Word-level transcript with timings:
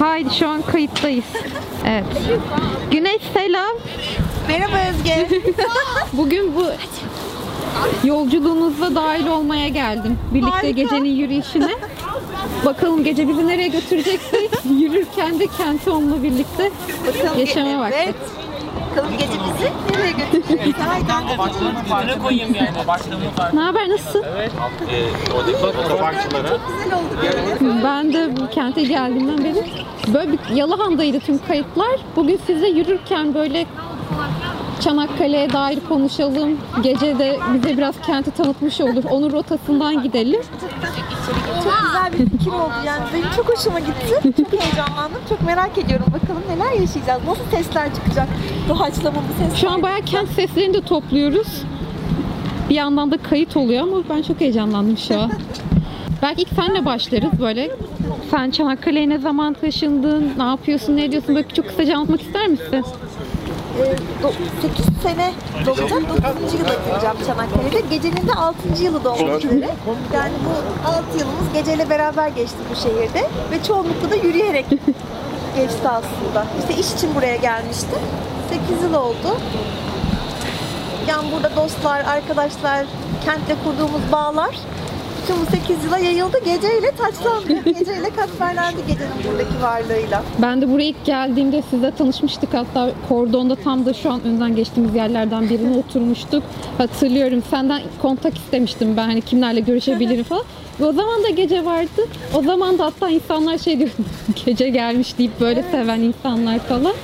Haydi 0.00 0.34
şu 0.34 0.48
an 0.48 0.62
kayıttayız. 0.62 1.24
Evet. 1.86 2.04
Güneş 2.90 3.22
selam. 3.34 3.76
Merhaba 4.48 4.76
Özge. 4.90 5.28
Bugün 6.12 6.56
bu 6.56 6.64
yolculuğunuzda 8.04 8.94
dahil 8.94 9.26
olmaya 9.26 9.68
geldim. 9.68 10.18
Birlikte 10.34 10.50
Harika. 10.50 10.70
gecenin 10.70 11.16
yürüyüşüne. 11.16 11.70
Bakalım 12.64 13.04
gece 13.04 13.28
bizi 13.28 13.46
nereye 13.46 13.68
götürecekse 13.68 14.36
yürürken 14.78 15.40
de 15.40 15.46
kenti 15.46 15.90
onunla 15.90 16.22
birlikte 16.22 16.70
Bakalım 17.06 17.38
yaşamaya 17.40 17.76
ge- 17.76 17.80
baktık. 17.80 17.98
Evet. 18.04 18.14
Bakalım 18.90 19.12
gece 19.18 19.32
bizi 19.32 19.98
nereye 19.98 20.12
götürecek? 20.12 20.74
Haydi. 20.78 21.38
Başlığını 21.38 21.74
dibine 21.84 22.18
koyayım 22.18 22.54
yani. 22.54 22.86
Başlığını 22.88 23.30
fark. 23.36 23.54
Ne 23.54 23.60
haber 23.60 23.88
nasılsın? 23.88 24.24
Evet. 24.36 24.52
Ee, 24.90 25.32
oradaki 25.34 25.66
otoparkçılara. 25.66 26.48
Çok 26.48 26.60
güzel 26.68 26.98
oldu 26.98 27.16
böyle. 27.22 27.84
Ben 27.84 28.12
de 28.12 28.36
bu 28.36 28.50
kente 28.50 28.82
geldiğimden 28.82 29.44
beri 29.44 29.64
böyle 30.14 30.32
bir 30.32 30.54
Yalahanda'ydı 30.54 31.20
tüm 31.20 31.38
kayıtlar. 31.46 32.00
Bugün 32.16 32.40
size 32.46 32.68
yürürken 32.68 33.34
böyle 33.34 33.66
Çanakkale'ye 34.80 35.52
dair 35.52 35.78
konuşalım. 35.88 36.58
Gece 36.82 37.18
de 37.18 37.38
bize 37.54 37.76
biraz 37.76 37.94
kenti 38.06 38.30
tanıtmış 38.30 38.80
olur. 38.80 39.04
Onun 39.10 39.32
rotasından 39.32 40.02
gidelim. 40.02 40.40
Çok 41.64 41.74
güzel 41.82 42.12
bir 42.12 42.30
fikir 42.38 42.50
oldu 42.52 42.72
yani. 42.86 43.02
Benim 43.14 43.26
çok 43.36 43.48
hoşuma 43.48 43.80
gitti. 43.80 44.34
Çok 44.36 44.52
heyecanlandım. 44.62 45.20
Çok 45.28 45.42
merak 45.42 45.78
ediyorum. 45.78 46.06
Bakalım 46.06 46.42
neler 46.50 46.80
yaşayacağız. 46.80 47.22
Nasıl 47.26 47.44
sesler 47.50 47.94
çıkacak? 47.94 48.28
Doğaçlama 48.68 49.16
bu 49.28 49.42
sesler. 49.44 49.56
Şu 49.60 49.70
an 49.70 49.82
bayağı 49.82 50.00
kent 50.02 50.28
seslerini 50.28 50.74
de 50.74 50.80
topluyoruz. 50.80 51.62
Bir 52.70 52.74
yandan 52.74 53.10
da 53.10 53.16
kayıt 53.16 53.56
oluyor 53.56 53.82
ama 53.82 53.96
ben 54.10 54.22
çok 54.22 54.40
heyecanlandım 54.40 54.98
şu 54.98 55.20
an. 55.20 55.30
Belki 56.22 56.42
ilk 56.42 56.48
senle 56.48 56.84
başlarız 56.84 57.40
böyle. 57.40 57.70
Sen 58.30 58.50
Çanakkale'ye 58.50 59.08
ne 59.08 59.18
zaman 59.18 59.54
taşındın? 59.54 60.32
Ne 60.36 60.42
yapıyorsun? 60.42 60.96
Ne 60.96 61.04
ediyorsun? 61.04 61.34
Böyle 61.34 61.48
çok 61.48 61.68
kısaca 61.68 61.96
anlatmak 61.96 62.22
ister 62.22 62.48
misin? 62.48 62.84
8 64.62 64.86
sene 65.02 65.32
dolacak. 65.66 65.90
9. 65.90 66.54
yıla 66.54 66.74
gireceğim 66.86 67.16
Çanakkale'de. 67.26 67.80
Gecenin 67.96 68.28
de 68.28 68.32
6. 68.34 68.82
yılı 68.82 69.04
dolmak 69.04 69.44
üzere. 69.44 69.68
Yani 70.14 70.32
bu 70.44 70.88
6 70.88 71.18
yılımız 71.18 71.52
geceyle 71.54 71.90
beraber 71.90 72.28
geçti 72.28 72.56
bu 72.70 72.76
şehirde. 72.76 73.28
Ve 73.50 73.62
çoğunlukla 73.66 74.10
da 74.10 74.14
yürüyerek 74.14 74.66
geçti 75.56 75.88
aslında. 75.88 76.46
İşte 76.60 76.80
iş 76.80 76.92
için 76.92 77.14
buraya 77.14 77.36
gelmiştim. 77.36 77.98
8 78.68 78.82
yıl 78.82 78.94
oldu. 78.94 79.36
Yani 81.08 81.32
burada 81.32 81.56
dostlar, 81.56 82.00
arkadaşlar, 82.00 82.86
kentle 83.24 83.54
kurduğumuz 83.64 84.12
bağlar 84.12 84.54
bütün 85.22 85.36
bu 85.40 85.50
8 85.50 85.84
yıla 85.84 85.98
yayıldı. 85.98 86.38
Geceyle 86.44 86.90
taçlandı. 86.90 87.64
Geceyle 87.78 88.10
katmerlendi 88.16 88.76
gecenin 88.88 89.12
buradaki 89.28 89.62
varlığıyla. 89.62 90.24
Ben 90.42 90.62
de 90.62 90.72
buraya 90.72 90.84
ilk 90.84 91.04
geldiğimde 91.04 91.62
sizle 91.70 91.90
tanışmıştık. 91.90 92.54
Hatta 92.54 92.90
kordonda 93.08 93.56
tam 93.56 93.86
da 93.86 93.94
şu 93.94 94.10
an 94.12 94.24
önden 94.24 94.56
geçtiğimiz 94.56 94.94
yerlerden 94.94 95.50
birine 95.50 95.78
oturmuştuk. 95.78 96.42
Hatırlıyorum 96.78 97.42
senden 97.50 97.82
kontak 98.02 98.38
istemiştim 98.38 98.96
ben 98.96 99.06
hani 99.06 99.20
kimlerle 99.20 99.60
görüşebilirim 99.60 100.24
falan. 100.24 100.44
Ve 100.80 100.84
o 100.84 100.92
zaman 100.92 101.24
da 101.24 101.28
gece 101.28 101.64
vardı. 101.64 102.06
O 102.34 102.42
zaman 102.42 102.78
da 102.78 102.84
hatta 102.84 103.10
insanlar 103.10 103.58
şey 103.58 103.78
diyor 103.78 103.90
gece 104.46 104.68
gelmiş 104.68 105.18
deyip 105.18 105.40
böyle 105.40 105.64
seven 105.70 106.00
insanlar 106.00 106.58
falan. 106.58 106.94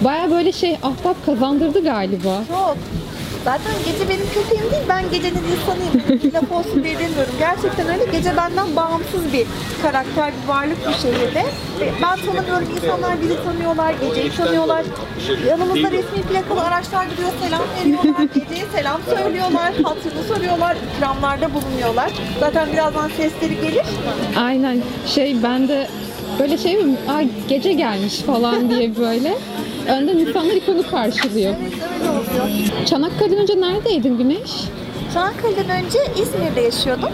Baya 0.00 0.30
böyle 0.30 0.52
şey 0.52 0.76
ahbap 0.82 1.26
kazandırdı 1.26 1.84
galiba. 1.84 2.44
Çok. 2.48 2.76
Zaten 3.44 3.72
gece 3.86 4.08
benim 4.08 4.26
köpeğim 4.34 4.70
değil, 4.72 4.82
ben 4.88 5.10
gecenin 5.10 5.42
insanıyım. 5.54 6.22
Bir 6.22 6.32
laf 6.32 6.52
olsun 6.52 6.84
diye 6.84 6.98
demiyorum. 6.98 7.34
Gerçekten 7.38 7.88
öyle. 7.88 8.04
Gece 8.12 8.36
benden 8.36 8.76
bağımsız 8.76 9.32
bir 9.32 9.46
karakter, 9.82 10.32
bir 10.42 10.48
varlık 10.48 10.78
bu 10.88 10.92
şehirde. 11.02 11.44
Ve 11.80 11.92
Ben 12.02 12.16
tanımıyorum, 12.26 12.68
insanlar 12.76 13.20
bizi 13.22 13.44
tanıyorlar, 13.44 13.94
geceyi 14.00 14.30
tanıyorlar. 14.30 14.84
Yanımızda 15.48 15.90
resmi 15.90 16.22
plakalı 16.22 16.60
araçlar 16.62 17.06
duruyor, 17.10 17.32
selam 17.42 17.62
veriyorlar, 17.80 18.22
geceye 18.34 18.66
selam 18.76 19.00
söylüyorlar, 19.16 19.72
hatırını 19.84 20.22
soruyorlar, 20.28 20.76
ikramlarda 20.96 21.54
bulunuyorlar. 21.54 22.10
Zaten 22.40 22.72
birazdan 22.72 23.08
sesleri 23.08 23.60
gelir. 23.60 23.86
Aynen 24.36 24.78
şey 25.06 25.42
ben 25.42 25.68
de 25.68 25.88
böyle 26.38 26.58
şey 26.58 26.76
mi? 26.76 26.96
Aa, 27.08 27.22
gece 27.48 27.72
gelmiş 27.72 28.18
falan 28.20 28.70
diye 28.70 28.96
böyle. 28.96 29.34
Önden 29.88 30.18
insanlar 30.18 30.52
ilk 30.52 30.68
onu 30.68 30.90
karşılıyor. 30.90 31.54
Evet, 31.62 31.72
öyle 32.00 32.10
oluyor. 32.10 32.86
Çanakkale'den 32.86 33.38
önce 33.38 33.60
neredeydin 33.60 34.18
Güneş? 34.18 34.50
Çanakkale'den 35.14 35.84
önce 35.84 35.98
İzmir'de 36.22 36.60
yaşıyordum. 36.60 37.10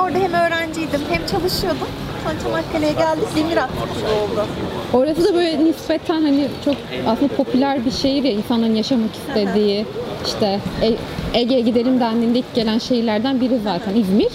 Orada 0.00 0.18
hem 0.18 0.32
öğrenciydim 0.34 1.00
hem 1.10 1.26
çalışıyordum. 1.26 1.88
Sonra 2.24 2.34
Çanakkale'ye 2.42 2.92
geldik, 2.92 3.28
demir 3.36 3.56
attık 3.56 3.94
gibi 3.94 4.06
oldu. 4.06 4.46
Orası 4.92 5.24
da 5.24 5.34
böyle 5.34 5.64
nispeten 5.64 6.22
hani 6.22 6.48
çok 6.64 6.74
aslında 7.06 7.34
popüler 7.36 7.84
bir 7.84 7.90
şehir 7.90 8.24
ya 8.24 8.32
insanların 8.32 8.74
yaşamak 8.74 9.10
istediği. 9.14 9.86
işte 10.26 10.60
E- 10.82 10.96
Ege'ye 11.40 11.60
gidelim 11.60 12.00
dendiğinde 12.00 12.38
ilk 12.38 12.54
gelen 12.54 12.78
şehirlerden 12.78 13.40
biri 13.40 13.58
zaten 13.64 13.94
İzmir. 13.94 14.28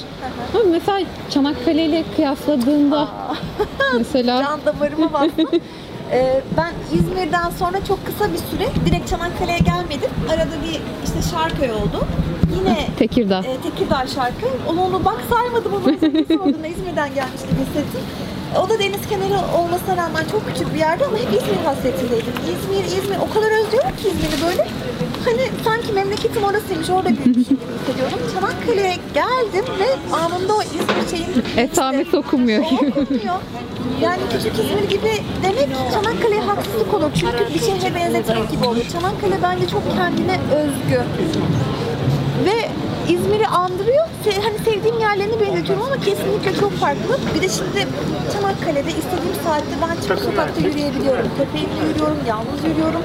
Ama 0.53 0.63
mesela 0.71 0.99
Çanakkale 1.29 1.85
ile 1.85 2.03
kıyasladığında 2.15 3.07
mesela 3.97 4.43
Can 4.43 4.59
damarıma 4.65 5.13
bastım. 5.13 5.47
Ee, 6.11 6.41
ben 6.57 6.73
İzmir'den 6.93 7.49
sonra 7.49 7.85
çok 7.87 8.05
kısa 8.05 8.33
bir 8.33 8.37
süre 8.37 8.69
direkt 8.85 9.09
Çanakkale'ye 9.09 9.57
gelmedim. 9.59 10.09
Arada 10.29 10.55
bir 10.65 10.79
işte 11.05 11.29
Şarköy 11.31 11.71
oldu. 11.71 12.05
Yine 12.59 12.87
Tekirdağ. 12.99 13.39
e, 13.39 13.57
Tekirdağ 13.69 14.07
Şarköy. 14.15 14.49
Onu 14.69 14.81
onu 14.81 15.05
bak 15.05 15.17
saymadım 15.29 15.73
ama 15.73 15.85
sorduğunda 16.27 16.67
İzmir'den 16.67 17.13
gelmiş 17.15 17.41
gibi 17.41 17.61
hissettim. 17.67 18.01
O 18.65 18.69
da 18.69 18.79
deniz 18.79 19.07
kenarı 19.09 19.39
olmasına 19.57 19.97
rağmen 19.97 20.23
çok 20.31 20.47
küçük 20.47 20.73
bir 20.73 20.79
yerde 20.79 21.05
ama 21.05 21.17
hep 21.17 21.27
İzmir 21.41 21.65
hasretindeydim. 21.65 22.33
İzmir, 22.53 22.85
İzmir. 22.97 23.17
O 23.29 23.33
kadar 23.33 23.51
özlüyorum 23.65 23.89
ki 23.91 24.07
İzmir'i 24.09 24.41
böyle. 24.47 24.67
Hani 25.25 25.49
sanki 25.63 25.93
memleketim 25.93 26.43
orasıymış, 26.43 26.89
orada 26.89 27.09
büyümüşüm 27.09 27.43
gibi 27.43 27.65
hissediyorum. 27.79 28.19
Çanakkale'ye 28.33 28.97
geldim 29.13 29.65
ve 29.79 30.15
anında 30.15 30.53
o 30.55 30.61
İzmir 30.61 31.09
şeyin 31.17 31.43
Esamesi 31.57 32.17
okunmuyor. 32.17 32.63
Olmuyor. 32.65 33.39
Yani 34.01 34.21
küçük 34.31 34.53
İzmir 34.53 34.89
gibi 34.89 35.11
demek 35.43 35.69
Çanakkale'ye 35.93 36.41
haksızlık 36.41 36.93
olur. 36.93 37.09
Çünkü 37.15 37.53
bir 37.53 37.59
şehre 37.59 37.95
benzetmek 37.95 38.51
gibi 38.51 38.65
oluyor. 38.65 38.85
Çanakkale 38.91 39.37
bence 39.43 39.67
çok 39.69 39.83
kendine 39.95 40.39
özgü. 40.55 41.01
Ve 42.45 42.69
İzmir'i 43.13 43.47
andırıyor. 43.47 44.05
Hani 44.43 44.57
sevdiğim 44.65 44.84
yerlerini 45.05 45.39
benzetiyorum 45.41 45.83
ama 45.85 45.97
kesinlikle 46.07 46.51
çok 46.59 46.73
farklı. 46.83 47.13
Bir 47.35 47.41
de 47.41 47.49
şimdi 47.57 47.81
Çanakkale'de 48.33 48.89
istediğim 49.01 49.35
saatte 49.43 49.75
ben 49.83 49.95
çıkıp 50.01 50.19
sokakta 50.19 50.59
yürüyebiliyorum. 50.67 51.27
Köpeğimle 51.37 51.81
yürüyorum, 51.89 52.17
yalnız 52.27 52.59
yürüyorum. 52.69 53.01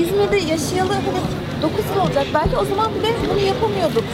İzmir'de 0.00 0.36
yaşayalı 0.52 0.92
hani 0.92 1.20
9 1.62 1.78
yıl 1.94 2.02
olacak. 2.04 2.26
Belki 2.34 2.56
o 2.56 2.64
zaman 2.64 2.88
bile 2.94 3.08
bunu 3.30 3.40
yapamıyorduk. 3.46 4.04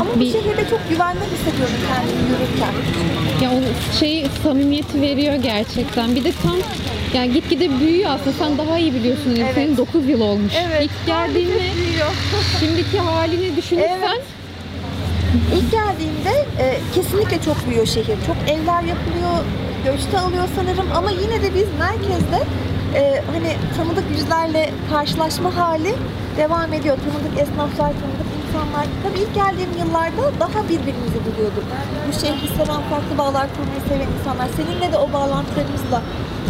Ama 0.00 0.10
bu 0.16 0.20
Bir- 0.20 0.32
şehirde 0.32 0.62
çok 0.70 0.80
güvende 0.90 1.24
hissediyorum 1.32 1.76
kendimi 1.88 2.22
yürürken. 2.30 2.74
Ya 3.42 3.50
o 3.58 3.60
şey 4.00 4.26
samimiyeti 4.42 5.00
veriyor 5.00 5.34
gerçekten. 5.34 6.14
Bir 6.16 6.24
de 6.24 6.32
tam 6.42 6.56
yani 7.14 7.32
gitgide 7.32 7.80
büyüyor 7.80 8.10
aslında. 8.10 8.32
Sen 8.38 8.58
daha 8.58 8.78
iyi 8.78 8.94
biliyorsun. 8.94 9.36
Evet. 9.40 9.54
Senin 9.54 9.76
9 9.76 10.08
yıl 10.08 10.20
olmuş. 10.20 10.52
Evet. 10.68 10.82
İlk 10.84 11.06
geldiğinde 11.06 11.62
şimdiki 12.60 12.98
halini 12.98 13.56
düşünürsen 13.56 13.98
Evet. 14.08 14.22
İlk 15.54 15.70
geldiğimde 15.72 16.30
e, 16.58 16.78
kesinlikle 16.94 17.42
çok 17.42 17.66
büyüyor 17.66 17.86
şehir. 17.86 18.18
Çok 18.26 18.36
evler 18.48 18.82
yapılıyor, 18.82 19.36
göçte 19.84 20.18
alıyor 20.18 20.44
sanırım 20.56 20.86
ama 20.94 21.10
yine 21.10 21.42
de 21.42 21.54
biz 21.54 21.68
merkezde 21.78 22.40
e, 22.94 23.22
hani 23.32 23.56
tanıdık 23.76 24.04
yüzlerle 24.10 24.70
karşılaşma 24.90 25.56
hali 25.56 25.94
devam 26.36 26.72
ediyor. 26.72 26.96
Tanıdık 26.96 27.40
esnaflar, 27.42 27.92
tanıdık 28.00 28.30
insanlar. 28.46 28.86
Tabii 29.02 29.18
ilk 29.18 29.34
geldiğim 29.34 29.70
yıllarda 29.78 30.40
daha 30.40 30.64
birbirimizi 30.64 31.18
buluyorduk. 31.26 31.64
Bu 32.08 32.12
şehri 32.12 32.48
seven, 32.48 32.82
farklı 32.90 33.18
bağlar 33.18 33.46
kurmayı 33.56 33.80
seven 33.88 34.08
insanlar. 34.18 34.48
Seninle 34.56 34.92
de 34.92 34.98
o 34.98 35.12
bağlantılarımızla 35.12 36.02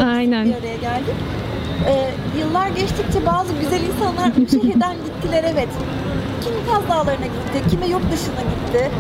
aynen. 0.04 0.44
bir 0.44 0.54
araya 0.54 0.76
geldik. 0.76 1.14
Ee, 1.87 2.10
yıllar 2.38 2.69
geçtikçe 2.69 3.26
bazı 3.26 3.52
güzel 3.60 3.81
insanlar 3.82 4.37
bu 4.37 4.49
şehirden 4.49 4.96
gittiler 5.06 5.44
evet. 5.52 5.69
Kimi 6.44 6.66
Kaz 6.70 6.88
Dağları'na 6.88 7.26
gitti, 7.26 7.70
kimi 7.70 7.87
yurt 7.88 8.12
dışına 8.12 8.42
gitti. 8.52 8.90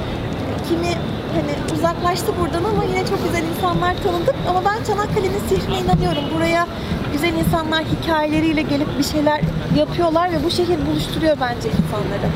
Kimi 0.68 0.92
hani 1.34 1.78
uzaklaştı 1.78 2.32
buradan 2.40 2.64
ama 2.64 2.84
yine 2.84 3.06
çok 3.06 3.24
güzel 3.24 3.44
insanlar 3.56 3.96
tanıdık. 4.02 4.34
Ama 4.48 4.62
ben 4.64 4.84
Çanakkale'nin 4.84 5.42
sihrine 5.48 5.78
inanıyorum. 5.78 6.24
Buraya 6.34 6.66
güzel 7.12 7.34
insanlar 7.34 7.84
hikayeleriyle 7.84 8.62
gelip 8.62 8.98
bir 8.98 9.04
şeyler 9.04 9.40
yapıyorlar 9.76 10.32
ve 10.32 10.44
bu 10.44 10.50
şehir 10.50 10.78
buluşturuyor 10.86 11.36
bence 11.40 11.68
insanları. 11.68 12.28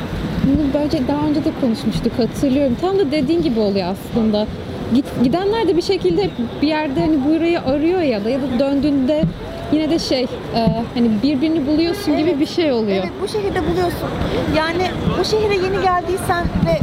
Bunu 0.45 0.67
bence 0.73 1.07
daha 1.07 1.27
önce 1.27 1.45
de 1.45 1.51
konuşmuştuk 1.61 2.13
hatırlıyorum. 2.19 2.77
Tam 2.81 2.99
da 2.99 3.11
dediğin 3.11 3.41
gibi 3.41 3.59
oluyor 3.59 3.87
aslında. 3.87 4.47
Git, 4.93 5.05
gidenler 5.23 5.67
de 5.67 5.77
bir 5.77 5.81
şekilde 5.81 6.29
bir 6.61 6.67
yerde 6.67 6.99
hani 6.99 7.25
burayı 7.25 7.61
arıyor 7.61 8.01
ya 8.01 8.25
da 8.25 8.29
ya 8.29 8.39
da 8.41 8.59
döndüğünde 8.59 9.23
yine 9.71 9.89
de 9.89 9.99
şey 9.99 10.23
e, 10.55 10.83
hani 10.93 11.11
birbirini 11.23 11.67
buluyorsun 11.67 12.17
gibi 12.17 12.29
Evet. 12.29 12.39
bir 12.39 12.45
şey 12.45 12.71
oluyor. 12.71 12.97
Evet 13.03 13.11
bu 13.21 13.27
şehirde 13.27 13.67
buluyorsun. 13.71 14.09
Yani 14.57 14.91
bu 15.19 15.25
şehire 15.25 15.53
yeni 15.55 15.81
geldiysen 15.81 16.45
ve 16.65 16.79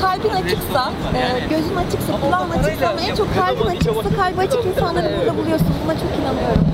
kalbin 0.00 0.28
açıksa, 0.28 0.92
e, 1.14 1.48
gözün 1.50 1.76
açıksa, 1.76 2.12
kulağın 2.26 2.50
açıksa 2.50 2.88
ama 2.88 3.00
en 3.00 3.14
çok 3.14 3.28
kalbin 3.34 3.66
açıksa 3.76 4.16
kalbi 4.22 4.40
açık 4.40 4.66
insanları 4.66 5.10
burada 5.20 5.38
buluyorsun. 5.38 5.66
Buna 5.84 5.92
çok 5.94 6.10
inanıyorum. 6.20 6.64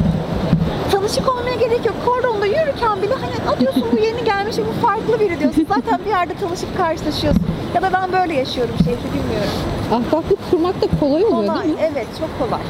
Tanışık 0.93 1.29
olmaya 1.29 1.55
gerek 1.55 1.87
yok. 1.87 1.97
Kordonda 2.07 2.47
yürürken 2.47 3.03
bile 3.03 3.15
hani 3.15 3.51
atıyorsun 3.51 3.85
bu 3.93 3.97
yeni 3.99 4.25
gelmiş 4.25 4.57
bu 4.59 4.87
farklı 4.87 5.21
biri 5.21 5.41
diyorsun. 5.41 5.67
Zaten 5.69 6.01
bir 6.05 6.11
yerde 6.11 6.33
tanışıp 6.41 6.77
karşılaşıyorsun. 6.77 7.43
Ya 7.75 7.83
da 7.83 7.93
ben 7.93 8.13
böyle 8.13 8.35
yaşıyorum 8.35 8.75
şehri 8.79 9.15
bilmiyorum. 9.15 9.51
Ahbaplık 9.93 10.51
kurmak 10.51 10.83
da 10.83 10.87
kolay 11.01 11.25
oluyor 11.25 11.47
Kolay. 11.47 11.65
değil 11.65 11.75
mi? 11.75 11.81
Evet 11.93 12.07
çok 12.19 12.39
kolay. 12.39 12.61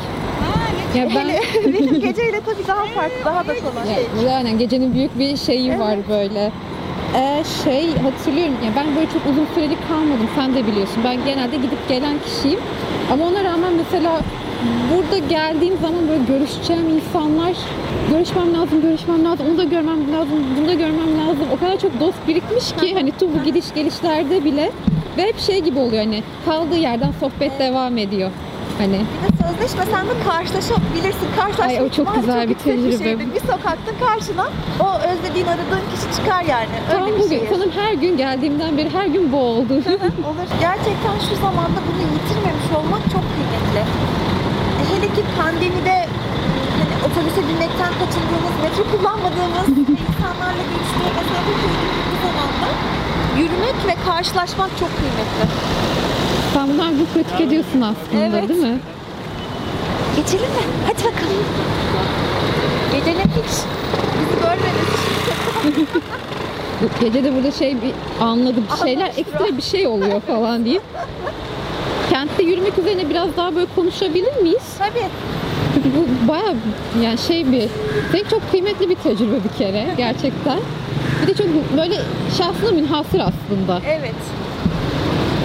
Ya 0.94 1.08
ben 1.14 1.28
Hele 1.28 1.40
benim 1.74 2.00
geceyle 2.00 2.40
tabii 2.40 2.66
daha 2.68 2.84
farklı, 2.84 3.24
daha 3.24 3.46
da 3.48 3.54
kolay. 3.54 3.88
Ya, 4.24 4.30
yani 4.30 4.58
gecenin 4.58 4.94
büyük 4.94 5.18
bir 5.18 5.36
şeyi 5.36 5.78
var 5.78 5.98
böyle. 6.08 6.52
Ee, 7.16 7.44
şey 7.64 7.96
hatırlıyorum 7.98 8.54
ya 8.64 8.70
ben 8.76 8.96
böyle 8.96 9.06
çok 9.10 9.26
uzun 9.30 9.46
süreli 9.54 9.76
kalmadım 9.88 10.28
sen 10.34 10.54
de 10.54 10.66
biliyorsun. 10.66 11.02
Ben 11.04 11.24
genelde 11.24 11.56
gidip 11.56 11.88
gelen 11.88 12.14
kişiyim. 12.24 12.60
Ama 13.12 13.24
ona 13.24 13.44
rağmen 13.44 13.72
mesela 13.72 14.20
burada 14.94 15.18
geldiğim 15.18 15.74
zaman 15.82 16.08
böyle 16.08 16.24
görüşeceğim 16.24 16.88
insanlar 16.88 17.52
görüşmem 18.10 18.54
lazım, 18.54 18.82
görüşmem 18.82 19.24
lazım, 19.24 19.46
onu 19.50 19.58
da 19.58 19.64
görmem 19.64 20.12
lazım, 20.12 20.44
bunu 20.58 20.68
da 20.68 20.74
görmem 20.74 21.18
lazım. 21.18 21.46
O 21.56 21.58
kadar 21.60 21.78
çok 21.78 22.00
dost 22.00 22.28
birikmiş 22.28 22.72
ki 22.72 22.94
hani 22.94 23.12
tüm 23.18 23.34
bu 23.34 23.42
gidiş 23.44 23.64
gelişlerde 23.74 24.44
bile 24.44 24.72
ve 25.16 25.22
hep 25.22 25.38
şey 25.38 25.60
gibi 25.60 25.78
oluyor 25.78 26.04
hani 26.04 26.22
kaldığı 26.44 26.76
yerden 26.76 27.12
sohbet 27.20 27.58
devam 27.58 27.98
ediyor. 27.98 28.30
Hani 28.78 28.92
Bir 28.92 29.32
de 29.32 29.48
sözleşmesen 29.48 30.06
de 30.06 30.12
karşılaşabilirsin. 30.28 31.28
Karşılaşma 31.36 31.72
Ay, 31.80 31.82
o 31.82 31.88
çok 31.88 32.14
güzel 32.14 32.44
bir 32.44 32.48
yüksek 32.48 32.74
tecrübe. 32.76 33.04
şeydir. 33.04 33.34
Bir 33.34 33.40
sokakta 33.40 33.92
karşına 34.04 34.48
o 34.80 34.86
özlediğin 35.10 35.46
aradığın 35.46 35.84
kişi 35.94 36.16
çıkar 36.16 36.42
yani. 36.44 36.66
tam 36.92 37.02
Öyle 37.02 37.16
bir 37.16 37.20
bugün 37.20 37.38
şey. 37.38 37.48
sanırım 37.52 37.70
her 37.70 37.92
gün 37.94 38.16
geldiğimden 38.16 38.78
beri 38.78 38.90
her 38.90 39.06
gün 39.06 39.32
bu 39.32 39.36
oldu. 39.36 39.72
Olur. 40.28 40.46
Gerçekten 40.60 41.16
şu 41.28 41.34
zamanda 41.36 41.78
bunu 41.88 42.00
yitirmemiş 42.14 42.68
olmak 42.78 43.02
çok 43.12 43.24
kıymetli. 43.34 43.82
Pandemide 45.42 46.06
hani 46.78 46.94
otobüse 47.06 47.48
binmekten 47.48 47.92
kaçındığımız, 48.00 48.54
metro 48.62 48.82
kullanmadığımız 48.96 49.68
insanlarla 50.08 50.62
görüştüğümüz 50.70 51.14
mesafe 51.16 51.52
koyduğumuz 51.60 52.00
bu 52.10 52.16
zamanda 52.26 52.68
yürümek 53.38 53.74
ve 53.86 53.94
karşılaşmak 54.10 54.70
çok 54.80 54.88
kıymetli. 54.96 55.44
Sen 56.54 56.84
her 56.84 56.92
gün 56.92 57.06
pratik 57.14 57.40
ediyorsun 57.40 57.80
aslında 57.80 58.24
Evet. 58.26 58.48
değil 58.48 58.60
mi? 58.60 58.78
Geçelim 60.16 60.50
mi? 60.50 60.64
Hadi 60.86 60.98
bakalım. 60.98 61.44
Gecenin 62.92 63.20
hiç 63.20 63.54
bizi 64.20 64.40
görmediniz. 64.42 65.88
Gece 67.00 67.24
de 67.24 67.36
burada 67.36 67.50
şey 67.50 67.76
bir 67.82 67.92
anladı 68.24 68.56
bir 68.72 68.76
şeyler 68.86 69.06
ekstra 69.16 69.56
bir 69.56 69.62
şey 69.62 69.86
oluyor 69.86 70.20
falan 70.20 70.64
deyip. 70.64 70.82
Kentte 72.20 72.42
yürümek 72.42 72.78
üzerine 72.78 73.10
biraz 73.10 73.36
daha 73.36 73.54
böyle 73.54 73.66
konuşabilir 73.74 74.36
miyiz? 74.36 74.62
Tabii. 74.78 75.06
Çünkü 75.74 75.88
bu 75.96 76.28
baya 76.28 76.54
yani 77.02 77.18
şey 77.18 77.52
bir 77.52 77.68
senin 78.12 78.28
çok 78.30 78.50
kıymetli 78.50 78.88
bir 78.88 78.94
tecrübe 78.94 79.36
bir 79.44 79.58
kere 79.58 79.86
gerçekten. 79.96 80.58
Bir 81.22 81.26
de 81.26 81.34
çok 81.34 81.46
böyle 81.76 81.94
şahsına 82.38 82.70
münhasır 82.70 83.18
aslında. 83.20 83.82
Evet. 83.86 84.14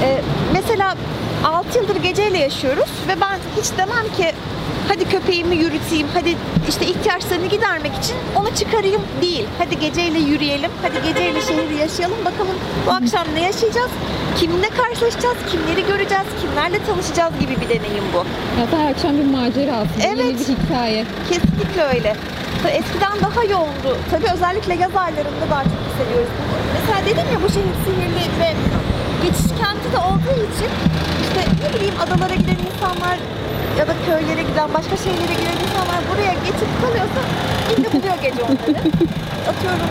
Ee, 0.04 0.22
mesela 0.54 0.96
6 1.46 1.78
yıldır 1.78 1.96
geceyle 1.96 2.38
yaşıyoruz 2.38 2.90
ve 3.08 3.22
ben 3.22 3.62
hiç 3.62 3.78
demem 3.78 4.06
ki 4.18 4.36
hadi 4.88 5.10
köpeğimi 5.10 5.56
yürüteyim, 5.56 6.08
hadi 6.14 6.36
işte 6.70 6.86
ihtiyaçlarını 6.86 7.46
gidermek 7.46 7.96
için 7.96 8.16
onu 8.36 8.56
çıkarayım 8.56 9.02
değil. 9.22 9.46
Hadi 9.58 9.80
geceyle 9.80 10.20
yürüyelim, 10.20 10.72
hadi 10.82 11.08
geceyle 11.08 11.42
şehri 11.42 11.76
yaşayalım 11.80 12.18
bakalım 12.26 12.56
bu 12.88 12.92
akşam 12.92 13.26
ne 13.36 13.42
yaşayacağız, 13.42 13.92
kiminle 14.40 14.70
karşılaşacağız, 14.70 15.38
kimleri 15.52 15.88
göreceğiz, 15.88 16.26
kimlerle 16.42 16.86
tanışacağız 16.86 17.34
gibi 17.40 17.52
bir 17.62 17.70
deneyim 17.70 18.04
bu. 18.14 18.26
Hatta 18.60 18.78
her 18.84 18.92
akşam 18.92 19.18
bir 19.18 19.24
macera 19.26 19.74
aslında. 19.76 20.08
Yeni 20.08 20.22
Evet. 20.22 20.40
bir 20.40 20.56
hikaye. 20.66 21.06
Kesinlikle 21.30 21.84
öyle. 21.84 22.16
Eskiden 22.66 23.16
daha 23.22 23.44
yoğundu. 23.44 23.98
Tabii 24.12 24.30
özellikle 24.34 24.74
yaz 24.74 24.96
aylarında 24.96 25.46
daha 25.52 25.64
çok 25.64 25.80
hissediyoruz 25.88 26.30
bunu. 26.40 26.58
Mesela 26.76 27.00
dedim 27.06 27.28
ya 27.34 27.40
bu 27.44 27.50
şehir 27.56 27.76
sihirli 27.86 28.24
ve 28.42 28.50
geçiş 29.24 29.52
kenti 29.62 29.88
de 29.94 29.98
olduğu 30.10 30.38
için 30.52 30.70
işte 31.26 31.42
ne 31.64 31.68
bileyim 31.76 31.94
adalara 32.04 32.36
giden 32.36 32.58
insanlar 32.70 33.18
ya 33.80 33.88
da 33.88 33.94
köylere 34.06 34.44
giden, 34.50 34.74
başka 34.74 34.98
şehirlere 34.98 35.36
giden 35.40 35.58
insanlar 35.66 36.00
buraya 36.10 36.34
geçip 36.34 36.72
kalıyorsa 36.82 37.22
yine 37.78 37.88
buluyor 37.94 38.18
gece 38.24 38.42
onları. 38.44 38.80
Atıyorum 39.50 39.90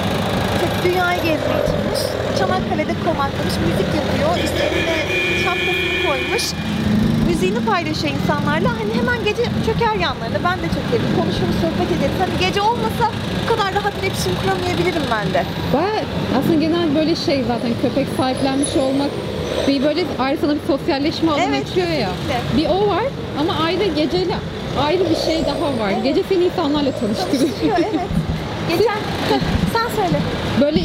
dünyayı 0.85 1.23
gezmeye 1.23 1.63
çıkmış, 1.69 2.01
Çanakkale'de 2.39 2.95
konaklamış, 3.05 3.55
müzik 3.67 3.91
yapıyor, 4.01 4.33
işte 4.47 4.63
eline 4.67 4.97
şapkasını 5.45 5.97
koymuş, 6.07 6.45
müziğini 7.29 7.61
paylaşıyor 7.71 8.15
insanlarla. 8.15 8.71
Hani 8.79 8.93
hemen 8.99 9.25
gece 9.25 9.45
çöker 9.67 9.95
yanlarına. 10.07 10.41
Ben 10.49 10.59
de 10.63 10.69
çökerim. 10.77 11.11
Konuşuruz, 11.19 11.57
sohbet 11.63 11.91
ederiz. 11.97 12.19
Hani 12.23 12.35
gece 12.47 12.61
olmasa 12.63 13.05
bu 13.43 13.47
kadar 13.53 13.75
rahat 13.75 13.95
iletişim 14.01 14.33
kuramayabilirim 14.41 15.07
ben 15.15 15.27
de. 15.35 15.43
Baya 15.75 16.05
aslında 16.39 16.55
genel 16.55 16.95
böyle 16.95 17.17
şey 17.17 17.45
zaten 17.49 17.71
köpek 17.83 18.07
sahiplenmiş 18.17 18.77
olmak 18.77 19.11
bir 19.69 19.83
böyle 19.83 20.05
ayrı 20.19 20.39
sana 20.41 20.55
bir 20.55 20.61
sosyalleşme 20.67 21.31
alanı 21.31 21.43
Evet, 21.49 21.67
açıyor 21.71 21.87
ya. 21.89 22.11
kesinlikle. 22.29 22.57
Bir 22.63 22.69
o 22.85 22.89
var 22.89 23.05
ama 23.41 23.65
ayrı 23.65 23.85
geceyle 23.85 24.35
ayrı 24.87 25.11
bir 25.11 25.17
şey 25.17 25.43
daha 25.47 25.85
var. 25.85 25.91
Gece 26.05 26.23
seni 26.29 26.45
insanlarla 26.45 26.93
tanıştırıyor. 26.93 27.41
Tanıştırıyor, 27.43 27.77
evet. 27.79 28.01
Geçen 28.69 28.99
sen 29.73 29.89
söyle. 29.97 30.19
Böyle 30.61 30.81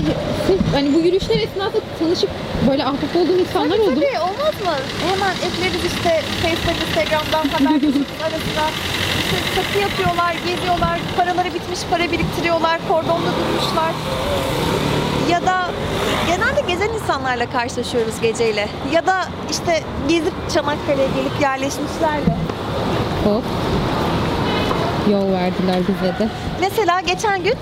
hani 0.74 0.94
bu 0.94 1.00
yürüyüşler 1.00 1.38
esnasında 1.38 1.82
tanışıp 2.00 2.30
böyle 2.70 2.86
ahbap 2.86 3.16
olduğun 3.16 3.40
insanlar 3.40 3.70
Tabii 3.78 3.82
oldu. 3.82 3.96
tabii 3.96 4.20
olmaz 4.20 4.56
mı? 4.66 4.76
Hemen 5.10 5.34
ekleriz 5.48 5.86
işte 5.94 6.22
Facebook, 6.44 6.78
Instagram'dan 6.88 7.46
haberleşiriz 7.50 7.96
arasında. 8.28 8.64
İşte 9.20 9.38
satı 9.56 9.80
yapıyorlar, 9.80 10.36
geziyorlar, 10.48 11.00
paraları 11.18 11.54
bitmiş, 11.54 11.80
para 11.92 12.12
biriktiriyorlar, 12.12 12.80
kordonda 12.88 13.32
durmuşlar. 13.40 13.92
Ya 15.30 15.42
da 15.46 15.70
genelde 16.28 16.62
gezen 16.68 16.90
insanlarla 16.90 17.50
karşılaşıyoruz 17.50 18.22
geceyle. 18.22 18.68
Ya 18.94 19.06
da 19.06 19.26
işte 19.52 19.84
gezip 20.08 20.34
Çanakkale'ye 20.54 21.08
gelip 21.08 21.42
yerleşmişler 21.42 22.18
de. 22.26 22.36
Hop. 23.30 23.44
Yol 25.12 25.32
verdiler 25.34 25.80
bize 25.88 26.20
de. 26.20 26.30
Mesela 26.62 27.02
geçen 27.02 27.44
gün 27.44 27.54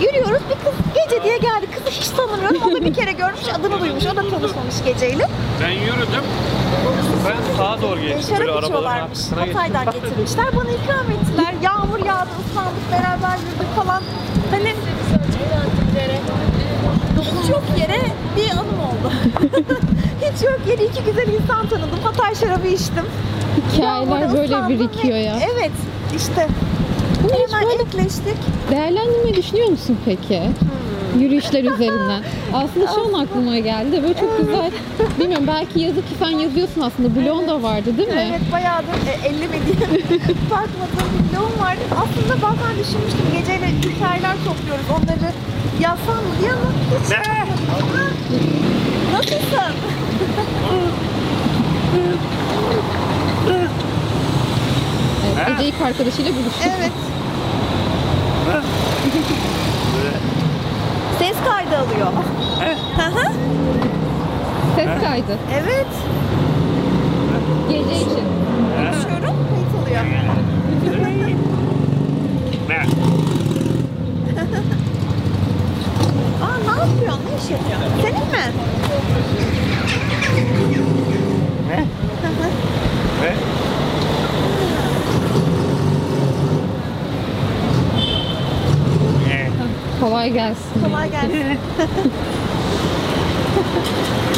yürüyoruz 0.00 0.42
bir 0.50 0.64
kız 0.64 0.74
gece 0.94 1.22
diye 1.24 1.38
geldi. 1.38 1.66
Kızı 1.76 1.90
hiç 1.90 2.08
tanımıyorum. 2.08 2.62
O 2.62 2.72
da 2.72 2.84
bir 2.84 2.94
kere 2.94 3.12
görmüş, 3.12 3.40
adını 3.60 3.80
duymuş. 3.80 4.04
O 4.06 4.16
da 4.16 4.30
tanışmamış 4.30 4.84
geceyle. 4.84 5.28
Ben 5.62 5.70
yürüdüm. 5.70 6.24
Ben 7.28 7.56
sağa 7.56 7.82
doğru 7.82 8.00
geçtim. 8.00 8.36
Böyle 8.38 8.50
Şarap 8.52 8.64
arabaların 8.64 9.10
içiyorlarmış. 9.12 9.54
Hatay'dan 9.56 9.84
getirmişler. 9.94 10.46
Bana 10.56 10.70
ikram 10.70 11.10
ettiler. 11.10 11.54
Yağmur 11.62 11.98
yağdı, 11.98 12.28
ıslandık, 12.40 12.92
beraber 12.92 13.36
yürüdük 13.38 13.76
falan. 13.76 14.02
Hani 14.50 14.74
yok 17.50 17.62
yere 17.80 17.98
bir 18.36 18.50
anım 18.50 18.80
oldu. 18.80 19.12
hiç 20.20 20.42
yok 20.42 20.58
yere 20.68 20.84
iki 20.84 21.04
güzel 21.04 21.28
insan 21.28 21.68
tanıdım. 21.68 21.98
Hatay 22.04 22.34
şarabı 22.34 22.66
içtim. 22.66 23.04
Hikayeler 23.74 24.32
böyle 24.32 24.68
birikiyor 24.68 25.14
ve- 25.14 25.18
ya. 25.22 25.36
Evet 25.54 25.70
işte. 26.16 26.48
Bunu 27.24 27.32
Hemen 27.32 27.68
böyle 27.68 27.82
ekleştik. 27.82 28.36
değerlendirmeyi 28.70 29.36
düşünüyor 29.36 29.68
musun 29.68 29.98
peki? 30.04 30.40
Hmm. 30.42 30.79
Yürüyüşler 31.18 31.64
üzerinden. 31.64 32.22
Aslında 32.54 32.86
şu 32.94 33.00
an 33.16 33.22
aklıma 33.22 33.58
geldi. 33.58 34.02
Böyle 34.02 34.14
çok 34.14 34.38
güzel. 34.38 34.70
Bilmiyorum 35.20 35.46
belki 35.46 35.80
yazıp 35.80 36.08
ki 36.08 36.14
sen 36.18 36.30
yazıyorsun 36.30 36.80
aslında. 36.80 37.16
Blogun 37.16 37.48
da 37.48 37.62
vardı 37.62 37.96
değil 37.98 38.08
mi? 38.08 38.26
Evet 38.30 38.40
bayağıdır 38.52 38.94
e, 39.08 39.28
ellemediğim, 39.28 39.78
bakmadığım 40.50 41.10
bir 41.14 41.36
bloğum 41.36 41.58
vardı. 41.60 41.80
Aslında 41.90 42.42
bazen 42.42 42.72
düşünmüştüm 42.80 43.26
geceyle 43.38 43.66
hikayeler 43.68 44.34
topluyoruz. 44.46 44.86
Onları 44.90 45.32
yazsam 45.80 46.16
mı 46.16 46.34
diye 46.40 46.52
ama 46.52 46.70
hiç 47.04 47.10
yapmadım. 47.10 48.14
Nasılsın? 49.12 49.74
Evet, 55.36 55.48
Ece 55.58 55.68
ilk 55.68 55.80
arkadaşıyla 55.82 56.30
buluştuk. 56.32 56.72
Evet. 56.78 56.92
Ses 61.20 61.36
kaydı 61.48 61.78
alıyor. 61.78 62.06
Hı 62.96 63.02
hı. 63.02 63.32
Ses 64.76 64.88
kaydı. 65.04 65.38
evet. 65.60 65.86
Gece 67.68 67.96
için. 67.96 68.24
Konuşuyorum. 68.76 69.36
Kayıt 69.50 69.74
alıyor. 69.82 70.00
Aa 76.42 76.56
ne 76.58 76.70
yapıyorsun? 76.80 77.20
Ne 77.26 77.36
iş 77.44 77.50
yapıyorsun? 77.50 77.90
Senin 78.02 78.26
mi? 78.26 78.46
Ne? 81.68 81.76
Hı 81.76 82.28
hı. 82.28 82.48
Ne? 83.22 83.30
Kolay 90.00 90.32
gelsin. 90.32 90.84
Kolay 90.84 91.10
gelsin. 91.10 91.30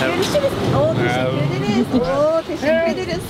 Görüşürüz. 0.01 0.53
Oo, 0.77 0.95
teşekkür 0.95 1.57
ederiz. 1.57 1.87
Oo, 1.95 2.43
teşekkür 2.47 2.93
ederiz. 3.03 3.23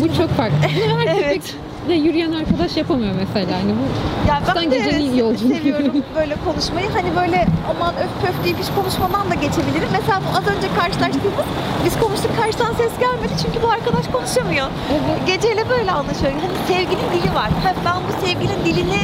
Bu 0.00 0.16
çok 0.16 0.30
farklı. 0.30 0.56
Evet. 1.08 1.56
Köpekle 1.84 2.08
yürüyen 2.08 2.32
arkadaş 2.32 2.76
yapamıyor 2.76 3.14
mesela. 3.18 3.58
Hani 3.58 3.72
bu 3.78 3.84
Ya 4.28 4.42
ben 4.56 4.70
de 4.70 4.76
gecenin 4.76 5.18
evet, 5.18 5.38
seviyorum 5.38 6.04
böyle 6.16 6.36
konuşmayı. 6.44 6.88
Hani 6.90 7.16
böyle 7.16 7.46
aman 7.70 7.94
öf 7.94 8.12
pöf 8.22 8.44
deyip 8.44 8.58
hiç 8.58 8.70
konuşmadan 8.76 9.30
da 9.30 9.34
geçebilirim. 9.34 9.88
Mesela 9.92 10.20
bu 10.24 10.38
az 10.38 10.56
önce 10.56 10.68
karşılaştığımız 10.78 11.46
biz 11.84 11.94
konuştuk 12.00 12.30
karşıdan 12.40 12.72
ses 12.80 12.92
gelmedi 13.00 13.34
çünkü 13.42 13.62
bu 13.62 13.68
arkadaş 13.70 14.06
konuşamıyor. 14.12 14.66
Evet. 14.92 15.26
Geceyle 15.26 15.68
böyle 15.68 15.90
anlaşıyoruz. 15.90 16.38
Hani 16.44 16.58
sevginin 16.68 17.08
dili 17.14 17.34
var. 17.34 17.50
Ha, 17.64 17.70
ben 17.86 17.98
bu 18.06 18.26
sevginin 18.26 18.60
dilini 18.64 19.00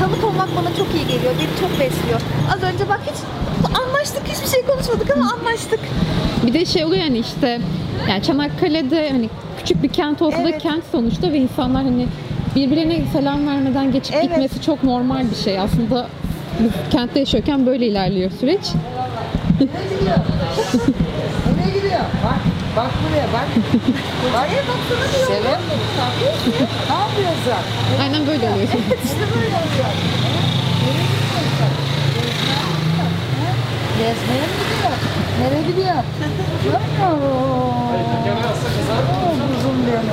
tanık 0.00 0.24
olmak 0.24 0.48
bana 0.56 0.70
çok 0.78 0.88
iyi 0.96 1.06
geliyor. 1.12 1.32
Beni 1.40 1.54
çok 1.62 1.72
besliyor. 1.80 2.20
Az 2.54 2.62
önce 2.62 2.84
bak 2.88 3.00
hiç 3.10 3.18
anlaştık 3.80 4.22
hiçbir 4.32 4.48
şey 4.54 4.62
konuşmadık 4.66 5.10
ama 5.16 5.32
anlaştık. 5.32 5.80
bir 6.46 6.54
de 6.54 6.64
şey 6.64 6.84
oluyor 6.84 7.02
yani 7.02 7.18
işte 7.18 7.60
yani 8.08 8.22
Çanakkale'de 8.22 9.10
hani 9.10 9.28
küçük 9.62 9.82
bir 9.82 9.88
kent 9.88 10.22
olsa 10.22 10.38
da 10.38 10.42
Evet. 10.50 10.62
kent 10.62 10.84
sonuçta 10.92 11.32
ve 11.32 11.38
insanlar 11.38 11.82
hani 11.84 12.06
birbirlerine 12.56 12.98
selam 13.12 13.46
vermeden 13.46 13.92
geçip 13.92 14.14
Evet. 14.14 14.24
gitmesi 14.28 14.62
çok 14.62 14.84
normal 14.84 15.30
bir 15.30 15.36
şey. 15.44 15.58
Aslında 15.60 16.06
kentte 16.90 17.20
yaşıyorken 17.20 17.66
böyle 17.66 17.86
ilerliyor 17.86 18.30
süreç. 18.40 18.60
Nereye 19.60 19.78
gidiyor? 21.74 22.00
Bak, 22.24 22.38
bak 22.76 22.90
buraya 23.08 23.26
bak. 23.32 23.46
bak. 24.34 24.48
Sever 25.26 25.58
mi? 25.58 25.64
ne 26.90 26.94
yapıyorsun? 26.94 27.52
Aynen 28.02 28.26
böyle 28.26 28.50
oluyor. 28.50 28.68
İşte 29.04 29.24
böyle 29.34 29.46
oluyor. 29.46 29.92
Nereye 30.84 31.02
gidiyorsun? 31.02 31.72
Gezmeye 33.98 34.40
mi 34.40 34.46
gidiyor? 34.62 34.81
Nereye 35.40 35.62
gidiyor? 35.62 35.94
Kuzum 39.48 39.76
benim. 39.86 40.06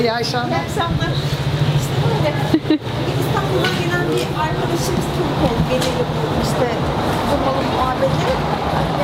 İyi 0.00 0.12
akşamlar. 0.12 0.48
İyi 0.48 0.56
akşamlar. 0.64 1.12
İşte 1.78 1.94
böyle. 2.04 2.30
İstanbul'dan 3.22 3.74
gelen 3.82 4.06
bir 4.12 4.26
arkadaşımız 4.46 5.06
çabuk 5.14 5.40
oldu. 5.46 5.60
Geceyle 5.70 6.04
işte 6.46 6.68
durmalı 7.28 7.62
muhabbetleri. 7.78 8.36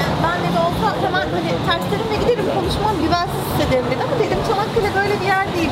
Yani 0.00 0.14
ben 0.24 0.38
de 0.54 0.58
olsa 0.66 0.86
hemen 1.04 1.26
hani 1.36 1.50
terslerimle 1.68 2.16
giderim 2.22 2.48
konuşmam 2.56 2.94
güvensiz 3.04 3.42
hissederim 3.48 3.84
dedi 3.90 4.02
ama 4.06 4.14
dedim 4.24 4.38
Çanakkale 4.48 4.90
böyle 5.00 5.20
bir 5.20 5.26
yer 5.26 5.46
değil. 5.56 5.70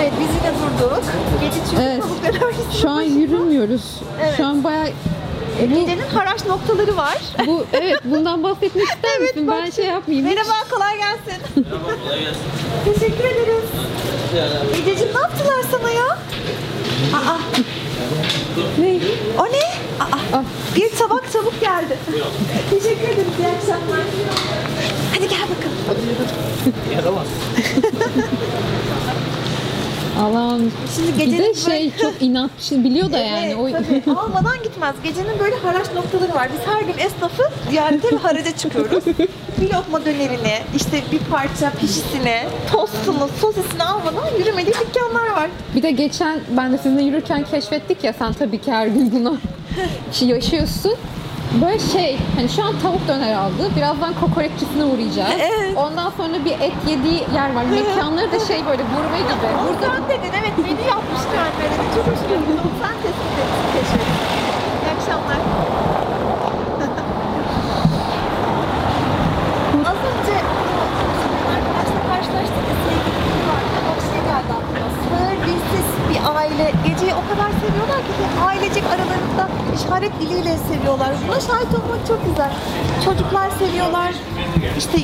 Evet 0.00 0.12
biz 0.20 0.30
yine 0.38 0.50
durduk. 0.60 1.02
Gece 1.40 1.60
çünkü 1.70 1.82
Evet. 1.82 2.02
Şu 2.82 2.90
an 2.90 3.02
yürümüyoruz. 3.02 3.84
Evet. 4.22 4.34
Şu 4.36 4.46
an 4.46 4.64
bayağı 4.64 4.86
Gecenin 5.60 5.98
haraç 6.14 6.44
noktaları 6.46 6.96
var. 6.96 7.18
bu 7.46 7.64
evet 7.72 8.00
bundan 8.04 8.42
bahsetmek 8.42 8.84
ister 8.84 9.10
Evet, 9.20 9.36
misin? 9.36 9.48
ben 9.50 9.70
şey 9.70 9.84
yapmayayım. 9.84 10.28
hiç. 10.28 10.36
Merhaba, 10.36 10.54
kolay 10.70 10.96
gelsin. 10.96 11.42
Teşekkür 12.84 13.24
ederiz. 13.24 13.64
Gececiğim 14.76 15.14
ne 15.14 15.20
yaptılar 15.20 15.62
sana 15.70 15.90
ya? 15.90 16.06
Aa, 17.14 17.38
Ne? 18.78 18.98
o 19.38 19.44
ne? 19.44 19.66
Aa, 20.00 20.06
Ah. 20.32 20.42
bir 20.76 20.90
tabak 20.98 21.32
tavuk 21.32 21.60
geldi. 21.60 21.98
Teşekkür 22.70 23.08
ederim, 23.08 23.32
iyi 23.38 23.48
akşamlar. 23.48 24.04
Hadi 25.14 25.28
gel 25.28 25.42
bakalım. 25.42 25.76
Allah'ım. 30.22 30.72
Şimdi 30.96 31.12
Bir 31.12 31.24
gecenin 31.24 31.50
de 31.50 31.54
şey 31.54 31.90
çok 32.00 32.14
inatçı 32.22 32.84
biliyor 32.84 33.12
da 33.12 33.18
yani. 33.18 33.46
Evet, 33.46 33.56
O 33.56 33.70
tabii. 33.70 34.18
Almadan 34.18 34.62
gitmez. 34.62 34.94
Gecenin 35.04 35.38
böyle 35.40 35.56
haraç 35.56 35.86
noktaları 35.94 36.34
var. 36.34 36.48
Biz 36.52 36.74
her 36.74 36.82
gün 36.82 36.98
esnafı 36.98 37.42
ziyarete 37.70 38.12
ve 38.12 38.16
haraca 38.16 38.56
çıkıyoruz. 38.56 39.04
bir 39.60 39.74
lokma 39.74 40.04
dönerini, 40.04 40.58
işte 40.76 41.02
bir 41.12 41.18
parça 41.18 41.70
pişisini, 41.70 42.38
tostunu, 42.72 43.28
sosisini 43.40 43.82
almadan 43.84 44.26
yürümediği 44.38 44.74
dükkanlar 44.74 45.30
var. 45.30 45.50
Bir 45.74 45.82
de 45.82 45.90
geçen 45.90 46.40
ben 46.56 46.72
de 46.72 46.78
sizinle 46.78 47.02
yürürken 47.02 47.44
keşfettik 47.50 48.04
ya 48.04 48.12
sen 48.12 48.32
tabii 48.32 48.60
ki 48.60 48.72
her 48.72 48.86
gün 48.86 49.12
bunu 49.12 49.36
yaşıyorsun. 50.34 50.94
Böyle 51.54 51.78
şey 51.78 52.18
hani 52.36 52.48
şu 52.48 52.64
an 52.64 52.74
tavuk 52.82 53.08
döner 53.08 53.34
aldı. 53.34 53.70
Birazdan 53.76 54.14
kokoreççisine 54.20 54.84
uğrayacağız. 54.84 55.30
Evet. 55.56 55.76
Ondan 55.76 56.10
sonra 56.16 56.44
bir 56.44 56.50
et 56.52 56.72
yediği 56.88 57.24
yer 57.34 57.54
var. 57.54 57.64
Mekanları 57.64 58.32
da 58.32 58.38
şey 58.40 58.66
böyle 58.66 58.82
gurme 58.92 59.18
gibi. 59.18 59.48
Burada 59.62 59.86
sen 59.94 60.02
dedin, 60.08 60.32
evet 60.40 60.58
menü 60.58 60.88
yapmış 60.88 61.22
kendileri. 61.32 61.74
Çok 61.94 62.06
hoş 62.12 62.22
geldin. 62.28 62.60
Sen 62.82 62.94
tespit 63.02 63.36
ettin. 63.42 63.66
Teşekkür 63.72 64.00
ederim. 64.00 64.26
İyi 64.82 64.90
akşamlar. 64.96 65.40
Az 69.90 69.98
önce 70.10 70.36
bu 71.34 71.48
arkadaşla 71.56 71.98
karşılaştık 72.10 72.64
ya 72.70 72.76
sevgili 72.86 73.42
vardı. 73.50 73.76
O 73.90 73.92
şey 74.08 74.20
geldi 74.30 74.52
aklıma. 74.58 74.88
Sığır 75.02 75.36
dilsiz 75.46 75.88
bir 76.10 76.18
aile. 76.36 76.66
Geceyi 76.86 77.12
o 77.20 77.22
kadar 77.30 77.50
seviyorlar 77.62 78.00
ki 78.06 78.12
ve 78.20 78.26
ailecek 78.48 78.84
aralarında 78.94 79.44
işaret 79.96 80.20
diliyle 80.20 80.56
seviyorlar. 80.58 81.08
Buna 81.28 81.40
şahit 81.40 81.66
olmak 81.66 82.06
çok 82.08 82.26
güzel. 82.26 82.50
Çocuklar 83.04 83.50
seviyorlar. 83.50 84.14
İşte 84.78 84.98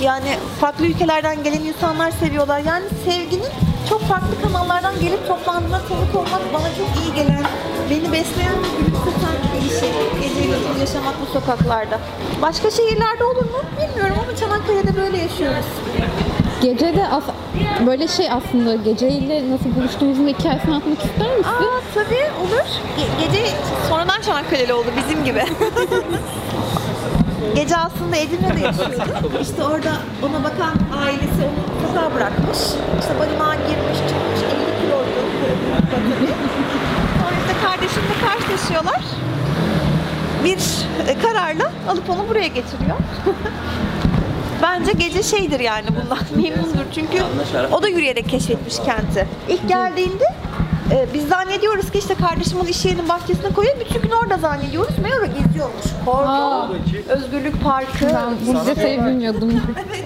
yani 0.00 0.36
farklı 0.60 0.86
ülkelerden 0.86 1.42
gelen 1.44 1.60
insanlar 1.60 2.10
seviyorlar. 2.10 2.58
Yani 2.66 2.84
sevginin 3.04 3.52
çok 3.88 4.00
farklı 4.00 4.42
kanallardan 4.42 5.00
gelip 5.00 5.28
toplandığına 5.28 5.78
tanık 5.78 6.14
olmak 6.14 6.54
bana 6.54 6.68
çok 6.68 7.04
iyi 7.04 7.14
gelen, 7.14 7.44
beni 7.90 8.12
besleyen 8.12 8.58
ve 8.62 8.68
gülümseten 8.78 9.36
bir 9.54 9.80
şey. 9.80 9.90
Geceyle 10.22 10.80
yaşamak 10.80 11.14
bu 11.20 11.26
sokaklarda. 11.40 11.98
Başka 12.42 12.70
şehirlerde 12.70 13.24
olur 13.24 13.44
mu 13.44 13.60
bilmiyorum 13.80 14.16
ama 14.24 14.36
Çanakkale'de 14.36 14.96
böyle 14.96 15.18
yaşıyoruz. 15.18 15.66
Gece 16.62 16.96
de 16.96 17.08
as- 17.08 17.86
böyle 17.86 18.08
şey 18.08 18.30
aslında 18.30 18.74
geceyle 18.74 19.50
nasıl 19.50 19.80
buluştuğumuzun 19.80 20.28
hikayesini 20.28 20.70
anlatmak 20.74 20.98
ister 21.04 21.36
misin? 21.36 21.50
Aa 21.50 21.80
tabii 21.94 22.24
olur. 22.40 22.66
Ge- 22.98 23.26
gece 23.26 23.46
sonradan 23.88 24.20
Çanakkale'li 24.20 24.72
oldu 24.72 24.86
bizim 24.96 25.24
gibi. 25.24 25.44
Gece 27.54 27.76
aslında 27.76 28.16
Edirne'de 28.16 28.60
yaşıyordu. 28.60 29.02
İşte 29.42 29.62
orada 29.64 29.92
ona 30.22 30.44
bakan 30.44 30.74
ailesi 31.04 31.42
onu 31.44 31.88
sokağa 31.88 32.14
bırakmış. 32.14 32.58
İşte 33.00 33.14
barınağa 33.18 33.54
girmiş, 33.54 33.98
çıkmış, 34.08 34.40
50 34.42 34.80
kiloydu. 34.80 35.20
Sonra 37.18 37.36
işte 37.40 37.66
kardeşimle 37.66 38.14
karşılaşıyorlar. 38.26 39.00
Bir 40.44 40.58
kararla 41.22 41.70
alıp 41.90 42.10
onu 42.10 42.28
buraya 42.28 42.46
getiriyor. 42.46 42.96
Bence 44.80 44.92
gece 44.92 45.22
şeydir 45.22 45.60
yani 45.60 45.86
bundan 45.88 46.18
memnundur 46.36 46.84
çünkü 46.94 47.22
o 47.72 47.82
da 47.82 47.88
yürüyerek 47.88 48.28
keşfetmiş 48.28 48.76
kenti. 48.76 49.26
İlk 49.48 49.68
geldiğinde 49.68 50.24
e, 50.92 51.06
biz 51.14 51.28
zannediyoruz 51.28 51.90
ki 51.90 51.98
işte 51.98 52.14
kardeşimin 52.14 52.64
iş 52.64 52.84
yerinin 52.84 53.08
bahçesine 53.08 53.52
koyuyor. 53.52 53.76
Bütün 53.80 54.02
gün 54.02 54.10
orada 54.10 54.38
zannediyoruz. 54.38 54.98
Meğer 54.98 55.18
o 55.18 55.26
geziyormuş. 55.26 55.84
Kordon, 56.04 56.76
Özgürlük 57.08 57.64
Parkı. 57.64 58.06
Ben 58.14 58.34
bu 58.46 58.66
detayı 58.66 59.04
bilmiyordum. 59.04 59.62
Evet. 59.88 60.04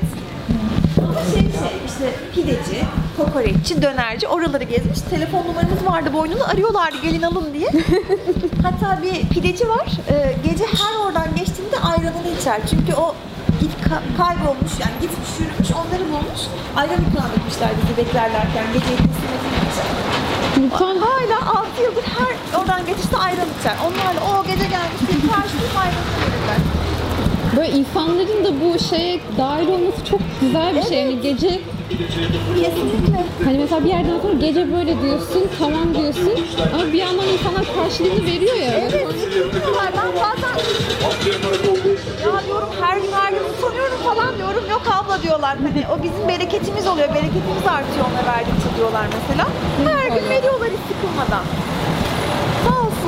Şey 1.34 1.40
şey 1.42 1.78
işte 1.86 2.12
pideci, 2.34 2.84
kokoreççi, 3.16 3.82
dönerci 3.82 4.28
oraları 4.28 4.64
gezmiş. 4.64 5.00
Telefon 5.00 5.38
numaramız 5.38 5.86
vardı 5.86 6.12
boynunda 6.12 6.48
arıyorlardı 6.48 6.96
gelin 7.02 7.22
alın 7.22 7.54
diye. 7.54 7.68
Hatta 8.62 9.02
bir 9.02 9.28
pideci 9.28 9.68
var. 9.68 9.86
e, 10.10 10.34
gece 10.44 10.64
her 10.64 11.06
oradan 11.06 11.34
geçtiğinde 11.36 11.78
ayranını 11.78 12.28
içer. 12.40 12.60
Çünkü 12.70 12.94
o 12.94 13.14
git 13.62 13.74
ka- 13.86 14.06
kaybolmuş 14.20 14.72
yani 14.82 14.96
gitmiş 15.02 15.30
yürümüş 15.40 15.70
onları 15.80 16.04
bulmuş. 16.12 16.42
Ayran 16.76 17.00
ikram 17.08 17.30
etmişler 17.36 17.70
bizi 17.78 17.92
beklerlerken 18.00 18.66
geceyi 18.74 18.98
teslim 19.04 19.32
için. 19.70 19.86
Lütfen 20.62 20.96
Hala 21.06 21.38
6 21.60 21.82
yıldır 21.86 22.04
her 22.18 22.32
oradan 22.60 22.86
geçişte 22.86 23.16
ayran 23.16 23.48
içer. 23.60 23.76
Onlarla 23.86 24.20
o 24.30 24.44
gece 24.50 24.66
gelmiş 24.76 25.00
bir 25.08 25.20
karşılayıp 25.30 25.74
verirler. 26.20 26.60
böyle 27.56 27.70
insanların 27.78 28.44
da 28.44 28.50
bu 28.60 28.78
şeye 28.78 29.20
dahil 29.38 29.68
olması 29.68 30.04
çok 30.10 30.20
güzel 30.40 30.76
bir 30.76 30.82
şey. 30.82 30.98
Yani 31.00 31.20
gece 31.20 31.60
Kesinlikle. 32.62 33.24
Hani 33.44 33.58
mesela 33.58 33.84
bir 33.84 33.88
yerden 33.88 34.20
sonra 34.22 34.32
gece 34.40 34.72
böyle 34.72 35.02
diyorsun, 35.02 35.42
tamam 35.58 35.94
diyorsun 35.94 36.32
ama 36.74 36.86
bir 36.92 36.98
yandan 36.98 37.26
insanlar 37.28 37.64
karşılığını 37.76 38.24
veriyor 38.26 38.56
ya. 38.56 38.72
Evet. 38.72 39.06
Ben 39.96 40.08
bazen 40.22 40.54
ya 42.22 42.46
diyorum 42.46 42.68
her 42.80 42.96
gün 42.96 43.12
her 43.12 43.32
gün 43.32 43.44
utanıyorum 43.58 43.98
falan 44.04 44.36
diyorum. 44.38 44.64
Yok 44.70 44.82
abla 44.92 45.22
diyorlar. 45.22 45.56
Hani 45.56 45.84
o 45.92 46.02
bizim 46.02 46.28
bereketimiz 46.28 46.86
oluyor. 46.86 47.08
Bereketimiz 47.08 47.66
artıyor 47.66 48.04
ona 48.10 48.32
verdikçe 48.34 48.76
diyorlar 48.76 49.06
mesela. 49.18 49.48
Her 49.96 50.08
gün 50.16 50.30
veriyorlar 50.30 50.68
hiç 50.68 50.80
sıkılmadan. 50.96 51.44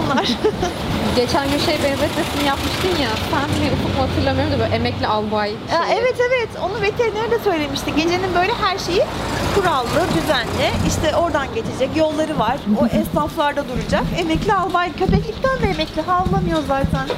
Olsunlar. 0.05 0.29
Geçen 1.17 1.51
gün 1.51 1.59
şey 1.59 1.75
benzetmesini 1.75 2.47
yapmıştın 2.47 3.03
ya. 3.03 3.11
Sen 3.31 3.51
mi 3.51 3.73
Ufuk 3.75 3.97
mu 3.97 4.03
hatırlamıyorum 4.03 4.53
da 4.53 4.59
böyle 4.59 4.75
emekli 4.75 5.07
albay 5.07 5.49
şeyi. 5.49 5.99
evet 5.99 6.15
evet 6.29 6.49
onu 6.65 6.83
veteriner 6.83 7.31
de 7.31 7.39
söylemişti. 7.45 7.95
Gecenin 7.97 8.35
böyle 8.35 8.53
her 8.63 8.79
şeyi 8.79 9.03
kurallı, 9.55 10.07
düzenli. 10.17 10.71
İşte 10.89 11.17
oradan 11.17 11.47
geçecek 11.55 11.97
yolları 11.97 12.39
var. 12.39 12.57
O 12.83 12.87
esnaflarda 12.99 13.65
duracak. 13.69 14.03
Emekli 14.19 14.53
albay 14.55 14.93
köpeklikten 14.93 15.59
de 15.63 15.67
emekli 15.75 16.03
havlamıyor 16.03 16.59
zaten. 16.69 17.09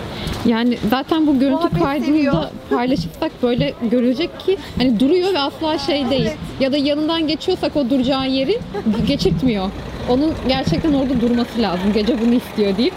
Yani 0.47 0.78
zaten 0.90 1.26
bu 1.26 1.38
görüntü 1.38 1.78
kaydını 1.83 2.33
da 2.33 2.50
paylaşırsak 2.76 3.43
böyle 3.43 3.75
görülecek 3.83 4.40
ki 4.40 4.59
hani 4.78 5.00
duruyor 5.00 5.35
ve 5.35 5.38
asla 5.38 5.78
şey 5.78 6.11
değil. 6.11 6.26
Evet. 6.26 6.38
Ya 6.61 6.73
da 6.73 6.76
yanından 6.76 7.26
geçiyorsak 7.26 7.76
o 7.76 7.90
duracağı 7.90 8.28
yeri 8.28 8.59
geçirtmiyor. 9.07 9.71
Onun 10.08 10.34
gerçekten 10.48 10.92
orada 10.92 11.20
durması 11.20 11.62
lazım. 11.62 11.92
Gece 11.92 12.20
bunu 12.20 12.34
istiyor 12.34 12.76
deyip. 12.76 12.94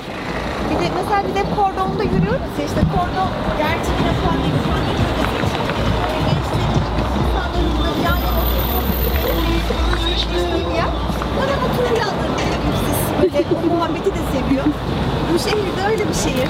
Bir 0.69 0.85
de 0.85 0.89
mesela 0.95 1.23
bir 1.27 1.35
de 1.35 1.43
kordonda 1.55 2.03
yürüyoruz 2.03 2.51
ya 2.59 2.65
işte 2.65 2.81
kordon 2.95 3.29
gerçi 3.57 3.91
yine 3.99 4.11
böyle 4.23 4.49
o 13.63 13.75
muhabbeti 13.75 14.09
de 14.09 14.19
seviyor. 14.33 14.65
Bu 15.33 15.39
şehir 15.39 15.55
de 15.55 15.91
öyle 15.91 16.03
bir 16.09 16.13
şehir. 16.13 16.49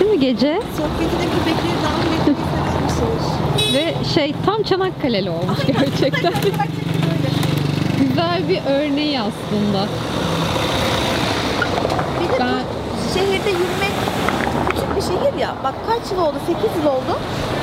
Değil 0.00 0.10
mi 0.10 0.20
gece? 0.20 0.60
Sohbeti 0.76 1.16
de 1.18 1.26
köpekleri 1.34 1.78
dahil 1.84 2.12
etmeyi 2.20 2.36
seven 2.50 2.78
bir 2.88 2.92
şehir. 2.98 3.74
Ve 3.74 3.94
şey 4.14 4.34
tam 4.46 4.62
Çanakkale'li 4.62 5.30
olmuş 5.30 5.58
gerçekten. 5.66 6.32
Güzel 8.18 8.48
bir 8.48 8.62
örneği 8.70 9.20
aslında. 9.20 9.86
Bir 12.20 12.28
de 12.28 12.38
Ben 12.38 12.48
bu 12.48 13.18
şehirde 13.18 13.50
yürümek 13.50 13.94
küçük 14.68 14.96
bir 14.96 15.02
şehir 15.02 15.38
ya. 15.38 15.54
Bak 15.64 15.74
kaç 15.88 16.12
yıl 16.12 16.18
oldu? 16.18 16.36
8 16.46 16.62
yıl 16.76 16.86
oldu. 16.86 17.18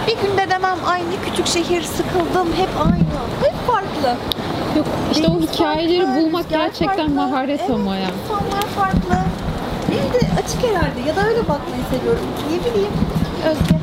Bir 0.07 0.27
günde 0.27 0.49
demem 0.49 0.77
aynı 0.87 1.11
küçük 1.25 1.47
şehir 1.47 1.83
sıkıldım 1.83 2.47
hep 2.57 2.69
aynı. 2.79 3.03
Hep 3.43 3.67
farklı. 3.67 4.17
yok 4.77 4.85
işte 5.11 5.27
o 5.27 5.31
Deniz 5.35 5.53
hikayeleri 5.53 6.05
farklı, 6.05 6.21
bulmak 6.21 6.49
gerçekten 6.49 6.95
farklı. 6.95 7.13
maharet 7.13 7.59
evet, 7.59 7.71
ama 7.71 7.95
ya. 7.95 8.09
insanlar 8.23 8.65
farklı. 8.75 9.15
Bir 9.91 10.13
de 10.13 10.19
açık 10.43 10.63
herhalde 10.63 11.09
ya 11.09 11.15
da 11.15 11.27
öyle 11.27 11.39
bakmayı 11.39 11.83
seviyorum. 11.91 12.25
Ne 12.51 12.71
bileyim 12.71 12.91
Özge. 13.49 13.75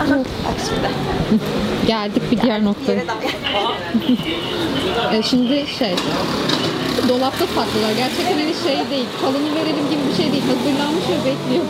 Aha, 0.00 0.18
bak 0.18 0.54
şimdi. 0.68 0.90
Geldik 1.86 2.22
bir 2.30 2.40
diğer 2.42 2.64
noktaya. 2.64 3.00
E, 5.12 5.22
şimdi 5.22 5.66
şey 5.78 5.94
dolapta 7.08 7.46
saklılar. 7.46 7.92
Gerçekten 7.96 8.32
hani 8.32 8.54
şey 8.64 8.90
değil. 8.90 9.06
Kalını 9.20 9.54
verelim 9.54 9.90
gibi 9.90 10.00
bir 10.10 10.16
şey 10.22 10.32
değil. 10.32 10.42
Hazırlanmış 10.46 11.04
ve 11.08 11.16
bekliyor. 11.30 11.64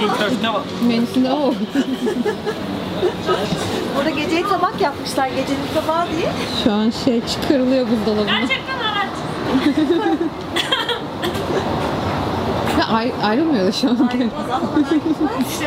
Bir 0.00 0.08
köfte 0.24 0.48
var. 0.48 0.62
Menüsünde 0.88 1.32
o. 1.32 1.54
Burada 3.96 4.10
geceyi 4.10 4.42
tabak 4.42 4.80
yapmışlar. 4.80 5.26
Gecenin 5.28 5.66
tabağı 5.74 6.06
diye. 6.16 6.32
Şu 6.64 6.72
an 6.72 6.92
şey 7.04 7.20
çıkarılıyor 7.26 7.86
buzdolabına. 7.90 8.40
Ya 12.78 12.86
ay- 12.86 13.12
ayrılmıyor 13.24 13.66
da 13.66 13.72
şu 13.72 13.88
an. 13.90 14.08
Ayrılmaz 14.12 14.50
almadan 14.52 14.82
gitmez. 14.90 15.60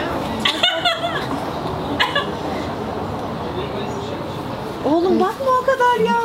Oğlum 4.93 5.19
bakma 5.19 5.51
o 5.61 5.65
kadar 5.65 5.99
ya. 6.05 6.21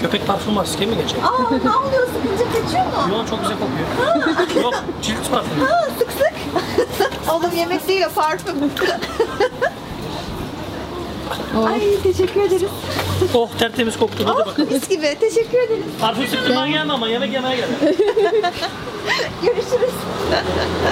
Köpek 0.00 0.26
parfüm 0.26 0.56
var. 0.56 0.64
Size 0.64 0.86
mi 0.86 0.96
geçecek? 0.96 1.24
Aa 1.24 1.50
ne 1.64 1.70
oluyor 1.70 2.06
sıkınca 2.06 2.44
kaçıyor 2.52 2.84
mu? 2.84 3.14
Yo 3.14 3.26
çok 3.30 3.40
güzel 3.42 3.56
kokuyor. 3.58 4.62
Yok 4.62 4.74
cilt 5.02 5.30
parfümü. 5.30 5.64
Ha 5.64 5.88
sık 5.98 6.12
sık. 6.12 6.32
Oğlum 7.32 7.50
yemek 7.56 7.88
değil 7.88 8.04
o 8.10 8.14
parfüm. 8.14 8.70
Oh. 11.58 11.66
Ay 11.66 11.80
teşekkür 12.02 12.40
ederiz. 12.40 12.62
Oh 13.34 13.48
tertemiz 13.58 13.98
koktu. 13.98 14.24
Hadi 14.26 14.42
Oh 14.42 14.46
bakalım. 14.46 14.72
mis 14.72 14.88
gibi 14.88 15.16
teşekkür 15.20 15.58
ederiz. 15.58 15.84
Parfüm 16.00 16.26
sıktırman 16.26 16.70
gelme 16.70 16.92
ama 16.92 17.08
yemek 17.08 17.32
yemeye 17.32 17.56
gel. 17.56 17.68
Görüşürüz. 19.42 19.94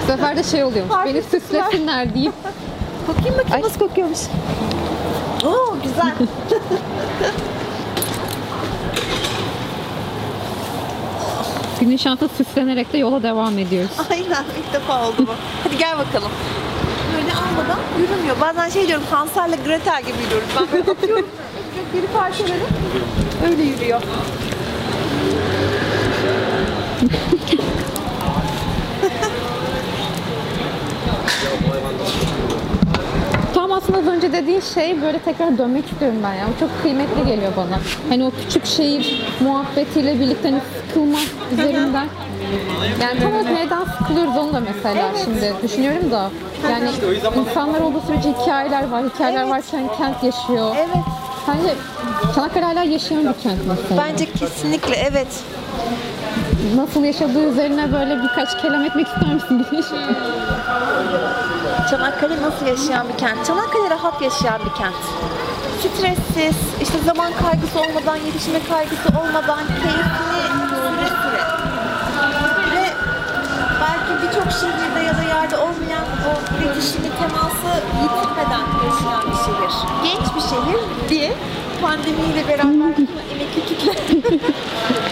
Bu 0.02 0.06
sefer 0.06 0.37
de 0.37 0.42
şey 0.42 0.64
oluyor. 0.64 0.87
Fark 0.88 1.06
Beni 1.06 1.22
süslesinler 1.22 2.14
deyip 2.14 2.32
Bakayım 3.08 3.38
bakayım 3.38 3.66
nasıl 3.66 3.78
kokuyormuş. 3.78 4.18
Oo 5.44 5.76
güzel. 5.82 6.14
günün 11.80 11.96
şansı 11.96 12.28
süslenerek 12.37 12.92
de 12.92 12.98
yola 12.98 13.22
devam 13.22 13.58
ediyoruz. 13.58 13.90
Aynen 14.11 14.44
ilk 14.58 14.72
defa 14.72 15.08
oldu 15.08 15.16
bu. 15.18 15.30
Hadi 15.64 15.78
gel 15.78 15.98
bakalım. 15.98 16.30
Almadan 17.37 17.79
yürümüyor. 18.01 18.37
Bazen 18.40 18.68
şey 18.68 18.88
diyorum 18.88 19.05
Hansel'le 19.11 19.57
Gretel 19.66 20.03
gibi 20.03 20.18
yürüyoruz. 20.25 20.49
Ben 20.61 20.66
böyle 20.72 20.90
atıyorum. 20.90 21.27
Geri 21.92 22.07
parçaları 22.07 22.61
öyle 23.51 23.62
yürüyor. 23.62 24.01
Tam 33.55 33.72
aslında 33.72 33.99
az 33.99 34.07
önce 34.07 34.33
dediğin 34.33 34.61
şey 34.61 35.03
böyle 35.03 35.18
tekrar 35.18 35.59
dönmek 35.59 35.87
istiyorum 35.92 36.18
ben 36.22 36.35
ya. 36.35 36.46
Bu 36.55 36.61
çok 36.61 36.83
kıymetli 36.83 37.27
geliyor 37.27 37.53
bana. 37.57 37.79
Hani 38.09 38.25
o 38.25 38.31
küçük 38.44 38.66
şehir 38.66 39.22
muhabbetiyle 39.40 40.20
birlikte 40.20 40.51
hani 40.51 40.61
sıkılma 40.88 41.18
üzerinden. 41.53 42.07
Yani 43.02 43.20
tam 43.20 43.32
olarak 43.32 43.50
neden 43.50 43.85
sıkılıyoruz 43.98 44.37
onu 44.37 44.52
da 44.52 44.61
mesela 44.61 45.11
şimdi 45.24 45.54
düşünüyorum 45.62 46.11
da. 46.11 46.30
Yani 46.70 46.90
insanlar 47.40 47.80
olduğu 47.80 48.00
sürece 48.06 48.32
hikayeler 48.32 48.88
var. 48.88 49.04
Hikayeler 49.14 49.48
varken 49.48 49.88
kent 49.98 50.24
yaşıyor. 50.24 50.76
Evet. 50.76 51.04
Sence 51.46 51.74
Çanakkale 52.35 52.64
hala 52.64 52.82
yaşayan 52.82 53.20
bir 53.20 53.42
kent 53.42 53.59
mesela. 53.68 54.02
Bence 54.09 54.32
kesinlikle 54.32 54.96
evet. 54.96 55.28
Nasıl 56.76 57.04
yaşadığı 57.04 57.50
üzerine 57.50 57.92
böyle 57.92 58.22
birkaç 58.22 58.62
kelam 58.62 58.85
etmek 58.85 59.06
ister 59.06 59.35
misin? 59.35 59.66
Çanakkale 61.90 62.42
nasıl 62.42 62.66
yaşayan 62.66 63.09
bir 63.09 63.18
kent? 63.18 63.46
Çanakkale 63.46 63.90
rahat 63.90 64.22
yaşayan 64.22 64.61
bir 64.64 64.74
kent. 64.74 64.94
Stressiz, 65.80 66.56
işte 66.82 66.98
zaman 67.06 67.32
kaygısı 67.32 67.80
olmadan, 67.80 68.16
yetişme 68.16 68.59
kaygısı 68.68 69.09
olmadan, 69.09 69.61
keyifli 69.82 70.36
birçok 74.37 74.53
şehirde 74.53 75.07
ya 75.07 75.16
da 75.18 75.22
yerde 75.22 75.57
olmayan 75.57 76.05
o 76.29 76.62
iletişimi, 76.62 77.09
teması 77.18 77.83
yitirmeden 78.03 78.64
yaşayan 78.87 79.22
bir 79.31 79.37
şehir. 79.37 79.75
Genç 80.05 80.35
bir 80.37 80.40
şehir 80.40 81.09
diye 81.09 81.33
pandemiyle 81.83 82.49
beraber 82.49 82.94
emekli 83.35 83.64
kitle 83.68 83.92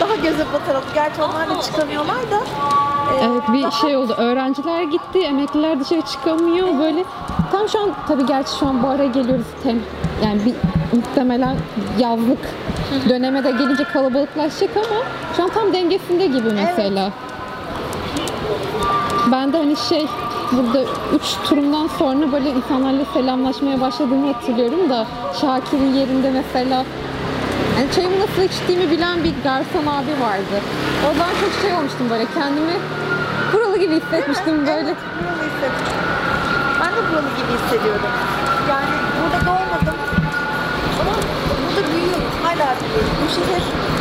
daha 0.01 0.15
göze 0.17 0.45
batalım. 0.53 0.83
Gerçi 0.95 1.23
onlar 1.23 1.51
da 1.51 1.63
çıkamıyorlar 1.63 2.17
da. 2.31 2.37
e, 3.15 3.25
Evet 3.25 3.43
bir 3.53 3.63
daha- 3.63 3.71
şey 3.71 3.97
oldu. 3.97 4.15
Öğrenciler 4.19 4.83
gitti, 4.83 5.19
emekliler 5.19 5.81
dışarı 5.81 6.03
çıkamıyor. 6.03 6.79
Böyle 6.79 7.05
tam 7.53 7.69
şu 7.69 7.81
an 7.81 7.91
tabii 8.09 8.27
gerçi 8.27 8.51
şu 8.59 8.67
an 8.67 8.83
bu 8.83 8.89
ara 8.89 9.05
geliyoruz. 9.05 9.47
Tem, 9.63 9.79
yani 10.25 10.41
bir 10.45 10.55
muhtemelen 10.99 11.57
yazlık 11.99 12.39
döneme 13.09 13.45
de 13.45 13.51
gelince 13.51 13.85
kalabalıklaşacak 13.85 14.77
ama 14.77 15.01
şu 15.37 15.43
an 15.43 15.49
tam 15.51 15.73
dengesinde 15.73 16.27
gibi 16.27 16.51
mesela. 16.55 17.11
Ben 19.35 19.53
de 19.53 19.57
hani 19.57 19.77
şey 19.77 20.07
burada 20.53 20.83
üç 21.15 21.49
turumdan 21.49 21.87
sonra 21.99 22.33
böyle 22.33 22.51
insanlarla 22.51 23.05
selamlaşmaya 23.15 23.81
başladığımı 23.81 24.33
hatırlıyorum 24.33 24.91
da 24.91 25.07
Şakir'in 25.41 25.95
yerinde 25.95 26.31
mesela 26.31 26.85
yani 27.79 27.93
çayımı 27.95 28.21
nasıl 28.21 28.43
içtiğimi 28.43 28.91
bilen 28.91 29.25
bir 29.25 29.35
garson 29.45 29.87
abi 29.87 30.15
vardı. 30.27 30.57
O 31.11 31.19
zaman 31.19 31.31
çok 31.41 31.53
şey 31.63 31.75
olmuştum 31.75 32.11
böyle 32.11 32.27
kendimi 32.35 32.77
buralı 33.53 33.79
gibi 33.79 34.01
hissetmiştim 34.01 34.67
böyle. 34.67 34.89
Evet, 34.89 34.97
buralı 35.21 35.43
hissettim. 35.51 35.97
Ben 36.81 36.91
de 36.97 37.01
buralı 37.11 37.29
gibi 37.39 37.53
hissediyorum. 37.59 38.11
Yani 38.71 38.95
burada 39.21 39.47
doğmadım. 39.47 39.99
Ama 41.01 41.13
burada 41.67 41.93
büyüyorum. 41.93 42.31
Hala 42.43 42.75
büyüyorum. 42.81 43.15
Bu 43.23 43.29
şehir 43.35 43.94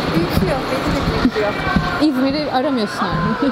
büyütüyor. 0.44 0.60
Beni 0.72 1.24
büyütüyor. 1.24 1.54
İzmir'i 2.02 2.52
aramıyorsun 2.52 3.06
abi. 3.06 3.52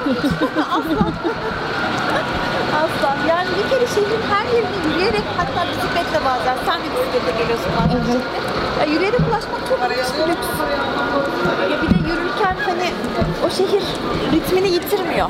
Asla. 2.82 3.16
Yani 3.28 3.48
bir 3.58 3.70
kere 3.70 3.86
şehrin 3.86 4.22
her 4.32 4.44
yerini 4.54 4.76
yürüyerek 4.92 5.22
hatta 5.36 5.66
bisikletle 5.70 6.24
bazen. 6.24 6.56
Sen 6.66 6.80
de 6.80 6.84
bisikletle 6.94 7.32
geliyorsun 7.42 7.72
bazen. 7.80 8.00
Evet. 8.12 8.22
Ya 8.80 8.84
yürüyerek 8.94 9.20
ulaşmak 9.20 9.60
çok 9.68 9.80
lüks. 9.90 10.46
Ya 11.70 11.82
bir 11.82 11.88
de 11.94 11.98
yürürken 12.08 12.56
hani 12.66 12.90
o 13.46 13.50
şehir 13.50 13.82
ritmini 14.32 14.68
yitirmiyor. 14.68 15.28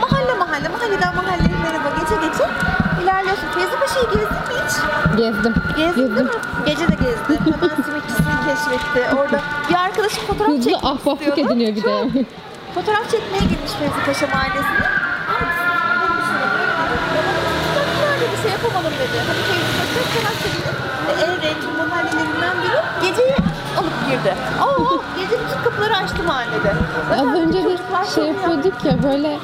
Mahalle 0.00 0.34
mahalle, 0.34 0.68
mahalleden 0.68 1.14
mahalleye 1.16 1.56
merhaba 1.62 1.88
gece 2.00 2.14
gece 2.26 2.44
ilerliyorsun. 3.02 3.46
Teyzebaşı'yı 3.54 4.04
gezdin 4.04 4.42
mi 4.48 4.54
hiç? 4.64 4.72
Gezdim. 5.18 5.54
Gezdin 5.76 6.06
Gezdim. 6.08 6.24
mi? 6.26 6.30
Gece 6.66 6.88
de 6.88 6.94
gezdi. 6.94 7.32
Hemen 7.44 7.76
simitçisini 7.86 8.36
keşfetti. 8.46 9.16
Orada 9.16 9.40
bir 9.70 9.74
arkadaşım 10.10 10.26
fotoğraf 10.26 10.50
hızlı 10.50 10.70
çekmek 10.70 10.84
ahbaplık 10.84 11.28
istiyordu. 11.28 11.52
ediniyor 11.52 11.76
bir 11.76 11.82
de. 11.82 12.24
Fotoğraf 12.74 13.10
çekmeye 13.10 13.44
girmiş 13.50 13.72
Fevzi 13.78 14.00
Paşa 14.06 14.26
Mahallesi'ne. 14.26 14.86
Nerede 18.00 18.26
bir 18.32 18.42
şey 18.42 18.50
yapamadım 18.50 18.92
dedi. 19.00 19.18
Hani 19.28 19.42
Fevzi 19.48 19.72
Paşa 19.78 20.02
Çanakkale'nin 20.12 20.76
e, 21.08 21.12
en 21.24 21.42
renkli 21.42 21.72
mahallelerinden 21.78 22.56
biri. 22.62 23.08
Geceyi 23.08 23.34
alıp 23.78 23.96
girdi. 24.10 24.34
Aa, 24.60 24.96
gece 25.16 25.36
bütün 25.44 25.62
kapıları 25.64 25.96
açtı 25.96 26.22
mahallede. 26.22 26.72
Az 27.12 27.34
önce 27.38 27.58
bir 27.58 27.62
çocuklar 27.62 28.04
şey 28.04 28.24
yapıyorduk 28.24 28.84
ya 28.84 29.02
böyle 29.02 29.38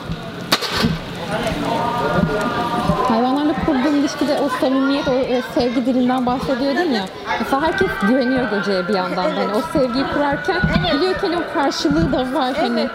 kurduğum 3.67 3.97
ilişkide 3.97 4.39
o 4.41 4.49
samimiyet, 4.61 5.09
o 5.09 5.13
e, 5.13 5.43
sevgi 5.55 5.87
dilinden 5.87 6.27
bahsediyordun 6.27 6.91
ya. 6.91 7.05
Mesela 7.41 7.63
herkes 7.63 7.89
güveniyor 8.09 8.51
geceye 8.51 8.89
bir 8.89 8.95
yandan. 8.95 9.17
da. 9.37 9.41
Hani 9.41 9.55
o 9.55 9.61
sevgiyi 9.73 10.05
kurarken 10.15 10.57
biliyor 10.95 11.15
ki 11.15 11.21
hani 11.21 11.37
o 11.37 11.55
karşılığı 11.55 12.13
da 12.13 12.19
var. 12.39 12.53
Hani 12.61 12.89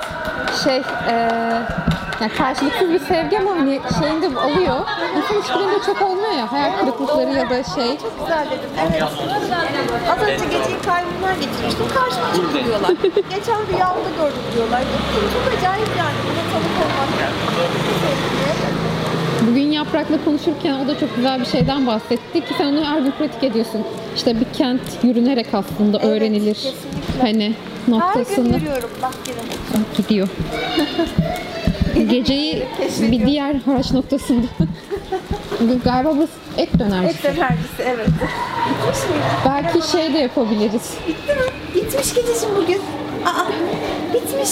şey 0.64 0.78
e, 1.10 1.14
yani 2.22 2.34
karşılıksız 2.38 2.90
bir 2.90 3.00
sevgi 3.00 3.40
ama 3.40 3.52
hani 3.52 3.82
şeyini 4.00 4.22
de 4.22 4.40
alıyor. 4.40 4.78
İnsan 5.18 5.36
ilişkilerinde 5.38 5.86
çok 5.86 6.02
olmuyor 6.02 6.32
ya. 6.32 6.52
Hayal 6.52 6.80
kırıklıkları 6.80 7.30
ya 7.32 7.50
da 7.50 7.64
şey. 7.64 7.98
Çok 7.98 8.20
güzel 8.20 8.46
dedim. 8.46 8.70
Evet. 8.82 9.04
Az 10.12 10.22
önce 10.28 10.46
geceyi 10.46 10.82
kaybımlar 10.86 11.34
getirmiştim. 11.34 11.86
Karşıma 11.96 12.34
çıktı 12.36 12.66
diyorlar. 12.66 12.90
Geçen 13.36 13.68
rüyamda 13.68 14.10
gördüm 14.18 14.46
diyorlar. 14.56 14.82
Çok 15.34 15.58
acayip 15.58 15.90
yani. 15.98 16.18
Buna 16.26 16.44
tanık 16.52 16.76
olmak. 16.84 17.10
Bugün 19.48 19.72
Yaprak'la 19.72 20.26
konuşurken 20.26 20.74
o 20.74 20.88
da 20.88 21.00
çok 21.00 21.16
güzel 21.16 21.40
bir 21.40 21.46
şeyden 21.46 21.88
bahsetti 21.88 22.40
ki 22.42 22.54
sen 22.58 22.66
onu 22.66 22.86
her 22.86 23.00
gün 23.00 23.12
pratik 23.12 23.44
ediyorsun. 23.44 23.82
İşte 24.16 24.40
bir 24.40 24.46
kent 24.58 24.82
yürünerek 25.04 25.48
aslında 25.54 25.98
Evet, 25.98 26.06
öğrenilir. 26.10 26.54
kesinlikle. 26.54 27.22
Hani 27.22 27.44
Her 27.44 27.54
gün 27.88 27.94
noktasını 27.94 28.56
yürüyorum. 28.58 28.90
Bak 29.02 29.14
yine. 29.28 29.40
gidiyor. 29.98 30.28
Geceyi 32.10 32.64
bir 33.02 33.26
diğer 33.26 33.56
haraç 33.56 33.92
noktasında. 33.92 34.48
Galiba 35.86 36.18
bu 36.18 36.28
et 36.58 36.80
döner. 36.80 37.04
Et 37.04 37.26
enerjisi 37.26 37.82
evet. 37.86 38.08
Belki 39.46 39.92
şey 39.92 40.14
de 40.14 40.18
yapabiliriz. 40.18 40.94
Bitti 41.08 41.34
mi? 41.36 41.42
Bitmiş 41.76 42.14
gececiğim 42.14 42.56
bugün. 42.56 42.82
Aa, 43.26 43.46
bitmiş. 44.14 44.50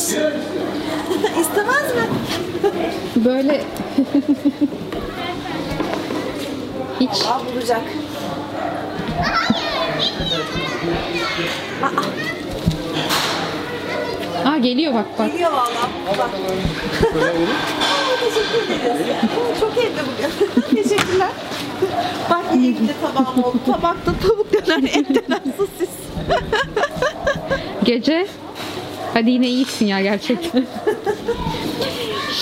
İstemez 1.42 1.96
mi? 1.96 2.04
Böyle 3.26 3.62
hiç 7.00 7.26
Aa, 7.28 7.42
bulacak. 7.54 7.82
Aa 14.46 14.58
geliyor 14.58 14.94
bak 14.94 15.06
bak. 15.20 15.32
Geliyor 15.32 15.52
valla. 15.52 15.90
Bak. 16.20 16.30
Aa, 17.14 18.16
teşekkür 18.20 18.74
ederiz. 18.74 19.08
Aa, 19.56 19.60
Çok 19.60 19.78
evde 19.78 20.02
bugün. 20.10 20.84
Teşekkürler. 20.84 21.30
Bak 22.30 22.44
yine 22.54 22.68
evde 22.68 22.94
tabağım 23.02 23.44
oldu. 23.44 23.58
Tabakta 23.66 24.12
tavuk 24.28 24.54
döner, 24.54 24.84
et 24.84 25.10
döner, 25.10 25.42
sosis. 25.58 25.90
Gece 27.84 28.28
hadi 29.20 29.32
yine 29.32 29.48
iyisin 29.48 29.86
ya 29.86 30.02
gerçekten. 30.02 30.64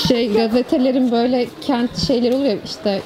şey 0.07 0.33
gazetelerin 0.33 1.11
böyle 1.11 1.47
kent 1.61 1.97
şeyleri 2.07 2.35
oluyor 2.35 2.51
ya, 2.53 2.57
işte 2.65 3.01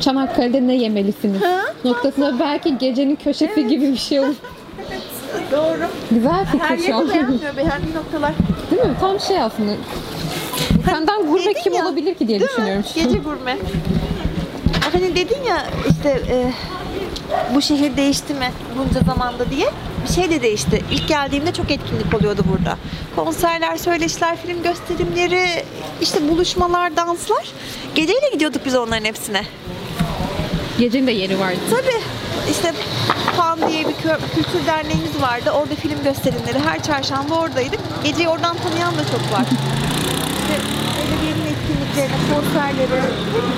Çanakkale'de 0.00 0.66
ne 0.66 0.74
yemelisiniz 0.76 1.42
noktasında 1.84 2.40
belki 2.40 2.78
gecenin 2.78 3.16
köşesi 3.16 3.66
gibi 3.68 3.92
bir 3.92 3.96
şey 3.96 4.20
olur. 4.20 4.34
Doğru. 5.52 5.88
Güzel 6.10 6.32
Her 6.32 6.46
fikir 6.78 6.86
şu 6.86 6.94
an. 6.96 7.00
yeri 7.00 7.08
beğenmiyor. 7.12 7.56
Beğendiği 7.56 7.94
noktalar. 7.94 8.32
Değil 8.70 8.82
mi? 8.82 8.94
Tam 9.00 9.20
şey 9.20 9.40
aslında. 9.40 9.72
Senden 10.90 11.26
gurme 11.26 11.44
Dedin 11.44 11.60
kim 11.64 11.72
ya, 11.72 11.84
olabilir 11.84 12.14
ki 12.14 12.28
diye 12.28 12.40
Değil 12.40 12.50
mi? 12.50 12.56
düşünüyorum. 12.56 12.84
şu 12.94 13.00
an. 13.00 13.06
Gece 13.06 13.18
gurme. 13.18 13.56
Hani 14.92 15.16
dedin 15.16 15.42
ya 15.48 15.66
işte 15.90 16.08
e, 16.28 16.52
bu 17.54 17.62
şehir 17.62 17.96
değişti 17.96 18.34
mi 18.34 18.50
bunca 18.78 19.00
zamanda 19.06 19.50
diye. 19.50 19.66
Şey 20.14 20.30
de 20.30 20.42
değişti. 20.42 20.82
İlk 20.90 21.08
geldiğimde 21.08 21.52
çok 21.52 21.70
etkinlik 21.70 22.14
oluyordu 22.14 22.42
burada. 22.48 22.78
Konserler, 23.16 23.76
söyleşiler, 23.76 24.36
film 24.36 24.62
gösterimleri, 24.62 25.64
işte 26.00 26.28
buluşmalar, 26.28 26.96
danslar. 26.96 27.44
Geceyle 27.94 28.30
gidiyorduk 28.32 28.62
biz 28.66 28.74
onların 28.76 29.04
hepsine. 29.04 29.42
Gecenin 30.78 31.06
de 31.06 31.12
yeri 31.12 31.40
vardı. 31.40 31.58
Tabii 31.70 32.02
işte 32.50 32.72
FAN 33.36 33.58
diye 33.68 33.80
bir 33.88 33.94
kültür 34.34 34.66
derneğimiz 34.66 35.22
vardı. 35.22 35.50
Orada 35.50 35.74
film 35.74 36.04
gösterimleri 36.04 36.58
her 36.58 36.82
çarşamba 36.82 37.34
oradaydık. 37.34 37.80
Geceyi 38.04 38.28
oradan 38.28 38.56
tanıyan 38.56 38.94
da 38.94 39.04
çok 39.04 39.32
var. 39.32 39.44
İşte 40.40 40.60
belediyenin 40.98 41.46
etkinliklerine, 41.52 42.16
konserlere, 42.34 43.02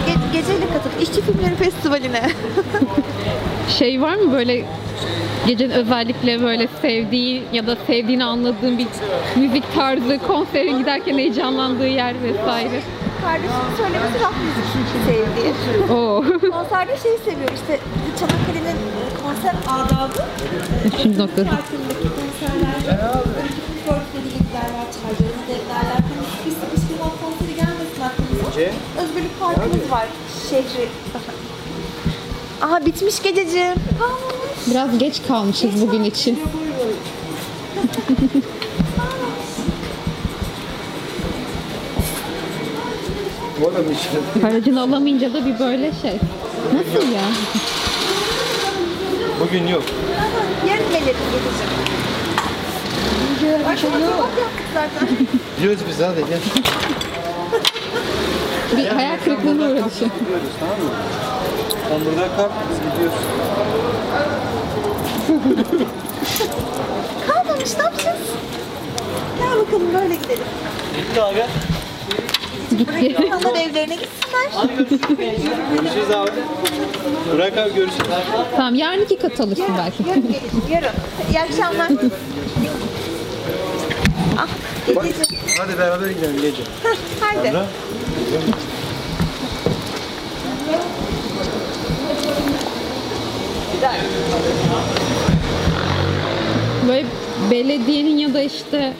ge- 0.08 0.32
geceyle 0.32 0.66
katılıp 0.72 1.02
işçi 1.02 1.22
filmleri 1.22 1.54
festivaline. 1.56 2.30
Şey 3.78 4.00
var 4.02 4.14
mı 4.14 4.32
böyle 4.32 4.64
gecenin 5.46 5.70
özellikle 5.70 6.42
böyle 6.42 6.68
sevdiği 6.82 7.42
ya 7.52 7.66
da 7.66 7.76
sevdiğini 7.86 8.24
anladığın 8.24 8.78
bir 8.78 8.86
müzik 9.36 9.74
tarzı, 9.74 10.18
konsere 10.26 10.78
giderken 10.78 11.18
heyecanlandığı 11.18 11.88
yer 11.88 12.14
vesaire. 12.22 12.80
Kardeşimin 13.24 13.76
söylemesi 13.76 14.20
rock 14.20 14.34
müzik 14.46 14.88
sevdiği. 15.06 15.52
Oo. 15.92 16.24
Konserde 16.52 16.96
şeyi 17.02 17.18
seviyor 17.18 17.50
işte 17.54 17.80
Çanakkale'nin 18.20 18.76
konser 19.22 19.54
adabı. 19.68 20.22
Şimdi 21.02 21.18
noktası. 21.18 21.48
Parkındaki 21.50 22.08
konserler, 22.18 22.76
gider 24.56 24.70
var, 24.76 24.88
çaylarını 24.96 25.42
demlerler. 25.48 26.00
Hani 26.06 26.46
bir 26.46 26.50
sıkış 26.50 26.90
bir 26.90 26.98
konseri 26.98 27.54
gelmesin 27.56 28.02
aklımıza. 28.02 28.60
Özgürlük 29.02 29.40
Parkımız 29.40 29.90
var 29.90 30.06
şehri. 30.50 30.88
Aha 32.62 32.86
bitmiş 32.86 33.22
gececiğim. 33.22 33.74
Kalmamış. 33.98 34.45
Biraz 34.70 34.98
geç 34.98 35.22
kalmışız 35.28 35.80
bugün 35.82 36.04
için. 36.04 36.38
Aracını 44.44 44.80
alamayınca 44.82 45.34
da 45.34 45.46
bir 45.46 45.58
böyle 45.58 45.92
şey. 46.02 46.18
Nasıl 46.74 47.12
ya? 47.12 47.22
Bugün 49.40 49.66
yok. 49.66 49.82
Yarın. 50.68 50.84
Bak 53.64 53.78
fotoğraf 53.78 54.38
yaptık 54.38 54.66
zaten. 54.74 55.08
Gidiyoruz 55.56 55.80
biz 55.88 56.00
hadi 56.00 56.24
gel. 56.28 56.38
Bir 58.76 58.86
hayal 58.88 59.18
kırıklığına 59.24 59.62
uğradı. 59.64 59.88
Gidiyoruz 59.94 60.50
tamam 60.60 60.74
mı? 60.76 60.90
Sen 61.88 62.00
burada 62.04 62.36
kal 62.36 62.48
biz 62.70 62.78
gidiyoruz. 62.92 63.18
Kalmamış 67.26 67.76
ne 67.76 67.82
yapacağız? 67.82 68.18
Gel 69.38 69.52
gidelim. 70.28 70.44
Gitti 70.96 71.22
abi. 71.22 71.44
Gitti. 72.78 73.16
Evlerine 73.60 73.94
gitsinler. 73.96 74.68
Görüşürüz 75.76 76.10
abi. 76.10 76.30
Burak 77.32 77.58
abi 77.58 77.74
görüşürüz. 77.74 78.06
tamam 78.56 78.74
yarın 78.74 79.00
iki 79.00 79.18
kat 79.18 79.40
alırsın 79.40 79.64
belki. 79.78 80.08
Yarın 80.08 80.24
yarın. 80.70 80.88
İyi 81.30 81.40
akşamlar. 81.40 81.88
ah, 84.38 84.48
gececiğim. 84.86 85.44
Hadi 85.58 85.78
beraber 85.78 86.10
gidelim 86.10 86.36
gece. 86.42 86.62
Heh, 86.62 86.96
Haydi. 87.20 87.48
Sonra 87.48 87.66
Böyle 96.88 97.06
belediyenin 97.50 98.18
ya 98.18 98.34
da 98.34 98.40
işte 98.42 98.92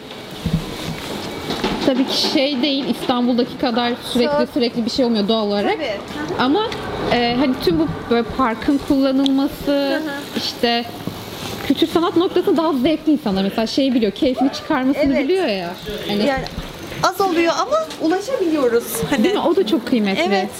tabii 1.87 2.07
ki 2.07 2.17
şey 2.33 2.63
değil 2.63 2.85
İstanbul'daki 3.01 3.59
kadar 3.59 3.93
sürekli 4.13 4.39
Çok. 4.47 4.49
sürekli 4.55 4.85
bir 4.85 4.91
şey 4.91 5.05
olmuyor 5.05 5.29
doğal 5.29 5.47
olarak. 5.47 5.73
Tabii. 5.73 5.91
Ama 6.39 6.67
e, 7.13 7.37
hani 7.41 7.55
tüm 7.65 7.79
bu 7.79 7.89
böyle 8.11 8.23
parkın 8.37 8.81
kullanılması 8.89 10.03
işte 10.37 10.85
kültür 11.67 11.87
sanat 11.87 12.17
noktası 12.17 12.57
daha 12.57 12.73
zevkli 12.73 13.13
insanlar 13.13 13.43
mesela 13.43 13.67
şey 13.67 13.95
biliyor 13.95 14.13
keyfini 14.13 14.53
çıkarmasını 14.53 15.05
Evet. 15.05 15.25
biliyor 15.25 15.47
ya. 15.47 15.75
Hani 16.09 16.27
Yani 16.27 16.45
az 17.03 17.21
oluyor 17.21 17.53
ama 17.61 17.77
ulaşabiliyoruz. 18.01 18.85
Hani 19.11 19.25
değil 19.25 19.35
mi? 19.35 19.41
O 19.41 19.57
da 19.57 19.67
çok 19.67 19.87
kıymetli. 19.87 20.23
Evet. 20.23 20.51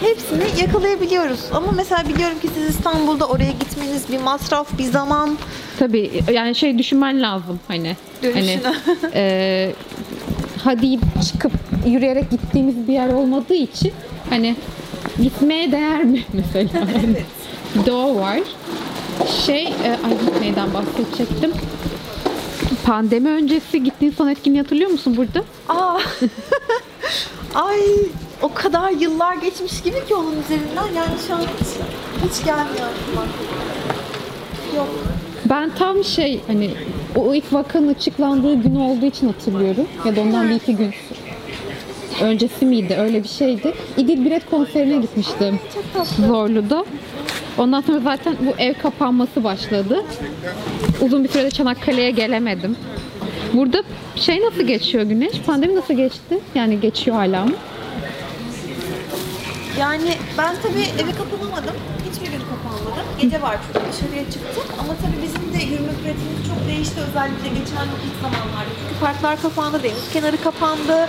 Hepsini 0.00 0.60
yakalayabiliyoruz. 0.60 1.40
Ama 1.52 1.72
mesela 1.76 2.08
biliyorum 2.08 2.38
ki 2.38 2.48
siz 2.54 2.68
İstanbul'da 2.76 3.26
oraya 3.26 3.50
gitmeniz 3.50 4.08
bir 4.12 4.18
masraf, 4.18 4.78
bir 4.78 4.84
zaman. 4.84 5.38
Tabii 5.78 6.22
yani 6.32 6.54
şey 6.54 6.78
düşünmen 6.78 7.22
lazım 7.22 7.60
hani. 7.68 7.96
Dönüşüne. 8.22 8.60
Hani 8.64 8.76
e, 9.14 9.72
hadi 10.64 10.98
çıkıp 11.26 11.52
yürüyerek 11.86 12.30
gittiğimiz 12.30 12.88
bir 12.88 12.92
yer 12.92 13.08
olmadığı 13.12 13.54
için 13.54 13.92
hani 14.30 14.56
gitmeye 15.22 15.72
değer 15.72 16.04
mi 16.04 16.24
mesela? 16.32 16.68
Evet. 17.04 17.90
O 17.90 18.16
var. 18.16 18.40
Şey, 19.46 19.64
e, 19.64 19.98
ay 20.04 20.40
neyden 20.40 20.74
bahsedecektim? 20.74 21.52
Pandemi 22.84 23.28
öncesi 23.28 23.82
gittiğin 23.82 24.12
son 24.12 24.28
etkinliği 24.28 24.62
hatırlıyor 24.62 24.90
musun 24.90 25.16
burada? 25.16 25.44
Aa. 25.68 25.98
Ay 27.54 27.80
o 28.42 28.54
kadar 28.54 28.90
yıllar 28.90 29.34
geçmiş 29.34 29.82
gibi 29.82 30.06
ki 30.06 30.14
onun 30.14 30.42
üzerinden 30.42 30.94
yani 30.96 31.14
şu 31.26 31.34
an 31.34 31.40
hiç, 31.40 31.68
hiç 32.30 32.44
gelmiyor 32.44 32.66
aklıma. 32.86 33.26
Yok. 34.76 34.88
Ben 35.44 35.70
tam 35.78 36.04
şey 36.04 36.40
hani 36.46 36.70
o 37.16 37.34
ilk 37.34 37.52
vakanın 37.52 37.88
açıklandığı 37.94 38.54
gün 38.54 38.74
olduğu 38.76 39.06
için 39.06 39.26
hatırlıyorum. 39.26 39.86
Ya 40.06 40.16
da 40.16 40.20
ondan 40.20 40.48
bir 40.50 40.54
iki 40.54 40.76
gün 40.76 40.90
öncesi 42.22 42.66
miydi? 42.66 42.96
Öyle 42.98 43.22
bir 43.22 43.28
şeydi. 43.28 43.74
İdil 43.96 44.24
Biret 44.24 44.50
konserine 44.50 44.96
gitmiştim. 44.96 45.58
Zorlu'da. 46.26 46.84
Ondan 47.58 47.80
sonra 47.80 48.00
zaten 48.00 48.36
bu 48.40 48.62
ev 48.62 48.74
kapanması 48.74 49.44
başladı. 49.44 50.04
Uzun 51.00 51.24
bir 51.24 51.28
sürede 51.28 51.50
Çanakkale'ye 51.50 52.10
gelemedim. 52.10 52.76
Burada 53.52 53.82
şey 54.16 54.40
nasıl 54.42 54.62
geçiyor 54.62 55.04
Güneş? 55.04 55.40
Pandemi 55.46 55.76
nasıl 55.76 55.94
geçti? 55.94 56.38
Yani 56.54 56.80
geçiyor 56.80 57.16
hala 57.16 57.44
mı? 57.44 57.52
Yani 59.78 60.10
ben 60.38 60.54
tabii 60.62 61.04
eve 61.04 61.12
kapanamadım. 61.12 61.74
Hiçbir 62.12 62.26
gün 62.26 62.40
kapanmadım. 62.40 63.04
Gece 63.20 63.42
var 63.42 63.56
çünkü 63.66 63.86
dışarıya 63.92 64.24
çıktık. 64.30 64.64
Ama 64.80 64.92
tabii 65.02 65.22
bizim 65.22 65.54
de 65.54 65.64
yürüme 65.72 65.92
pratiğimiz 65.92 66.48
çok 66.48 66.68
değişti. 66.68 67.00
Özellikle 67.10 67.48
geçen 67.48 67.86
ilk 68.06 68.16
zamanlarda. 68.22 68.70
Çünkü 68.88 69.00
parklar 69.00 69.42
kapandı, 69.42 69.82
deniz 69.82 70.12
kenarı 70.12 70.42
kapandı. 70.42 71.08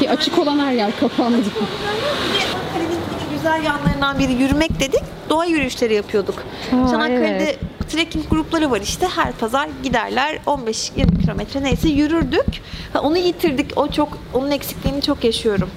Ki 0.00 0.10
açık 0.10 0.38
olan 0.38 0.58
her 0.58 0.72
yer 0.72 1.00
kapandı. 1.00 1.36
Bir 1.38 2.40
de 2.40 2.44
Ankara'nın 2.46 2.98
güzel 3.36 3.64
yanlarından 3.64 4.18
biri 4.18 4.32
yürümek 4.32 4.80
dedik. 4.80 5.02
Doğa 5.30 5.44
yürüyüşleri 5.44 5.94
yapıyorduk. 5.94 6.34
Aa, 6.38 6.88
Çanakkale'de 6.90 7.44
evet. 7.44 7.58
trekking 7.88 8.28
grupları 8.30 8.70
var 8.70 8.80
işte. 8.80 9.06
Her 9.16 9.32
pazar 9.32 9.68
giderler 9.82 10.38
15-20 10.46 11.20
kilometre 11.20 11.62
neyse 11.62 11.88
yürürdük. 11.88 12.46
Ha, 12.92 13.00
onu 13.00 13.18
yitirdik. 13.18 13.72
O 13.76 13.88
çok 13.88 14.18
onun 14.34 14.50
eksikliğini 14.50 15.02
çok 15.02 15.24
yaşıyorum. 15.24 15.70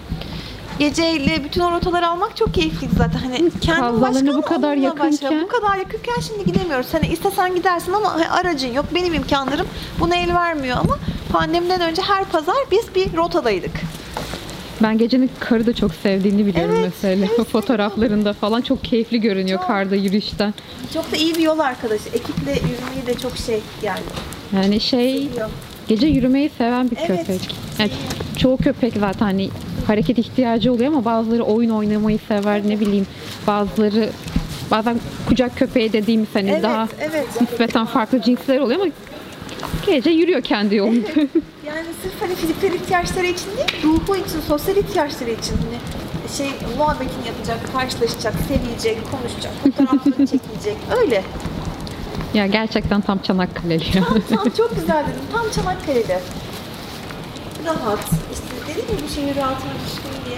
Geceyle 0.82 1.44
bütün 1.44 1.62
o 1.62 1.72
rotaları 1.72 2.08
almak 2.08 2.38
çok 2.38 2.54
keyifliydi 2.54 2.96
zaten. 2.98 3.20
Hani 3.20 3.52
kendim 3.62 4.02
başka 4.02 4.28
bu 4.38 4.42
kadar 4.42 4.76
yakınken. 4.76 5.42
Bu 5.42 5.48
kadar 5.48 5.78
yakınken 5.78 6.16
şimdi 6.28 6.46
gidemiyoruz. 6.46 6.88
Hani 6.92 7.08
istesen 7.08 7.56
gidersin 7.56 7.94
ama 7.94 8.14
hani 8.14 8.30
aracın 8.30 8.74
yok. 8.74 8.86
Benim 8.96 9.14
imkanlarım 9.14 9.68
buna 10.00 10.16
el 10.16 10.34
vermiyor 10.34 10.78
ama 10.78 10.98
pandemiden 11.32 11.82
önce 11.82 12.02
her 12.02 12.26
pazar 12.26 12.56
biz 12.72 12.96
bir 12.96 13.18
rotadaydık. 13.18 13.72
Ben 14.84 14.98
gecenin 14.98 15.32
karı 15.40 15.66
da 15.66 15.74
çok 15.74 15.94
sevdiğini 15.96 16.46
biliyorum 16.46 16.76
Evet, 16.80 16.94
mesela. 17.02 17.26
evet, 17.38 17.48
Fotoğraflarında 17.52 18.34
falan 18.34 18.62
çok 18.62 18.84
keyifli 18.84 19.22
görünüyor 19.22 19.60
Çok. 19.60 19.68
karda 19.68 19.96
yürüyüşten. 19.96 20.54
Çok 20.94 21.12
da 21.12 21.16
iyi 21.18 21.36
bir 21.36 21.42
yol 21.42 21.60
arkadaşı. 21.60 22.10
Ekiple 22.10 22.52
yürümeyi 22.52 23.08
de 23.08 23.14
çok 23.14 23.38
şey 23.38 23.60
yani. 23.84 24.00
Yani 24.56 24.80
şey 24.80 25.28
seviyor. 25.28 25.50
gece 25.88 26.08
yürümeyi 26.08 26.52
seven 26.58 26.92
bir 26.92 26.98
Evet. 26.98 27.08
köpek. 27.28 27.56
Yani 27.80 27.92
çoğu 28.38 28.58
köpek 28.58 28.94
zaten 29.00 29.26
hani 29.26 29.50
hareket 29.88 30.18
ihtiyacı 30.18 30.74
oluyor 30.74 30.92
ama 30.94 31.06
bazıları 31.06 31.44
oyun 31.44 31.70
oynamayı 31.70 32.20
sever 32.28 32.68
ne 32.68 32.80
bileyim 32.80 33.08
bazıları 33.48 34.10
bazen 34.72 35.00
kucak 35.28 35.58
köpeği 35.58 35.94
dediğimiz 35.94 36.28
hani 36.34 36.50
Evet, 36.50 36.64
daha 36.64 36.88
evet. 37.00 37.42
nispeten 37.42 37.86
farklı 37.86 38.22
cinsler 38.22 38.60
oluyor 38.60 38.80
ama 38.80 38.92
gece 39.86 40.10
yürüyor 40.10 40.42
kendi 40.42 40.76
yolunda. 40.76 41.08
Yani 41.66 41.86
sırf 42.04 42.22
hani 42.22 42.36
fiziksel 42.36 42.74
ihtiyaçları 42.74 43.26
için 43.26 43.48
değil, 43.58 43.84
ruhu 43.84 44.16
için, 44.16 44.42
sosyal 44.48 44.78
ihtiyaçları 44.78 45.30
için 45.30 45.54
hani 45.58 45.78
şey 46.38 46.48
muhabbetini 46.78 47.28
yapacak, 47.28 47.74
karşılaşacak, 47.74 48.34
sevecek, 48.48 48.98
konuşacak, 49.12 49.54
fotoğrafını 49.64 50.28
çekilecek. 50.28 50.78
Öyle. 51.02 51.24
ya 52.34 52.48
gerçekten 52.48 53.02
tam 53.02 53.20
Çanakkale'li. 53.20 53.92
Tam, 53.94 54.22
tam 54.30 54.50
çok 54.58 54.76
güzel 54.76 55.04
dedim. 55.04 55.22
Tam 55.34 55.52
Çanakkale'de. 55.52 56.20
Rahat. 57.66 58.00
Dedim 58.76 58.86
ya 58.90 58.96
bu 59.06 59.14
şehir 59.14 59.36
rahatına 59.36 59.72
düşkün 59.86 60.26
diye. 60.26 60.38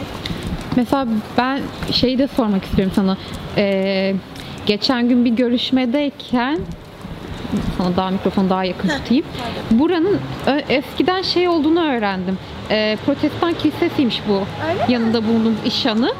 Mesela 0.75 1.07
ben 1.37 1.61
şeyi 1.91 2.17
de 2.17 2.27
sormak 2.27 2.63
istiyorum 2.65 2.93
sana. 2.95 3.17
Ee, 3.57 4.15
geçen 4.65 5.09
gün 5.09 5.25
bir 5.25 5.29
görüşmedeyken 5.29 6.59
sana 7.77 7.95
daha 7.95 8.09
mikrofonu 8.09 8.49
daha 8.49 8.63
yakın 8.63 8.89
tutayım. 8.89 9.25
Buranın 9.71 10.19
eskiden 10.69 11.21
şey 11.21 11.47
olduğunu 11.47 11.83
öğrendim. 11.83 12.37
Ee, 12.69 12.97
protestan 13.05 13.53
kilisesiymiş 13.53 14.21
bu. 14.29 14.33
Öyle 14.33 14.85
mi? 14.85 14.93
Yanında 14.93 15.27
bulunduğum 15.27 15.57
işanı. 15.65 16.13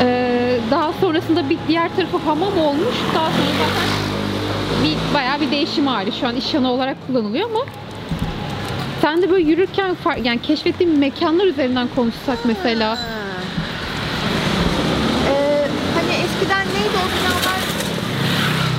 Ee, 0.00 0.58
daha 0.70 0.92
sonrasında 0.92 1.50
bir 1.50 1.58
diğer 1.68 1.96
tarafı 1.96 2.16
hamam 2.18 2.58
olmuş. 2.58 2.94
Daha 3.14 3.26
sonra 3.26 3.50
zaten 3.58 3.88
bir 4.84 5.14
bayağı 5.14 5.40
bir 5.40 5.50
değişim 5.50 5.86
hali. 5.86 6.12
Şu 6.12 6.26
an 6.28 6.36
işanı 6.36 6.70
olarak 6.72 6.96
kullanılıyor 7.06 7.50
ama 7.50 7.60
sen 9.02 9.22
de 9.22 9.30
böyle 9.30 9.50
yürürken 9.50 9.96
yani 10.24 10.42
keşfettiğin 10.42 10.98
mekanlar 10.98 11.44
üzerinden 11.44 11.88
konuşsak 11.96 12.38
mesela. 12.44 12.98
Ee, 15.28 15.66
hani 15.94 16.12
eskiden 16.12 16.66
neydi 16.66 16.96
o 16.96 17.06
binalar? 17.16 17.60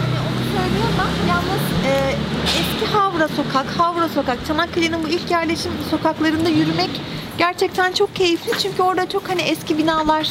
Hani 0.02 0.18
onu 0.28 0.42
söylüyorlar. 0.58 1.12
Yalnız 1.30 1.64
e, 1.88 2.16
eski 2.46 2.86
Havra 2.98 3.28
Sokak, 3.28 3.66
Havra 3.78 4.10
Sokak, 4.10 4.38
Çanakkale'nin 4.48 5.04
bu 5.04 5.08
ilk 5.08 5.32
yerleşim 5.32 5.72
sokaklarında 5.92 6.50
yürümek 6.50 6.90
gerçekten 7.38 7.92
çok 7.92 8.16
keyifli. 8.16 8.52
Çünkü 8.60 8.82
orada 8.84 9.10
çok 9.10 9.30
hani 9.30 9.42
eski 9.42 9.78
binalar 9.78 10.30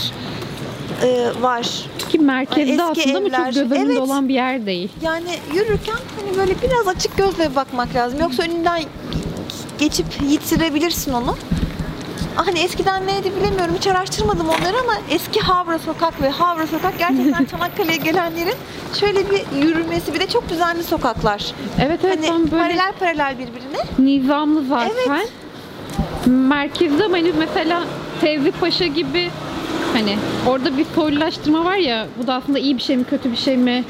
e, 1.03 1.31
var. 1.41 1.67
Ki 2.09 2.19
merkezde 2.19 2.63
Eski 2.73 2.83
aslında 2.83 3.19
ama 3.19 3.29
evler. 3.29 3.45
çok 3.53 3.55
göz 3.55 3.73
önünde 3.73 3.93
Evet. 3.93 3.99
olan 3.99 4.29
bir 4.29 4.35
yer 4.35 4.67
değil. 4.67 4.89
Yani 5.03 5.31
yürürken 5.55 5.97
hani 6.21 6.39
böyle 6.39 6.55
biraz 6.63 6.89
açık 6.89 7.17
gözle 7.17 7.55
bakmak 7.57 7.95
lazım. 7.95 8.21
Yoksa 8.21 8.43
önünden 8.43 8.83
geçip 9.81 10.07
yitirebilirsin 10.29 11.13
onu. 11.13 11.37
Hani 12.35 12.59
eskiden 12.59 13.07
neydi 13.07 13.33
bilemiyorum. 13.37 13.75
Hiç 13.79 13.87
araştırmadım 13.87 14.49
onları 14.49 14.81
ama 14.85 14.93
eski 15.11 15.41
Havra 15.41 15.79
Sokak 15.79 16.23
ve 16.23 16.31
Havra 16.31 16.67
Sokak 16.67 16.99
gerçekten 16.99 17.45
Çanakkale'ye 17.51 17.97
gelenlerin 17.97 18.55
şöyle 19.01 19.31
bir 19.31 19.67
yürümesi. 19.67 20.15
Bir 20.15 20.21
de 20.21 20.27
çok 20.29 20.49
düzenli 20.49 20.85
sokaklar. 20.85 21.45
Evet 21.85 22.01
evet 22.05 22.17
Hani 22.19 22.27
tam 22.27 22.43
böyle 22.51 22.63
paralel 22.63 22.93
paralel 23.01 23.35
birbirine. 23.39 23.79
nizamlı 23.99 24.65
zaten. 24.69 24.91
Evet. 25.09 25.29
Merkezde 26.27 27.05
ama 27.05 27.17
hani 27.17 27.33
mesela 27.39 27.83
Tevzi 28.21 28.51
Paşa 28.53 28.87
gibi 28.87 29.31
hani 29.93 30.17
orada 30.47 30.79
bir 30.79 30.85
soylulaştırma 30.95 31.65
var 31.65 31.77
ya 31.77 32.07
bu 32.23 32.27
da 32.27 32.35
aslında 32.35 32.59
iyi 32.59 32.77
bir 32.77 32.83
şey 32.83 32.97
mi 32.97 33.05
kötü 33.05 33.33
bir 33.33 33.37
şey 33.37 33.57
mi 33.57 33.85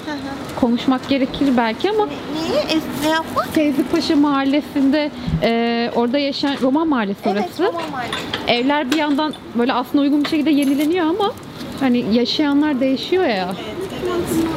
konuşmak 0.61 1.09
gerekir 1.09 1.57
belki 1.57 1.91
ama 1.91 2.07
Niye? 2.07 2.63
Es- 2.63 3.05
ne 3.07 3.11
yapmak? 3.11 3.55
Tevzi 3.55 3.85
Paşa 3.85 4.17
mahallesinde 4.17 5.11
e, 5.43 5.91
orada 5.97 6.19
yaşayan 6.19 6.57
Roman 6.63 6.89
mahallesi 6.89 7.21
Evet, 7.25 7.43
orası. 7.45 7.63
Roman 7.63 7.91
Mahallesi. 7.91 8.17
Evler 8.49 8.93
bir 8.93 8.97
yandan 8.97 9.35
böyle 9.55 9.73
aslında 9.73 10.03
uygun 10.03 10.25
bir 10.25 10.29
şekilde 10.29 10.51
yenileniyor 10.51 11.07
ama 11.07 11.33
hani 11.81 12.05
yaşayanlar 12.13 12.81
değişiyor 12.81 13.25
ya. 13.27 13.49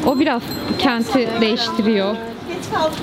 O 0.06 0.20
biraz 0.20 0.42
kenti 0.80 1.30
değiştiriyor. 1.42 2.16
Geç 2.74 2.82
kaldım. 2.82 2.96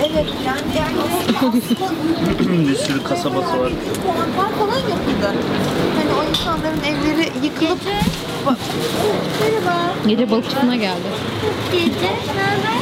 evet 0.00 0.26
yani 0.46 0.60
yani 0.78 2.68
bir 2.68 2.76
sürü 2.76 3.02
kasabası 3.02 3.60
var. 3.60 3.72
konaklar 4.06 4.50
falan 4.58 4.78
yapıldı. 4.78 5.34
Hani 5.96 6.12
o 6.20 6.30
insanların 6.30 6.80
evleri 6.80 7.32
yıkılıp... 7.46 7.78
Bak- 8.46 8.56
Merhaba. 9.40 9.90
Gece 10.06 10.30
balıkçısına 10.30 10.76
geldi. 10.76 11.08
Gece 11.72 11.90
ne 12.36 12.42
haber? 12.42 12.78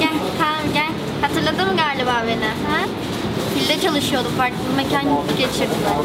Gel 0.00 0.14
tamam 0.38 0.72
gel. 0.74 0.90
Hatırladın 1.22 1.66
mı 1.68 1.76
galiba 1.76 2.22
beni? 2.26 2.44
Ha? 2.44 2.80
Filde 3.58 3.80
çalışıyordum. 3.80 4.32
Farklı 4.38 4.56
bir 4.72 4.76
mekan 4.84 5.04
geçirdiler. 5.38 5.96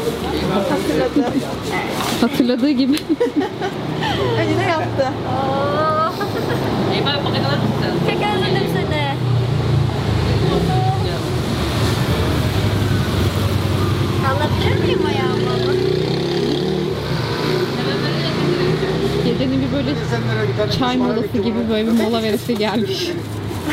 Hatırladı. 0.54 1.32
Hatırladığı 2.20 2.70
gibi. 2.70 2.96
Önce 4.38 4.58
ne 4.58 4.68
yaptı? 4.68 5.12
Oo. 5.28 5.96
Çok 8.06 8.22
özledim 8.34 8.68
seni. 8.74 9.16
Anlatabilir 14.30 14.84
miyim 14.84 15.06
ayağımı? 15.06 15.76
Gecenin 19.24 19.62
bir 19.62 19.72
böyle 19.72 19.90
çay 20.78 20.96
molası 20.96 21.38
gibi 21.38 21.68
böyle 21.70 21.86
bir 21.86 21.92
mola 21.92 22.22
verisi 22.22 22.58
gelmiş. 22.58 23.08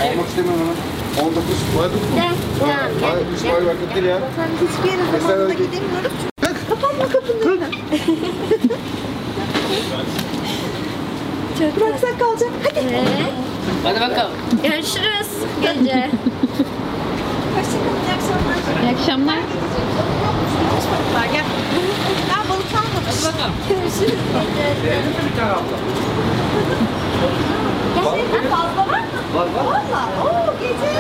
Almak 0.02 0.26
ama. 0.38 1.03
19 1.22 1.44
var 1.78 1.86
mı? 1.86 1.92
Gel. 2.16 2.34
Gel. 2.66 2.92
Hayır, 3.02 3.26
üç 3.36 3.46
var 3.46 3.62
vakit 3.62 3.96
değil 3.96 4.06
ya. 4.06 4.18
Sen 4.36 4.48
hiçbir 4.68 4.92
yere 4.92 5.22
zamanında 5.22 5.54
gidemiyoruz. 5.54 6.12
Kapanma 6.70 7.08
kapını. 7.12 7.58
Çok 11.60 11.76
Bıraksak 11.78 12.20
kalacak. 12.20 12.50
Hadi. 12.64 12.80
Ee, 12.80 13.04
Hadi 13.84 14.02
bakalım. 14.02 14.32
görüşürüz 14.64 15.28
gece. 15.62 16.10
Hoşçakalın. 17.56 18.00
İyi 18.04 18.14
akşamlar. 18.16 18.58
İyi 18.84 18.92
akşamlar. 18.96 19.38
Yokmuş 20.64 20.86
balıklar. 20.92 21.34
Gel. 21.34 21.46
Ben 22.30 22.50
balık 22.50 22.72
almadım. 22.80 23.54
Görüşürüz. 23.70 24.20
Gerçekten 27.96 28.44
fazla 28.50 28.66
var 28.66 28.70
mı? 28.73 28.73
Var 29.34 29.46
var. 29.56 29.66
Valla. 29.66 30.02
Oo 30.24 30.54
gece. 30.62 30.94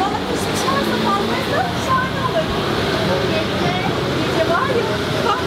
Valla 0.00 0.18
pişmiş 0.28 0.62
varsa 0.68 0.96
fazlaysa 1.06 1.62
şahane 1.86 2.20
olur. 2.28 2.46
Gece. 3.32 3.72
Gece 4.20 4.44
var 4.50 4.68
ya. 4.80 4.86
Bak. 5.26 5.40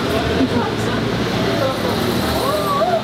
Oo. 2.45 3.01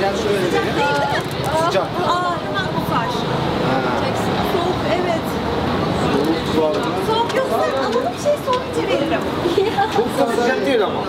Gel 0.00 0.12
şöyle 0.22 0.46
Sıcak 0.46 0.64
değil 0.64 0.76
değil 0.76 0.86
mi? 0.86 1.20
Sıcak. 1.66 1.86
Aa 2.08 2.32
hemen 2.46 2.66
kokar. 2.76 3.08
Soğuk 4.52 4.78
evet. 5.02 5.26
Su 6.54 6.64
aldım. 6.66 6.82
Soğuk 7.06 7.19
yoksa 7.36 7.56
alalım 7.56 8.14
şey 8.24 8.34
soğukça 8.46 8.82
veririm. 8.88 9.20
Çok 9.96 10.18
da 10.18 10.32
sıcak 10.42 10.66
değil 10.66 10.84
ama. 10.84 11.00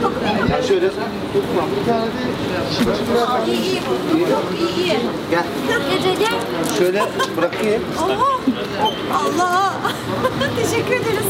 Değil 0.00 0.44
mi? 0.44 0.50
Ya 0.50 0.62
şöyle 0.62 0.88
tutma. 0.88 1.62
Bir 1.80 1.86
tane 1.92 2.04
de 2.06 2.08
şimdi 2.76 3.20
Aa, 3.20 3.44
iyi 3.46 3.60
iyi 3.62 3.80
bu. 3.86 4.18
Yok 4.18 4.42
iyi 4.60 4.84
iyi. 4.84 4.98
Gel. 5.30 5.44
Gece 5.90 6.12
gel. 6.14 6.38
Şöyle 6.78 7.02
bırakayım. 7.36 7.82
Oo. 8.02 8.40
Allah. 9.14 9.72
teşekkür 10.62 10.92
ederiz. 10.92 11.28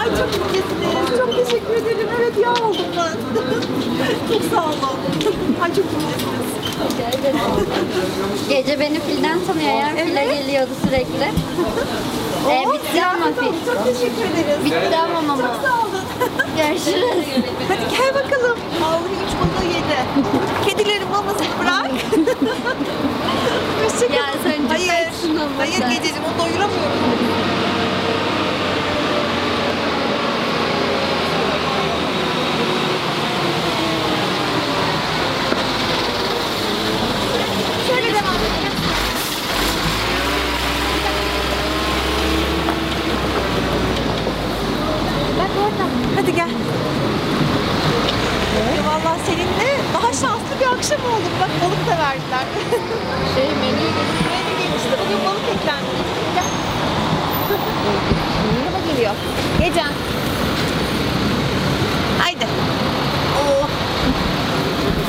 Ay 0.00 0.08
çok 0.08 0.28
incesiniz. 0.34 1.18
Çok 1.18 1.30
teşekkür 1.46 1.74
ederim. 1.74 2.08
Evet 2.20 2.32
yağ 2.42 2.52
oldum 2.52 2.86
ben. 2.96 3.12
çok 4.32 4.42
sağ 4.54 4.64
olun. 4.64 4.98
Ay 5.62 5.68
çok 5.74 5.84
incesiniz. 5.84 6.47
Gece 8.48 8.80
beni 8.80 9.00
filden 9.00 9.38
tanıyor. 9.46 9.72
File 10.06 10.20
Evet. 10.22 10.38
geliyordu 10.40 10.70
sürekli. 10.84 11.24
Ee, 12.50 12.64
bitti 12.72 13.04
ama 13.04 13.26
fil. 13.26 13.52
Çok 13.66 13.84
teşekkür 13.84 14.42
ederiz. 14.42 14.64
Bitti 14.64 14.96
ama 15.04 15.20
mama. 15.20 15.42
Çok 15.42 15.56
sağ 15.62 15.78
olun. 15.78 16.02
Görüşürüz. 16.56 17.26
Hadi 17.68 17.80
gel 17.96 18.14
bakalım. 18.14 18.58
Vallahi 18.82 19.14
üç 19.26 19.32
balığı 19.40 19.66
yedi. 19.68 19.96
Kedilerin 20.66 21.08
mamasını 21.10 21.46
bırak. 21.60 21.90
Hoşçakal. 23.84 24.14
Ya 24.14 24.24
sen 24.42 24.66
Hayır. 24.68 25.08
Hayır 25.58 25.78
gececiğim 25.96 26.24
onu 26.24 26.38
doyuramıyorum. 26.44 26.98
Şöyle 37.88 38.06
devam 38.14 38.34
edelim. 38.34 38.72
Bak 45.38 45.47
orada. 45.64 45.84
Hadi 46.16 46.34
gel. 46.34 46.48
Ya 48.76 48.82
vallahi 48.90 49.20
seninle 49.26 49.68
daha 49.94 50.06
şanslı 50.12 50.52
bir 50.60 50.66
akşam 50.76 51.00
oldu. 51.00 51.28
Bak 51.40 51.50
balık 51.62 51.82
da 51.86 52.02
verdiler. 52.04 52.44
Şey 53.34 53.44
menü 53.60 53.86
Menü 54.30 54.52
gelişti. 54.58 54.94
Bugün 55.04 55.20
balık 55.26 55.48
eklendi. 55.54 55.90
Gel. 56.34 56.44
Yanıma 58.58 58.92
geliyor. 58.92 59.14
Gecem. 59.60 59.92
Haydi. 62.18 62.46
Oo. 63.38 63.66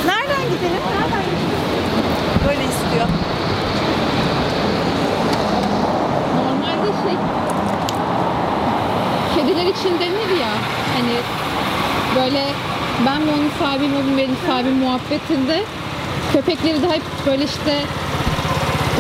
Nereden 0.05 0.43
gidelim? 0.51 0.83
Nereden 0.93 1.23
gidelim? 1.29 1.59
Böyle 2.47 2.63
istiyor. 2.63 3.07
Normalde 6.35 6.87
şey 7.03 7.15
kediler 9.49 9.65
için 9.65 9.99
denir 9.99 10.39
ya 10.41 10.51
hani 10.95 11.15
böyle 12.15 12.45
ben 13.05 13.21
mi 13.21 13.31
onun 13.31 13.49
sahibiyim, 13.59 13.95
o 13.95 14.03
mu 14.03 14.17
benim 14.17 14.35
sahibim 14.47 14.75
muhabbetinde 14.75 15.63
köpekleri 16.33 16.81
de 16.81 16.89
hep 16.89 17.01
böyle 17.25 17.43
işte 17.43 17.81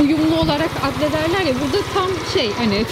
uyumlu 0.01 0.39
olarak 0.39 0.69
addederler 0.83 1.45
ya 1.45 1.53
burada 1.61 1.77
tam 1.93 2.07
şey 2.33 2.51
hani 2.57 2.85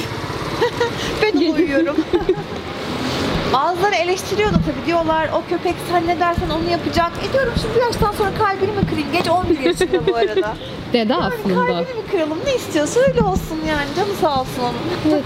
Ben 1.22 1.54
uyuyorum. 1.54 1.96
Bazıları 3.54 3.96
eleştiriyor 3.96 4.50
da 4.50 4.56
tabii 4.58 4.86
diyorlar 4.86 5.30
o 5.34 5.50
köpek 5.50 5.76
sen 5.92 6.08
ne 6.08 6.20
dersen 6.20 6.50
onu 6.50 6.70
yapacak. 6.72 7.12
E 7.30 7.34
diyorum 7.34 7.54
şimdi 7.62 7.76
bu 7.76 7.80
yaştan 7.80 8.12
sonra 8.12 8.30
kalbini 8.38 8.72
mi 8.72 8.88
kırayım? 8.90 9.12
Geç 9.12 9.30
11 9.30 9.60
yaşında 9.60 10.08
bu 10.08 10.16
arada. 10.16 10.56
dede 10.94 11.14
Yani 11.14 11.24
aslında. 11.24 11.56
kalbini 11.56 11.80
mi 11.80 12.12
kıralım 12.12 12.38
ne 12.46 12.56
istiyorsa 12.56 13.00
öyle 13.00 13.22
olsun 13.22 13.58
yani 13.68 13.88
canı 13.96 14.16
sağ 14.22 14.42
olsun 14.42 14.62
onun. 14.64 15.14
Evet. 15.14 15.24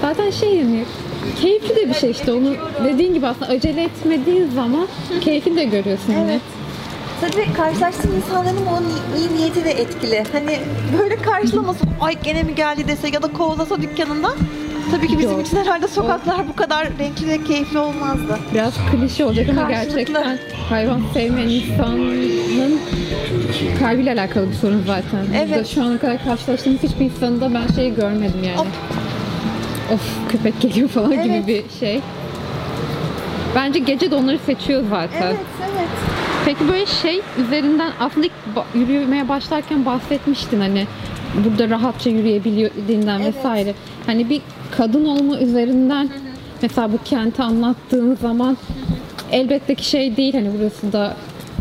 Zaten 0.00 0.30
şey 0.30 0.54
yani 0.56 0.84
keyifli 1.42 1.76
de 1.76 1.88
bir 1.88 1.94
şey 1.94 2.10
işte 2.10 2.32
onu 2.32 2.54
dediğin 2.84 3.14
gibi 3.14 3.26
aslında 3.26 3.46
acele 3.50 3.82
etmediğin 3.82 4.50
zaman 4.50 4.86
keyfini 5.20 5.56
de 5.56 5.64
görüyorsun 5.64 6.12
yine. 6.12 6.22
Evet. 6.24 6.40
Tabii 7.20 7.52
karşılaştığın 7.56 8.12
insanların 8.16 8.66
o 8.66 8.80
ni- 8.82 9.20
iyi 9.20 9.36
niyeti 9.38 9.64
de 9.64 9.70
etkili. 9.70 10.24
Hani 10.32 10.58
böyle 10.98 11.16
karşılamasın, 11.16 11.88
ay 12.00 12.16
gene 12.22 12.42
mi 12.42 12.54
geldi 12.54 12.88
dese 12.88 13.08
ya 13.08 13.22
da 13.22 13.28
kovalasa 13.32 13.82
dükkanından. 13.82 14.32
Tabii 14.90 15.08
ki 15.08 15.18
bizim 15.18 15.30
Yok. 15.38 15.46
için 15.46 15.56
herhalde 15.56 15.88
sokaklar 15.88 16.48
bu 16.48 16.56
kadar 16.56 16.88
renkli 16.98 17.28
ve 17.28 17.44
keyifli 17.44 17.78
olmazdı. 17.78 18.38
Biraz 18.54 18.74
klişe 18.92 19.24
olacak 19.24 19.48
ama 19.50 19.68
Karşılıklı. 19.68 19.96
gerçekten 19.96 20.38
hayvan 20.68 21.00
sevmeyen 21.14 21.48
insanın 21.48 22.80
kalbiyle 23.78 24.12
alakalı 24.12 24.48
bir 24.50 24.54
sorun 24.54 24.82
zaten. 24.86 25.26
Evet. 25.46 25.66
şu 25.66 25.82
ana 25.84 25.98
kadar 25.98 26.24
karşılaştığımız 26.24 26.82
hiçbir 26.82 27.04
insanda 27.04 27.54
ben 27.54 27.74
şey 27.74 27.94
görmedim 27.94 28.44
yani. 28.44 28.56
Hop. 28.56 28.66
Of 29.92 30.00
köpek 30.28 30.60
geliyor 30.60 30.88
falan 30.88 31.22
gibi 31.22 31.34
Evet. 31.34 31.46
bir 31.46 31.78
şey. 31.80 32.00
Bence 33.54 33.78
gece 33.78 34.10
de 34.10 34.14
onları 34.14 34.38
seçiyor 34.38 34.84
zaten. 34.90 35.22
Evet, 35.26 35.36
evet. 35.60 35.88
Peki 36.44 36.68
böyle 36.68 36.86
şey 36.86 37.20
üzerinden 37.46 37.90
aslında 38.00 38.26
yürümeye 38.74 39.28
başlarken 39.28 39.86
bahsetmiştin 39.86 40.60
hani 40.60 40.86
burada 41.44 41.70
rahatça 41.70 42.10
yürüyebildiğinden 42.10 43.20
Evet. 43.20 43.34
vesaire. 43.36 43.74
Hani 44.06 44.30
bir 44.30 44.40
kadın 44.70 45.04
olma 45.04 45.38
üzerinden 45.38 46.08
mesela 46.62 46.92
bu 46.92 46.98
kenti 47.04 47.42
anlattığın 47.42 48.14
zaman 48.16 48.56
elbette 49.32 49.74
ki 49.74 49.84
şey 49.84 50.16
değil 50.16 50.34
hani 50.34 50.50
burası 50.58 50.92
da 50.92 51.16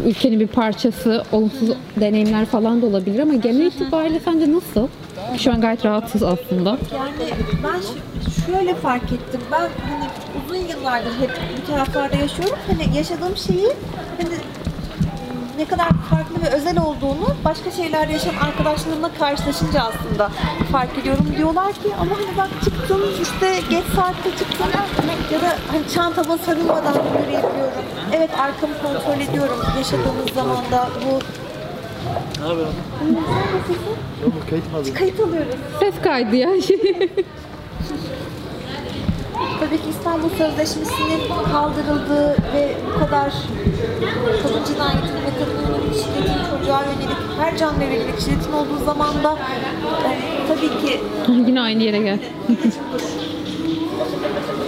ülkenin 0.05 0.39
bir 0.39 0.47
parçası 0.47 1.23
olumsuz 1.31 1.69
deneyimler 1.99 2.45
falan 2.45 2.81
da 2.81 2.85
olabilir 2.85 3.19
ama 3.19 3.33
genel 3.33 3.65
itibariyle 3.65 4.19
sence 4.19 4.51
nasıl? 4.53 4.87
Şu 5.37 5.51
an 5.51 5.61
gayet 5.61 5.85
rahatız 5.85 6.23
aslında. 6.23 6.69
Yani 6.69 7.33
ben 7.63 7.81
şöyle 8.45 8.75
fark 8.75 9.03
ettim. 9.03 9.41
Ben 9.51 9.59
hani 9.59 10.07
uzun 10.45 10.55
yıllardır 10.67 11.11
hep 11.19 11.31
bu 11.57 11.71
taraflarda 11.71 12.15
yaşıyorum. 12.15 12.57
Hani 12.67 12.97
yaşadığım 12.97 13.37
şeyi 13.37 13.67
hani 14.17 14.35
ne 15.57 15.65
kadar 15.65 15.87
farklı 16.09 16.41
ve 16.45 16.49
özel 16.49 16.79
olduğunu 16.79 17.35
başka 17.45 17.71
şeylerde 17.71 18.13
yaşayan 18.13 18.35
arkadaşlarımla 18.35 19.09
karşılaşınca 19.19 19.81
aslında 19.81 20.29
fark 20.71 20.97
ediyorum. 20.97 21.25
Diyorlar 21.37 21.73
ki 21.73 21.89
ama 21.99 22.11
hani 22.11 22.37
bak 22.37 22.49
çıktın 22.63 23.01
işte 23.21 23.59
geç 23.69 23.83
saatte 23.95 24.29
çıktın 24.39 24.65
ya 25.33 25.41
da 25.41 25.55
hani 25.71 25.89
çantama 25.93 26.37
sarılmadan 26.37 26.93
yürüyebiliyorum. 26.93 27.83
Evet 28.13 28.29
arkamı 28.39 28.73
kontrol 28.83 29.21
ediyorum 29.21 29.57
yaşadığımız 29.77 30.29
zamanda 30.35 30.89
bu 31.05 31.19
Ne 32.39 32.45
haber? 32.45 32.65
kayıt 34.93 35.19
alıyoruz. 35.19 35.55
Ses 35.79 35.93
kaydı 36.03 36.35
ya. 36.35 36.49
Tabii 39.59 39.77
ki 39.77 39.89
İstanbul 39.89 40.29
Sözleşmesi'nin 40.29 41.21
kaldırıldığı 41.51 42.35
ve 42.55 42.75
bu 42.87 42.99
kadar 42.99 43.33
kadın 44.43 44.63
cinayetinin 44.73 45.21
ve 45.21 45.31
kadına 45.39 45.77
yönelik 45.77 45.95
şiddetin, 45.95 46.57
çocuğa 46.57 46.83
yönelik, 46.83 47.17
her 47.39 47.57
canlıya 47.57 47.93
yönelik 47.93 48.19
şiddetin 48.19 48.53
olduğu 48.53 48.85
zaman 48.85 49.23
da 49.23 49.37
e, 50.05 50.47
tabii 50.47 50.87
ki 50.87 51.01
Yine 51.27 51.61
aynı 51.61 51.83
yere 51.83 51.97
gel. 51.97 52.19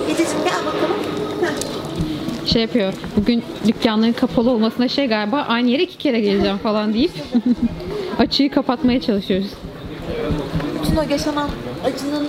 Gececiğim 0.08 0.44
gel 0.44 0.66
bakalım. 0.66 1.66
şey 2.48 2.62
yapıyor. 2.62 2.94
Bugün 3.18 3.44
dükkanların 3.68 4.14
kapalı 4.14 4.52
olmasına 4.52 4.88
şey 4.88 5.08
galiba 5.08 5.42
aynı 5.42 5.70
yere 5.70 5.84
iki 5.84 5.98
kere 5.98 6.20
geleceğim 6.20 6.58
falan 6.58 6.94
deyip 6.94 7.12
açığı 8.20 8.50
kapatmaya 8.50 9.02
çalışıyoruz. 9.02 9.48
Bütün 10.84 10.96
o 10.96 11.02
yaşanan 11.10 11.50
acının 11.86 12.28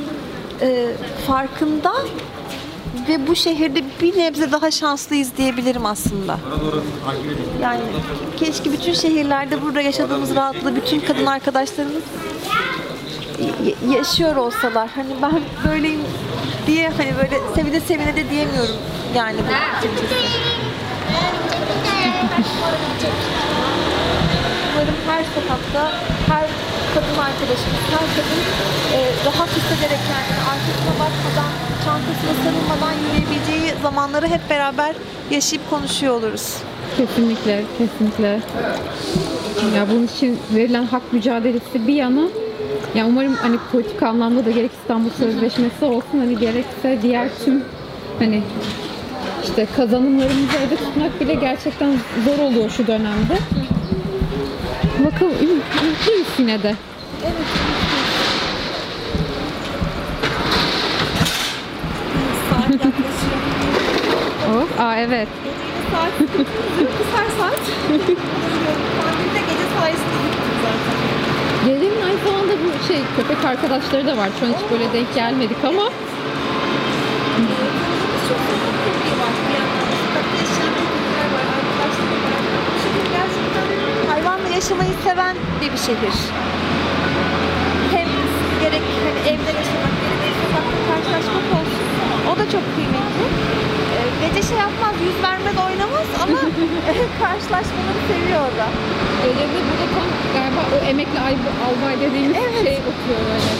e, 0.61 0.86
farkında 1.26 1.93
ve 3.09 3.26
bu 3.26 3.36
şehirde 3.36 3.82
bir 4.03 4.18
nebze 4.18 4.53
daha 4.53 4.70
şanslıyız 4.70 5.36
diyebilirim 5.36 5.86
aslında. 5.86 6.38
Yani 7.62 7.80
keşke 8.36 8.72
bütün 8.72 8.93
şehirlerde 8.93 9.62
burada 9.62 9.80
yaşadığımız 9.80 10.34
rahatlığı 10.34 10.76
bütün 10.76 11.01
kadın 11.01 11.26
arkadaşlarımız 11.26 12.03
yaşıyor 13.95 14.36
olsalar. 14.36 14.88
Hani 14.95 15.09
ben 15.22 15.41
böyleyim 15.68 16.01
diye 16.67 16.89
hani 16.89 17.17
böyle 17.17 17.41
sevine 17.55 17.81
sevine 17.81 18.17
de 18.17 18.31
diyemiyorum 18.31 18.77
yani. 19.14 19.37
Umarım 24.77 24.95
her 25.07 25.25
sokakta, 25.25 25.93
her 26.29 26.47
kadın 26.95 27.19
arkadaşımız, 27.19 27.85
her 27.91 28.07
kadın 28.17 28.43
e, 28.95 28.99
rahat 29.27 29.49
hissederek 29.49 29.99
kendini 30.09 30.43
arkasına 30.53 30.95
bakmadan, 31.01 31.53
çantasına 31.85 32.35
sarılmadan 32.45 32.93
yürüyebileceği 32.93 33.83
zamanları 33.83 34.27
hep 34.27 34.51
beraber 34.51 34.95
yaşayıp 35.31 35.71
konuşuyor 35.71 36.14
oluruz. 36.14 36.55
Kesinlikle, 36.97 37.64
kesinlikle. 37.79 38.41
Ya 39.77 39.87
bunun 39.91 40.07
için 40.07 40.39
verilen 40.55 40.85
hak 40.85 41.12
mücadelesi 41.12 41.87
bir 41.87 41.95
yana 41.95 42.29
ya 42.97 43.07
umarım 43.07 43.34
hani 43.34 43.57
politik 43.72 44.03
anlamda 44.03 44.44
da 44.47 44.51
gerek 44.51 44.70
İstanbul 44.82 45.11
Sözleşmesi 45.11 45.84
olsun 45.84 46.18
hani 46.18 46.38
gerekse 46.38 46.99
diğer 47.03 47.28
tüm 47.44 47.64
hani 48.18 48.42
işte 49.44 49.66
kazanımlarımızı 49.76 50.57
evde 50.66 50.76
tutmak 50.76 51.20
bile 51.20 51.34
gerçekten 51.34 51.92
zor 52.24 52.38
oluyor 52.44 52.70
şu 52.70 52.86
dönemde. 52.86 53.38
Bakalım 55.05 55.32
üm- 55.32 55.84
ümitliyiz 55.84 56.26
yine 56.38 56.62
de. 56.62 56.74
Saat 62.51 62.70
yaklaşıyor. 62.70 62.97
Oh, 64.49 64.80
aa 64.82 64.97
evet. 64.97 65.28
saat, 65.92 66.11
kısar 66.99 67.26
saat. 67.38 67.61
Pandemide 67.88 69.40
gece 69.49 69.66
sayesinde. 69.80 70.45
Gecenin 71.67 72.03
aynı 72.03 72.19
zamanda 72.25 72.53
bu 72.53 72.87
şey 72.87 73.01
köpek 73.17 73.45
arkadaşları 73.45 74.07
da 74.07 74.17
var. 74.17 74.29
Şu 74.41 74.47
an 74.47 74.51
hiç 74.51 74.71
böyle 74.71 74.93
denk 74.93 75.14
gelmedik 75.14 75.57
ama 75.64 75.83
hayvanla 84.09 84.49
yaşamayı 84.49 84.91
seven 85.05 85.37
bir, 85.61 85.73
bir 85.73 85.79
şehir. 85.79 86.17
Hem 87.93 88.09
gerek 88.62 88.83
hani 89.05 89.21
evde 89.21 89.51
yaşamak, 89.59 89.95
gerek 90.03 90.35
sokakta 90.43 90.79
karşılaşmak 90.89 91.61
olsun. 91.61 91.76
O 92.37 92.39
da 92.39 92.45
çok 92.51 92.62
kıymetli. 92.74 93.24
Ee, 93.97 94.28
Gece 94.28 94.49
şey 94.49 94.59
yapmaz, 94.59 94.95
yüz 95.07 95.22
vermez, 95.22 95.55
oynamaz 95.66 96.07
ama 96.22 96.39
karşılaşmaları 97.22 98.01
seviyor 98.09 98.41
o 98.41 98.51
da. 98.59 98.66
gecede 99.22 99.59
burada 99.66 99.87
tam 99.95 100.09
galiba 100.34 100.61
o 100.74 100.87
emekli 100.91 101.20
ay- 101.20 101.51
albay 101.66 102.01
dediğimiz 102.01 102.37
şey 102.37 102.78
oturuyor 102.91 103.22
böyle. 103.30 103.51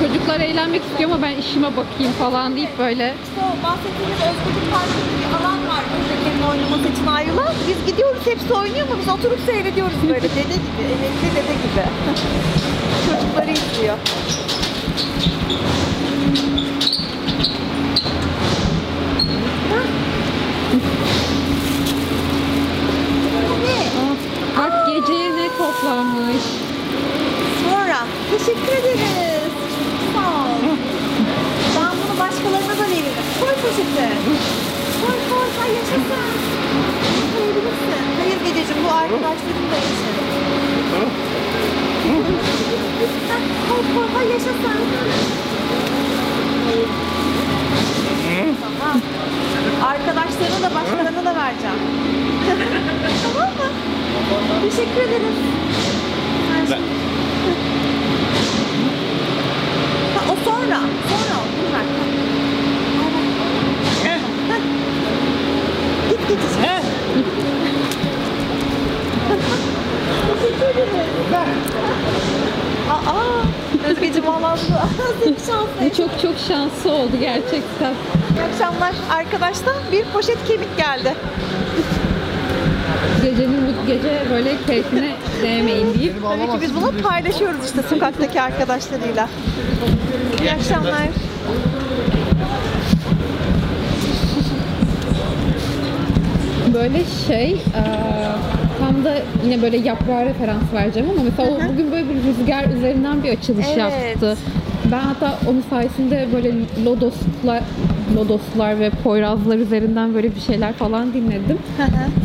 Çocuklar 0.00 0.40
eğlenmek 0.40 0.82
istiyor 0.84 1.10
ama 1.10 1.22
ben 1.22 1.36
işime 1.36 1.70
bakayım 1.76 2.12
falan 2.18 2.56
deyip 2.56 2.78
böyle 2.78 3.14
İşte 3.24 3.40
o 3.46 3.64
bahsettiğimiz 3.66 4.18
Özgürlük 4.28 4.72
Parkı 4.72 4.98
gibi 5.00 5.14
bir 5.20 5.28
alan 5.38 5.58
var 5.72 5.82
köpeklerin 5.94 6.42
oynaması 6.50 6.88
için 6.94 7.06
ayrılan. 7.06 7.54
Biz 7.68 7.86
gidiyoruz 7.92 8.22
hepsi 8.26 8.52
oynuyor 8.54 8.86
ama 8.88 9.00
biz 9.00 9.08
oturup 9.08 9.40
seyrediyoruz 9.46 9.96
böyle 10.08 10.28
dede 10.36 10.56
gibi, 10.64 10.82
emekli 10.96 11.28
dede 11.36 11.54
gibi. 11.64 11.84
Çocukları 13.06 13.50
izliyor. 13.50 13.96
Bak 24.58 24.86
geceye 24.86 25.36
ne 25.36 25.48
toplanmış. 25.48 26.44
Sonra 27.64 27.98
teşekkür 28.30 28.72
ederiz. 28.72 29.52
Sağ 30.14 30.42
ol. 30.42 30.76
Ben 31.76 31.92
bunu 31.98 32.20
başkalarına 32.20 32.78
da 32.78 32.90
veririm. 32.90 33.26
Koy 33.40 33.54
poşete. 33.62 34.08
Koy 35.00 35.16
koy 35.30 35.48
koy 35.56 35.70
yaşasın. 35.76 36.32
Koyabilirsin. 37.32 38.04
Hayır 38.18 38.38
Gedeciğim 38.44 38.84
bu 38.84 38.90
arkadaşlarım 38.90 39.66
da 39.70 39.76
yaşarım. 39.76 41.12
Koy 44.14 44.32
yaşasın. 44.32 44.52
Tamam. 48.60 49.00
Arkadaşlarına 49.84 50.70
da 50.70 50.74
başkalarına 50.74 51.24
da 51.24 51.36
vereceğim. 51.36 51.76
tamam 53.22 53.48
mı? 53.48 53.68
Teşekkür. 54.62 55.02
Her 56.52 56.66
şey. 56.66 56.78
Ha, 60.14 60.22
o 60.32 60.36
sonra. 60.44 60.80
Sonra 61.08 61.34
o. 61.38 61.76
Ha. 61.76 61.82
Git 66.10 66.28
git. 66.28 67.51
Ederim. 70.70 71.12
Aa, 72.90 73.22
Özgeciğim 73.88 74.28
Allah'ım 74.28 74.58
seni 75.24 75.36
şanslı. 75.36 75.96
Çok 75.96 76.20
çok 76.22 76.34
şanslı 76.48 76.92
oldu 76.92 77.12
gerçekten. 77.20 77.92
İyi 78.36 78.42
akşamlar. 78.52 78.92
Arkadaştan 79.10 79.74
bir 79.92 80.04
poşet 80.04 80.44
kemik 80.48 80.76
geldi. 80.76 81.14
Gecenin 83.22 83.66
bu 83.66 83.86
gece 83.86 84.22
böyle 84.30 84.56
keyfine 84.66 85.16
değmeyin 85.42 85.94
deyip 85.94 86.14
Tabii 86.22 86.52
ki 86.52 86.60
biz 86.60 86.74
bunu 86.76 87.02
paylaşıyoruz 87.02 87.64
işte 87.64 87.82
sokaktaki 87.82 88.40
arkadaşlarıyla. 88.40 89.28
İyi 90.40 90.52
akşamlar. 90.52 91.08
böyle 96.74 97.04
şey 97.28 97.62
eee, 98.96 99.02
tam 99.02 99.04
da 99.04 99.14
yine 99.44 99.62
böyle 99.62 99.76
yaprağa 99.76 100.24
referans 100.24 100.72
vereceğim 100.74 101.08
ama 101.10 101.22
mesela 101.24 101.50
o 101.50 101.72
bugün 101.72 101.92
böyle 101.92 102.06
bir 102.08 102.14
rüzgar 102.14 102.64
üzerinden 102.76 103.22
bir 103.22 103.28
açılış 103.32 103.66
Evet. 103.68 103.78
yaptı. 103.78 104.36
Ben 104.92 104.98
hatta 104.98 105.38
onun 105.50 105.62
sayesinde 105.70 106.28
böyle 106.34 106.52
lodoslar, 106.84 107.62
lodoslar 108.16 108.80
ve 108.80 108.90
poyrazlar 108.90 109.56
üzerinden 109.56 110.14
böyle 110.14 110.34
bir 110.34 110.40
şeyler 110.40 110.72
falan 110.72 111.12
dinledim. 111.14 111.58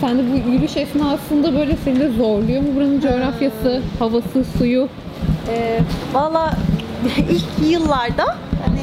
Sen 0.01 0.17
de 0.17 0.21
bu 0.31 0.51
yürüyüş 0.51 0.77
esnasında 0.77 1.55
böyle 1.59 1.75
seni 1.83 1.99
de 1.99 2.09
zorluyor 2.09 2.61
mu 2.61 2.67
buranın 2.75 2.99
coğrafyası, 3.01 3.81
havası, 3.99 4.43
suyu? 4.57 4.89
Ee, 5.49 5.79
Valla 6.13 6.53
ilk 7.29 7.71
yıllarda 7.71 8.25
hani 8.65 8.79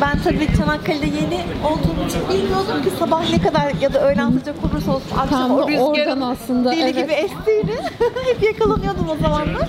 ben 0.00 0.18
tabii 0.24 0.48
Çanakkale'de 0.56 1.06
yeni 1.06 1.40
olduğum 1.64 2.08
için 2.08 2.28
bilmiyordum 2.28 2.82
ki 2.82 2.90
sabah 2.98 3.30
ne 3.30 3.42
kadar 3.42 3.72
ya 3.80 3.94
da 3.94 4.08
öğlen 4.08 4.30
sıcak 4.30 4.56
olursa 4.64 4.92
olsun 4.92 5.18
akşam 5.18 5.48
Tam 5.48 5.50
o 5.50 5.68
rüzgarın 5.68 6.20
aslında, 6.20 6.72
deli 6.72 6.82
evet. 6.82 6.96
gibi 6.96 7.12
estiğini 7.12 7.76
hep 8.26 8.42
yakalanıyordum 8.42 9.08
o 9.08 9.22
zamanlar. 9.22 9.68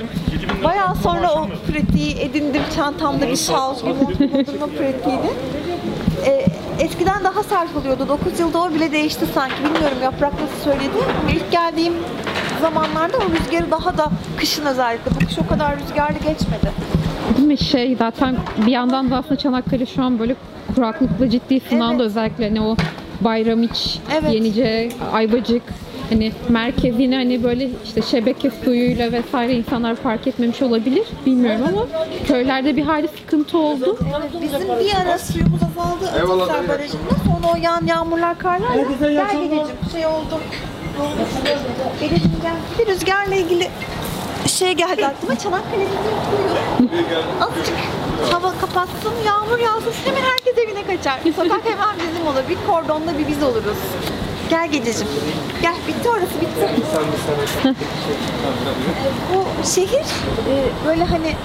Bayağı 0.64 0.96
sonra 0.96 1.34
o 1.34 1.48
pratiği 1.72 2.20
edindim 2.20 2.62
çantamda 2.76 3.28
bir 3.28 3.36
şal, 3.36 3.76
bir 3.78 3.84
mont 3.84 4.20
bulundurma 4.20 4.68
pratiğini. 4.68 5.32
Ee, 6.26 6.46
eskiden 6.80 7.24
daha 7.24 7.44
sert 7.44 7.76
oluyordu. 7.76 8.08
9 8.08 8.40
yılda 8.40 8.62
o 8.62 8.74
bile 8.74 8.92
değişti 8.92 9.26
sanki. 9.34 9.56
Bilmiyorum 9.64 9.98
yaprak 10.04 10.34
nasıl 10.34 10.72
söyledi. 10.72 10.98
Ama 11.22 11.32
ilk 11.32 11.52
geldiğim 11.52 11.94
zamanlarda 12.62 13.18
o 13.18 13.22
rüzgarı 13.22 13.72
daha 13.72 13.98
da 13.98 14.10
kışın 14.38 14.66
özellikle. 14.66 15.12
Bu 15.12 15.20
kış 15.28 15.40
o 15.40 15.48
kadar 15.48 15.80
rüzgarlı 15.80 16.18
geçmedi. 16.18 16.72
Değil 17.38 17.48
mi? 17.48 17.58
Şey 17.58 17.96
zaten 17.96 18.36
bir 18.66 18.72
yandan 18.72 19.12
da 19.12 19.18
aslında 19.18 19.36
Çanakkale 19.36 19.86
şu 19.86 20.04
an 20.04 20.20
böyle 20.20 20.36
kuraklıkla 20.76 21.30
ciddi 21.30 21.60
sınavda 21.60 21.94
Evet. 21.96 22.06
özellikle 22.06 22.48
hani 22.48 22.62
o 22.62 22.76
Bayramiç, 23.22 24.00
Evet. 24.14 24.34
Yenice, 24.34 24.90
Ayvacık 25.14 25.62
hani 26.10 26.32
merkezini 26.50 27.16
hani 27.16 27.44
böyle 27.44 27.70
işte 27.86 28.02
şebeke 28.02 28.52
suyuyla 28.64 29.12
vesaire 29.12 29.54
insanlar 29.54 29.96
fark 29.96 30.28
etmemiş 30.28 30.62
olabilir. 30.62 31.04
Bilmiyorum 31.26 31.62
ama 31.70 31.86
köylerde 32.28 32.76
bir 32.76 32.84
hali 32.84 33.08
sıkıntı 33.08 33.58
oldu. 33.58 33.98
Evet, 34.20 34.32
bizim 34.42 34.68
bir 34.68 34.96
ara 35.02 35.18
suyumuz 35.18 35.60
azaldı 35.64 36.06
Atikler 36.44 36.68
Barajı'nda. 36.70 37.16
Sonra 37.26 37.54
o 37.54 37.58
yağan 37.64 37.86
yağmurlar, 37.86 38.38
karlar 38.38 38.76
gel 39.00 39.32
Gedeciğim 39.32 39.68
şey 39.92 40.06
oldu. 40.06 40.40
Bir 42.80 42.88
rüzgarla 42.88 43.36
ilgili 43.36 43.68
şey 44.50 44.72
geldi 44.74 45.08
aklıma. 45.08 45.40
Çanakkale'nin 45.40 45.88
kuyu. 45.88 46.98
Azıcık 47.42 47.76
hava 48.32 48.54
kapatsın, 48.62 49.14
yağmur 49.26 49.60
yağsın 49.60 49.94
hemen 50.06 50.22
herkes 50.22 50.58
evine 50.58 50.84
kaçar. 50.98 51.20
Sokak 51.36 51.66
hemen 51.66 51.96
bizim 52.08 52.28
olur. 52.28 52.44
Bir 52.50 52.58
kordonda 52.68 53.18
bir 53.18 53.28
biz 53.28 53.44
oluruz. 53.44 53.78
Gel 54.50 54.72
Gedeciğim. 54.72 55.08
Gel 55.62 55.76
bitti 55.88 56.10
orası 56.10 56.42
bitti. 56.42 56.70
Bu 59.34 59.66
şehir 59.76 60.06
e, 60.50 60.54
böyle 60.88 61.04
hani 61.04 61.36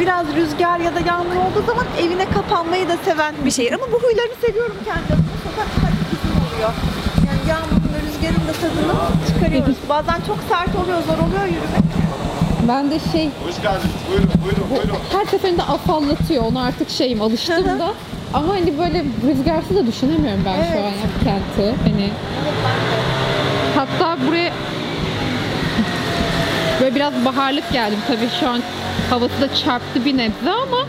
biraz 0.00 0.26
rüzgar 0.36 0.78
ya 0.78 0.94
da 0.94 1.00
yağmur 1.00 1.36
olduğu 1.36 1.66
zaman 1.66 1.86
evine 2.00 2.30
kapanmayı 2.30 2.88
da 2.88 2.96
seven 3.04 3.34
bir 3.44 3.50
şehir. 3.50 3.72
Ama 3.72 3.84
bu 3.92 3.96
huylarını 3.96 4.34
seviyorum 4.46 4.76
kendim. 4.84 5.24
Sokak 5.44 5.66
bizim 6.12 6.30
oluyor. 6.36 6.70
Yani 7.26 7.48
yağmurun 7.50 7.83
rüzgarın 8.28 8.48
da 8.48 8.52
tadını 8.52 9.28
çıkarıyoruz. 9.28 9.76
Bazen 9.88 10.20
çok 10.26 10.38
sert 10.48 10.76
oluyor, 10.84 10.98
zor 11.06 11.26
oluyor 11.26 11.44
yürümek. 11.44 11.84
Ben 12.68 12.90
de 12.90 12.98
şey 13.12 13.28
Hoş 13.46 13.62
geldiniz. 13.62 13.94
Buyurun, 14.08 14.30
buyurun, 14.44 14.64
buyurun. 14.70 14.96
her 15.12 15.24
seferinde 15.24 15.62
afallatıyor. 15.62 16.44
Onu 16.44 16.60
artık 16.60 16.90
şeyim 16.90 17.22
alıştım 17.22 17.64
da. 17.78 17.92
Ama 18.34 18.48
hani 18.54 18.78
böyle 18.78 19.04
rüzgarsız 19.28 19.76
da 19.76 19.86
düşünemiyorum 19.86 20.42
ben 20.46 20.54
şu 20.54 20.60
Evet. 20.72 20.78
an 20.78 20.82
ya 20.84 21.08
kenti. 21.24 21.74
Hani 21.84 22.10
hatta 23.76 24.18
buraya 24.26 24.52
Böyle 26.80 26.94
biraz 26.94 27.12
baharlık 27.24 27.72
geldim 27.72 27.98
tabii 28.08 28.28
şu 28.40 28.48
an 28.48 28.60
havası 29.10 29.40
da 29.40 29.54
çarptı 29.54 30.04
bir 30.04 30.16
nebze 30.16 30.50
ama 30.50 30.86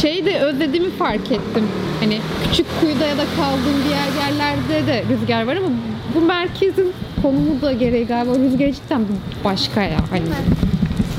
şey 0.00 0.24
de 0.26 0.38
özlediğimi 0.40 0.90
fark 0.90 1.32
ettim. 1.32 1.68
Hani 2.00 2.18
küçük 2.50 2.80
kuyuda 2.80 3.06
ya 3.06 3.18
da 3.18 3.24
kaldığım 3.36 3.82
diğer 3.88 4.26
yerlerde 4.26 4.86
de 4.86 5.04
rüzgar 5.08 5.46
var 5.46 5.56
ama 5.56 5.66
bu 6.14 6.20
merkezin 6.20 6.92
konumu 7.22 7.62
da 7.62 7.72
gereği 7.72 8.06
galiba 8.06 8.34
rüzgar 8.34 8.72
cidden 8.72 9.06
başka 9.44 9.82
ya. 9.82 9.98
Hani 10.10 10.24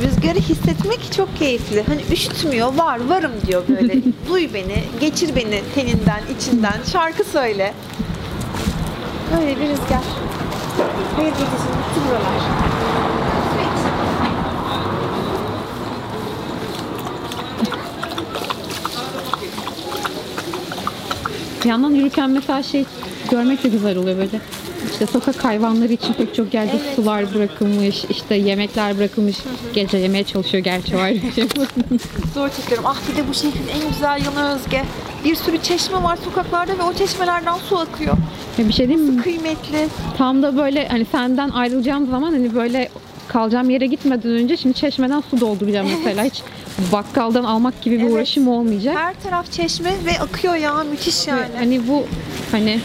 Rüzgarı 0.04 0.40
hissetmek 0.40 1.12
çok 1.12 1.38
keyifli. 1.38 1.84
Hani 1.88 2.02
üşütmüyor, 2.12 2.74
var, 2.74 3.00
varım 3.10 3.32
diyor 3.48 3.64
böyle. 3.70 3.94
Duy 4.30 4.54
beni, 4.54 4.84
geçir 5.00 5.36
beni 5.36 5.62
teninden, 5.76 6.22
içinden, 6.38 6.76
şarkı 6.92 7.24
söyle. 7.24 7.74
Böyle 9.38 9.56
bir 9.56 9.62
rüzgar. 9.62 10.04
Hayır 11.16 11.30
gecesi 11.30 11.46
bitti 11.50 12.02
buralar. 12.08 12.70
Bir 21.64 21.70
yandan 21.70 21.92
yürürken 21.92 22.30
mesela 22.30 22.64
şey 22.64 22.86
görmek 23.32 23.64
de 23.64 23.70
güzel 23.70 23.98
oluyor 23.98 24.18
böyle. 24.18 24.40
İşte 25.00 25.12
sokak 25.12 25.45
hayvanları 25.45 25.93
için 25.93 26.14
pek 26.14 26.36
çok 26.36 26.54
yerde 26.54 26.80
sular 26.95 27.34
bırakılmış, 27.36 28.06
işte 28.10 28.36
yemekler 28.36 28.97
bırakılmış. 28.97 29.38
Gece 29.74 29.97
yemeye 29.97 30.24
çalışıyor 30.24 30.64
gerçi 30.64 30.95
var 30.95 31.14
şey. 31.36 31.43
Zor 32.34 32.50
çekiyorum. 32.50 32.86
Ah 32.88 32.97
bir 33.12 33.18
de 33.18 33.28
bu 33.30 33.34
şehrin 33.34 33.68
en 33.76 33.89
güzel 33.89 34.26
yanı 34.26 34.56
Özge. 34.56 34.84
Bir 35.26 35.36
sürü 35.36 35.64
çeşme 35.64 36.04
var 36.04 36.18
sokaklarda 36.26 36.78
ve 36.78 36.84
o 36.84 36.93
çeşmelerden 36.93 37.56
su 37.70 37.78
akıyor. 37.78 38.18
Ya 38.58 38.68
bir 38.68 38.74
şey 38.74 38.88
diyeyim 38.88 39.10
mi? 39.10 39.22
Kıymetli. 39.22 39.88
Tam 40.18 40.43
da 40.43 40.58
böyle 40.58 40.88
hani 40.88 41.06
senden 41.06 41.50
ayrılacağım 41.50 42.10
zaman 42.10 42.32
hani 42.32 42.56
böyle 42.56 42.89
kalacağım 43.30 43.70
yere 43.70 43.86
gitmeden 43.86 44.32
önce 44.32 44.58
şimdi 44.58 44.76
çeşmeden 44.76 45.24
su 45.32 45.40
dolduracağım 45.42 45.88
mesela. 45.98 46.24
Hiç 46.24 46.42
bakkaldan 46.92 47.44
almak 47.44 47.82
gibi 47.82 47.98
bir 47.98 48.04
Evet. 48.04 48.14
uğraşım 48.14 48.48
olmayacak. 48.48 48.98
Her 48.98 49.14
taraf 49.24 49.52
çeşme 49.52 49.92
ve 50.06 50.20
akıyor 50.20 50.56
ya. 50.56 50.84
Müthiş 50.84 51.28
yani. 51.28 51.42
Hani 51.58 51.88
bu 51.88 52.04
hani 52.52 52.80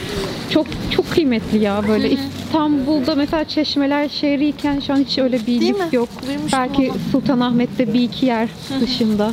çok 0.51 0.67
çok 0.91 1.11
kıymetli 1.11 1.59
ya 1.59 1.83
böyle 1.89 2.11
İstanbul'da 2.11 3.15
mesela 3.15 3.45
çeşmeler 3.45 4.09
şehriyken 4.09 4.81
şu 4.81 4.93
an 4.93 4.97
hiç 4.97 5.19
öyle 5.19 5.41
bir 5.41 5.61
Değil 5.61 5.75
mi? 5.75 5.89
yok. 5.93 6.09
Duymuştum 6.27 6.59
Belki 6.61 6.91
onu. 6.91 6.99
Sultanahmet'te 7.13 7.95
bir 7.95 8.01
iki 8.01 8.27
yer 8.27 8.49
dışında. 8.81 9.33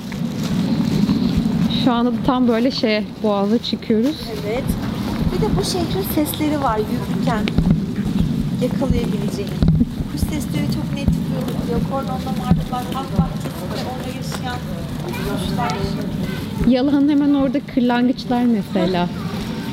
Şu 1.85 1.91
anda 1.91 2.11
da 2.11 2.15
tam 2.25 2.47
böyle 2.47 2.71
şeye 2.71 3.03
boğaza 3.23 3.57
çıkıyoruz. 3.57 4.15
Evet. 4.45 4.63
Bir 5.35 5.41
de 5.41 5.49
bu 5.59 5.63
şehrin 5.65 6.05
sesleri 6.15 6.61
var 6.61 6.77
yürürken 6.77 7.43
yakalayabileceğin. 8.61 9.51
Sesleri 10.31 10.65
çok 10.73 10.93
net 10.93 11.07
duyuluyor. 11.07 11.89
Kornonda 11.91 12.31
martılar, 12.43 12.83
halk 12.93 13.19
bahçesinde 13.19 13.89
orada 13.91 14.17
yaşayan 14.17 14.59
kuşlar. 15.03 15.71
Yalanın 16.67 17.09
hemen 17.09 17.33
orada 17.33 17.59
kırlangıçlar 17.73 18.43
mesela. 18.43 19.09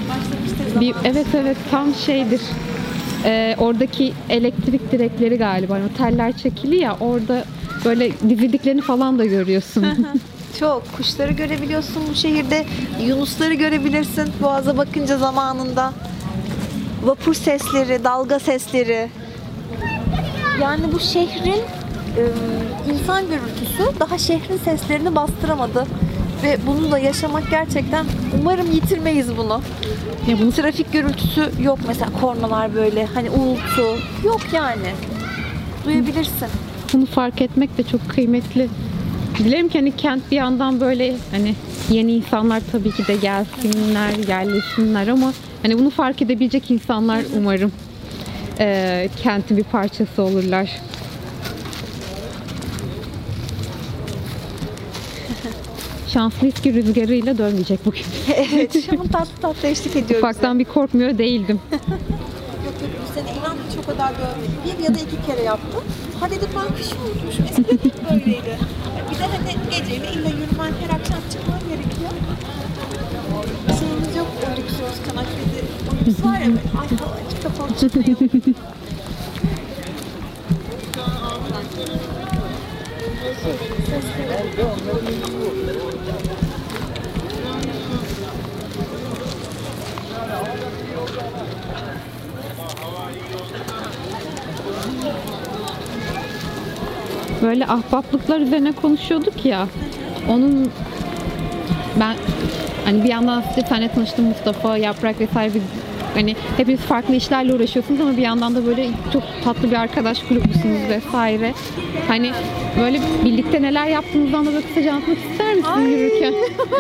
Başlamıştır 0.09 0.81
Bir, 0.81 0.95
evet 1.05 1.27
evet 1.35 1.57
tam 1.71 1.95
şeydir. 1.95 2.41
Ee, 3.25 3.57
oradaki 3.59 4.13
elektrik 4.29 4.93
direkleri 4.93 5.37
galiba. 5.39 5.79
O 5.93 5.97
teller 5.97 6.37
çekili 6.37 6.77
ya 6.77 6.97
orada 7.01 7.45
böyle 7.85 8.13
dizildiklerini 8.29 8.81
falan 8.81 9.19
da 9.19 9.25
görüyorsun. 9.25 9.87
Çok. 10.61 10.93
Kuşları 10.97 11.33
görebiliyorsun 11.33 12.03
bu 12.11 12.15
şehirde. 12.15 12.67
Yunusları 13.07 13.55
görebilirsin 13.55 14.29
boğaza 14.43 14.77
bakınca 14.77 15.19
zamanında. 15.19 15.93
Vapur 17.05 17.35
sesleri, 17.35 18.05
dalga 18.05 18.39
sesleri. 18.39 19.09
Yani 20.61 20.93
bu 20.93 21.01
şehrin 21.01 21.63
e, 22.17 22.23
insan 22.93 23.23
gürültüsü 23.29 24.01
daha 24.01 24.19
şehrin 24.19 24.57
seslerini 24.57 25.15
bastıramadı. 25.15 25.87
Ve 26.43 26.59
bunu 26.67 26.91
da 26.91 26.99
yaşamak 26.99 27.51
gerçekten 27.51 28.07
umarım 28.41 28.73
yitirmeyiz 28.73 29.37
bunu. 29.37 29.61
ya 30.29 30.39
bunu 30.39 30.53
Trafik 30.53 30.93
gürültüsü 30.93 31.51
yok 31.63 31.79
mesela 31.89 32.11
kornalar 32.21 32.75
böyle 32.75 33.07
hani 33.07 33.31
uğultu 33.31 33.99
yok 34.25 34.41
yani. 34.53 34.91
Duyabilirsin. 35.85 36.49
bunu 36.93 37.07
fark 37.07 37.43
etmek 37.43 37.79
de 37.79 37.83
çok 37.83 38.09
kıymetli. 38.09 38.69
Dilerim 39.39 39.69
ki 39.69 39.79
hani 39.79 39.97
kent 39.97 40.31
bir 40.31 40.37
yandan 40.37 40.81
böyle 40.81 41.17
hani 41.31 41.55
yeni 41.91 42.13
insanlar 42.13 42.63
tabii 42.73 42.91
ki 42.91 43.07
de 43.07 43.17
gelsinler, 43.17 44.29
yerleşsinler 44.29 45.09
ama 45.09 45.33
hani 45.63 45.79
bunu 45.79 45.91
fark 45.91 46.23
edebilecek 46.23 46.71
insanlar 46.71 47.23
umarım 47.37 47.73
eee 48.61 49.09
kentin 49.23 49.57
bir 49.57 49.65
parçası 49.65 50.23
olurlar. 50.23 50.71
Şanslıyız 56.09 56.55
ki 56.61 56.75
rüzgarıyla 56.75 57.39
dönmeyecek 57.39 57.87
bugün. 57.87 58.03
evet 58.37 58.85
şu 58.91 59.01
an 59.01 59.09
tatlı 59.09 59.41
tatlı 59.43 59.69
eşlik 59.69 59.97
ediyoruz. 59.97 60.17
Ufaktan 60.25 60.59
bir 60.59 60.65
korkmuyor 60.65 61.19
değildim. 61.19 61.61
Yok 61.71 62.83
yok 62.83 62.91
bu 63.11 63.15
sene 63.15 63.31
inan 63.39 63.57
hiç 63.71 63.79
o 63.79 63.87
kadar 63.91 64.11
görmedim. 64.13 64.53
Bir 64.79 64.85
ya 64.85 64.95
da 64.95 64.99
iki 64.99 65.27
kere 65.27 65.43
yaptım. 65.43 65.85
Ha 66.21 66.31
dedim 66.31 66.49
ben 66.57 66.77
kışın 66.77 66.97
unutmuşum. 67.07 67.45
Eskiden 67.45 67.79
böyleydi. 68.11 68.59
Bir 69.11 69.19
de 69.19 69.23
hani 69.23 69.57
geceyle 69.71 70.13
illa 70.13 70.29
yürümen 70.29 70.73
her 70.83 70.91
akşam 70.99 71.21
çıkman 71.33 71.61
gerekiyor. 71.69 72.11
Şeyimiz 73.81 74.17
yok 74.17 74.27
o 74.47 74.51
lüks 74.61 74.73
Özkan 74.73 75.17
Akbedi. 75.17 75.58
Böyle 97.43 97.67
ahbaplıklar 97.67 98.41
üzerine 98.41 98.73
konuşuyorduk 98.73 99.45
ya. 99.45 99.69
Onun 100.29 100.71
ben 102.01 102.17
hani 102.85 103.05
bir 103.05 103.09
yandan 103.09 103.41
size 103.41 103.63
tane 103.63 103.93
tanıştım 103.93 104.25
Mustafa, 104.25 104.77
Yaprak 104.77 105.21
vesaire 105.21 105.55
biz 105.55 105.78
hani 106.15 106.37
hepiniz 106.57 106.81
farklı 106.81 107.15
işlerle 107.15 107.55
uğraşıyorsunuz 107.55 108.01
ama 108.01 108.17
bir 108.17 108.23
yandan 108.23 108.55
da 108.55 108.67
böyle 108.67 108.89
çok 109.13 109.23
tatlı 109.45 109.71
bir 109.71 109.77
arkadaş 109.77 110.23
grubusunuz 110.29 110.89
vesaire. 110.89 111.55
Hani 112.09 112.33
böyle 112.81 113.01
birlikte 113.25 113.63
neler 113.63 113.87
yaptığınızdan 113.87 114.47
da 114.47 114.53
böyle 114.53 114.67
kısaca 114.67 114.93
anlatmak 114.93 115.19
ister 115.31 115.55
misin 115.55 115.81
yürürken? 115.81 116.35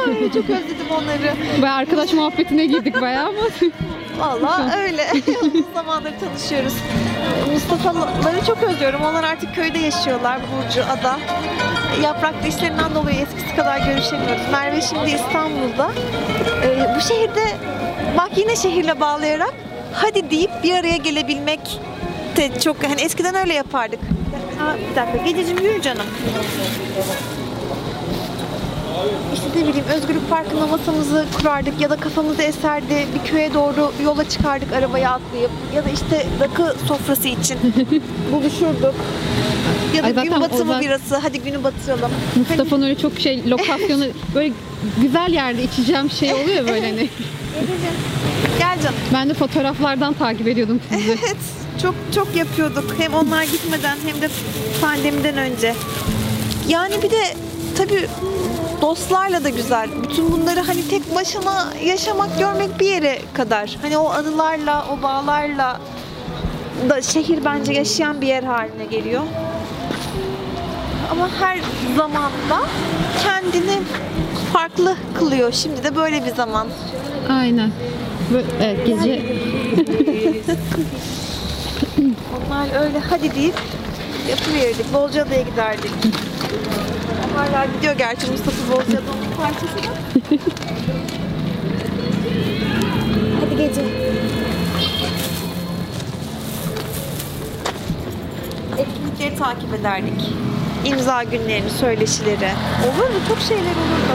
Ay, 0.07 0.33
çok 0.33 0.51
özledim 0.51 0.87
onları. 0.91 1.35
Ve 1.63 1.69
arkadaş 1.69 2.13
muhabbetine 2.13 2.67
girdik 2.67 3.01
bayağı 3.01 3.29
ama 3.29 3.39
Valla 4.19 4.71
öyle. 4.77 5.05
Uzun 5.43 5.67
zamandır 5.75 6.13
tanışıyoruz. 6.21 6.75
Mustafa'ları 7.53 8.47
çok 8.47 8.63
özlüyorum. 8.63 9.01
Onlar 9.01 9.25
artık 9.25 9.55
köyde 9.55 9.79
yaşıyorlar. 9.79 10.39
Burcu, 10.41 10.83
Ada. 10.91 11.19
Yapraklı 12.03 12.49
işlerinden 12.49 12.95
dolayı 12.95 13.17
eskisi 13.21 13.57
kadar 13.57 13.79
görüşemiyoruz. 13.79 14.43
Merve 14.53 14.81
şimdi 14.81 15.11
İstanbul'da. 15.11 15.91
Ee, 16.65 16.97
bu 16.97 17.01
şehirde 17.01 17.45
bak 18.17 18.31
yine 18.37 18.57
şehirle 18.57 19.01
bağlayarak 19.01 19.55
hadi 19.93 20.31
deyip 20.31 20.51
bir 20.63 20.75
araya 20.75 20.97
gelebilmek 20.97 21.61
de 22.37 22.61
çok 22.61 22.85
hani 22.85 23.01
eskiden 23.01 23.35
öyle 23.35 23.55
yapardık. 23.55 24.01
Ha, 24.59 24.77
bir 24.91 24.97
dakika 24.97 25.25
gececiğim 25.25 25.59
yürü 25.65 25.83
canım. 25.83 26.07
İşte 29.35 29.47
ne 29.61 29.69
bileyim 29.69 29.87
Özgürlük 29.97 30.31
Parkı'nda 30.31 30.67
masamızı 30.67 31.25
kurardık 31.37 31.81
ya 31.81 31.91
da 31.91 31.97
kafamızı 31.97 32.43
eserdi 32.43 33.07
bir 33.15 33.31
köye 33.31 33.55
doğru 33.55 33.93
yola 34.05 34.29
çıkardık 34.29 34.73
arabaya 34.73 35.11
atlayıp 35.11 35.51
ya 35.77 35.85
da 35.85 35.89
işte 35.91 36.27
rakı 36.41 36.77
sofrası 36.89 37.29
için 37.29 37.59
buluşurduk. 38.33 38.95
Ya 39.97 40.03
da 40.03 40.07
Ay 40.07 40.13
gün 40.25 40.33
batımı 40.33 40.55
o 40.55 40.59
zaman- 40.59 40.81
birası 40.81 41.17
hadi 41.17 41.41
günü 41.41 41.65
batıralım. 41.65 42.11
Mustafa'nın 42.37 42.83
öyle 42.83 42.99
çok 42.99 43.19
şey 43.21 43.51
lokasyonu 43.51 44.05
böyle 44.35 44.53
güzel 45.01 45.33
yerde 45.33 45.63
içeceğim 45.63 46.11
şey 46.11 46.35
oluyor 46.35 46.69
böyle 46.69 46.87
hani. 46.91 47.09
Gel 48.59 48.77
canım. 48.83 48.99
Ben 49.15 49.29
de 49.29 49.35
fotoğraflardan 49.35 50.15
takip 50.15 50.49
ediyordum 50.49 50.81
sizi. 50.91 51.11
Evet 51.23 51.37
çok 51.83 51.95
çok 52.15 52.37
yapıyorduk 52.37 52.95
hem 52.99 53.15
onlar 53.15 53.43
gitmeden 53.43 53.97
hem 54.07 54.21
de 54.23 54.29
pandemiden 54.81 55.37
önce. 55.39 55.75
Yani 56.69 56.95
bir 57.03 57.11
de 57.11 57.23
tabii 57.77 58.07
dostlarla 58.81 59.45
da 59.45 59.49
güzel. 59.49 59.89
Bütün 60.03 60.33
bunları 60.33 60.61
hani 60.61 60.89
tek 60.89 61.15
başına 61.15 61.69
yaşamak, 61.85 62.39
görmek 62.39 62.81
bir 62.81 62.87
yere 62.87 63.19
kadar. 63.35 63.79
Hani 63.83 63.99
o 63.99 64.11
anılarla, 64.11 64.87
o 64.93 65.03
bağlarla 65.03 65.81
da 66.89 67.03
şehir 67.03 67.45
bence 67.45 67.73
yaşayan 67.73 68.21
bir 68.21 68.27
yer 68.27 68.43
haline 68.43 68.85
geliyor. 68.85 69.23
Ama 71.11 71.29
her 71.41 71.59
zamanda 71.97 72.61
kendini 73.23 73.79
farklı 74.53 74.97
kılıyor. 75.19 75.53
Şimdi 75.53 75.85
de 75.85 75.97
böyle 75.97 76.25
bir 76.25 76.35
zaman. 76.35 76.69
Aynen. 77.31 77.71
Evet, 78.63 78.87
gece 78.87 79.23
Onlar 82.47 82.85
öyle 82.85 82.99
hadi 83.11 83.35
deyip 83.35 83.55
yapıverirdik. 84.31 84.93
Bolca'da'ya 84.95 85.43
giderdik. 85.43 85.91
Hala 87.39 87.65
gidiyor 87.77 87.95
gerçi 87.95 88.31
Mustafa 88.31 88.73
Bolca'da'nın 88.73 89.31
bir 89.31 89.37
parçası 89.37 89.77
da. 89.77 89.81
Hadi 93.41 93.57
gece. 93.57 93.81
Etkinlikleri 98.79 99.37
takip 99.39 99.75
ederdik. 99.75 100.33
İmza 100.85 101.23
günlerini, 101.23 101.71
söyleşileri. 101.71 102.51
Olur 102.85 103.09
mu? 103.09 103.21
Çok 103.29 103.39
şeyler 103.41 103.63
olurdu. 103.63 104.15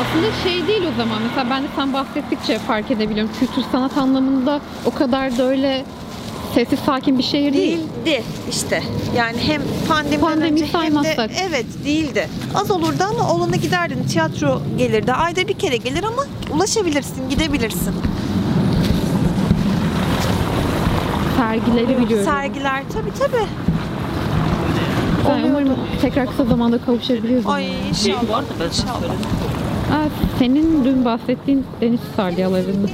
Aslında 0.00 0.26
şey 0.42 0.66
değil 0.66 0.82
o 0.92 0.96
zaman. 0.96 1.22
Mesela 1.22 1.50
ben 1.50 1.62
de 1.62 1.66
sen 1.76 1.92
bahsettikçe 1.92 2.58
fark 2.58 2.90
edebiliyorum. 2.90 3.32
Kültür 3.40 3.62
sanat 3.72 3.96
anlamında 3.98 4.60
o 4.84 4.94
kadar 4.94 5.38
da 5.38 5.42
öyle 5.42 5.84
sessiz 6.54 6.78
sakin 6.78 7.18
bir 7.18 7.22
şehir 7.22 7.52
değil. 7.52 7.78
Değildi 8.04 8.22
işte. 8.50 8.82
Yani 9.16 9.36
hem 9.38 9.62
pandemiden 9.88 10.20
Pandemi 10.20 10.50
önce 10.52 10.64
hem 10.64 10.68
de 10.68 10.72
saymazsak. 10.72 11.30
evet 11.50 11.66
değildi. 11.84 12.28
Az 12.54 12.70
olurdu 12.70 13.04
ama 13.10 13.32
olana 13.34 13.56
giderdin. 13.56 14.04
Tiyatro 14.04 14.62
gelirdi. 14.78 15.12
Ayda 15.12 15.48
bir 15.48 15.54
kere 15.54 15.76
gelir 15.76 16.04
ama 16.04 16.22
ulaşabilirsin, 16.54 17.30
gidebilirsin. 17.30 17.94
Sergileri 21.36 21.98
biliyorum. 22.00 22.24
Sergiler 22.26 22.82
tabii 22.92 23.12
tabii. 23.18 23.46
Ben 25.28 25.48
umarım 25.50 25.68
tekrar 26.02 26.26
kısa 26.26 26.44
zamanda 26.44 26.78
kavuşabiliriz. 26.78 27.46
Ay 27.46 27.64
Şey 27.64 28.12
inşallah. 28.12 28.28
var 28.30 28.42
da 28.42 28.48
ben 28.60 28.68
sana 28.70 28.90
inşallah. 28.90 29.00
söyledim. 29.00 29.26
Aa, 29.92 30.08
senin 30.38 30.84
dün 30.84 31.04
bahsettiğin 31.04 31.64
deniz 31.80 32.00
sardiyalarını. 32.16 32.86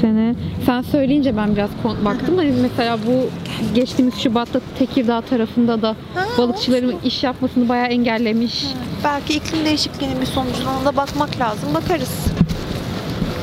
Sene. 0.00 0.34
Sen 0.66 0.82
söyleyince 0.82 1.36
ben 1.36 1.54
biraz 1.56 1.70
baktım 2.04 2.38
da 2.38 2.42
mesela 2.62 2.98
bu 3.06 3.28
geçtiğimiz 3.74 4.14
Şubat'ta 4.14 4.60
Tekirdağ 4.78 5.20
tarafında 5.20 5.82
da 5.82 5.88
Ha, 6.14 6.24
balıkçıların 6.38 6.94
iş 7.04 7.22
yapmasını 7.22 7.68
bayağı 7.68 7.86
engellemiş. 7.86 8.64
Belki 9.04 9.34
iklim 9.34 9.64
değişikliğinin 9.64 10.20
bir 10.20 10.26
sonucuna 10.26 10.84
da 10.84 10.96
bakmak 10.96 11.40
lazım. 11.40 11.68
Bakarız. 11.74 12.10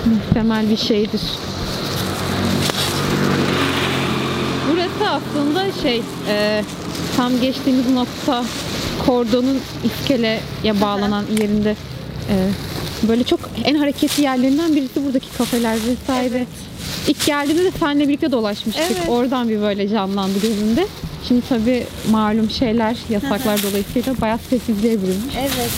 Muhtemel 0.05 0.69
bir 0.69 0.77
şeydir. 0.77 1.21
Burası 4.71 5.09
aslında 5.09 5.71
şey 5.81 6.01
e, 6.29 6.63
tam 7.17 7.41
geçtiğimiz 7.41 7.89
nokta 7.91 8.43
kordonun 9.05 9.59
iskeleye 9.83 10.81
bağlanan 10.81 11.23
yerinde 11.41 11.75
e, 12.29 12.35
böyle 13.07 13.23
çok 13.23 13.39
en 13.63 13.75
hareketli 13.75 14.23
yerlerinden 14.23 14.75
birisi 14.75 15.05
buradaki 15.05 15.37
kafeler 15.37 15.77
vesaire. 15.87 16.45
İlk 17.07 17.25
geldiğimde 17.25 17.63
de 17.63 17.71
seninle 17.79 18.07
birlikte 18.07 18.31
dolaşmıştık. 18.31 18.85
Evet. 18.91 19.09
Oradan 19.09 19.49
bir 19.49 19.61
böyle 19.61 19.89
canlandı 19.89 20.41
gözümde. 20.41 20.87
Şimdi 21.27 21.41
tabii 21.49 21.83
malum 22.11 22.49
şeyler, 22.49 22.97
yasaklar 23.09 23.63
dolayısıyla 23.63 24.21
bayağı 24.21 24.39
sessizliğe 24.49 25.01
bürünmüş. 25.01 25.35
Evet. 25.39 25.71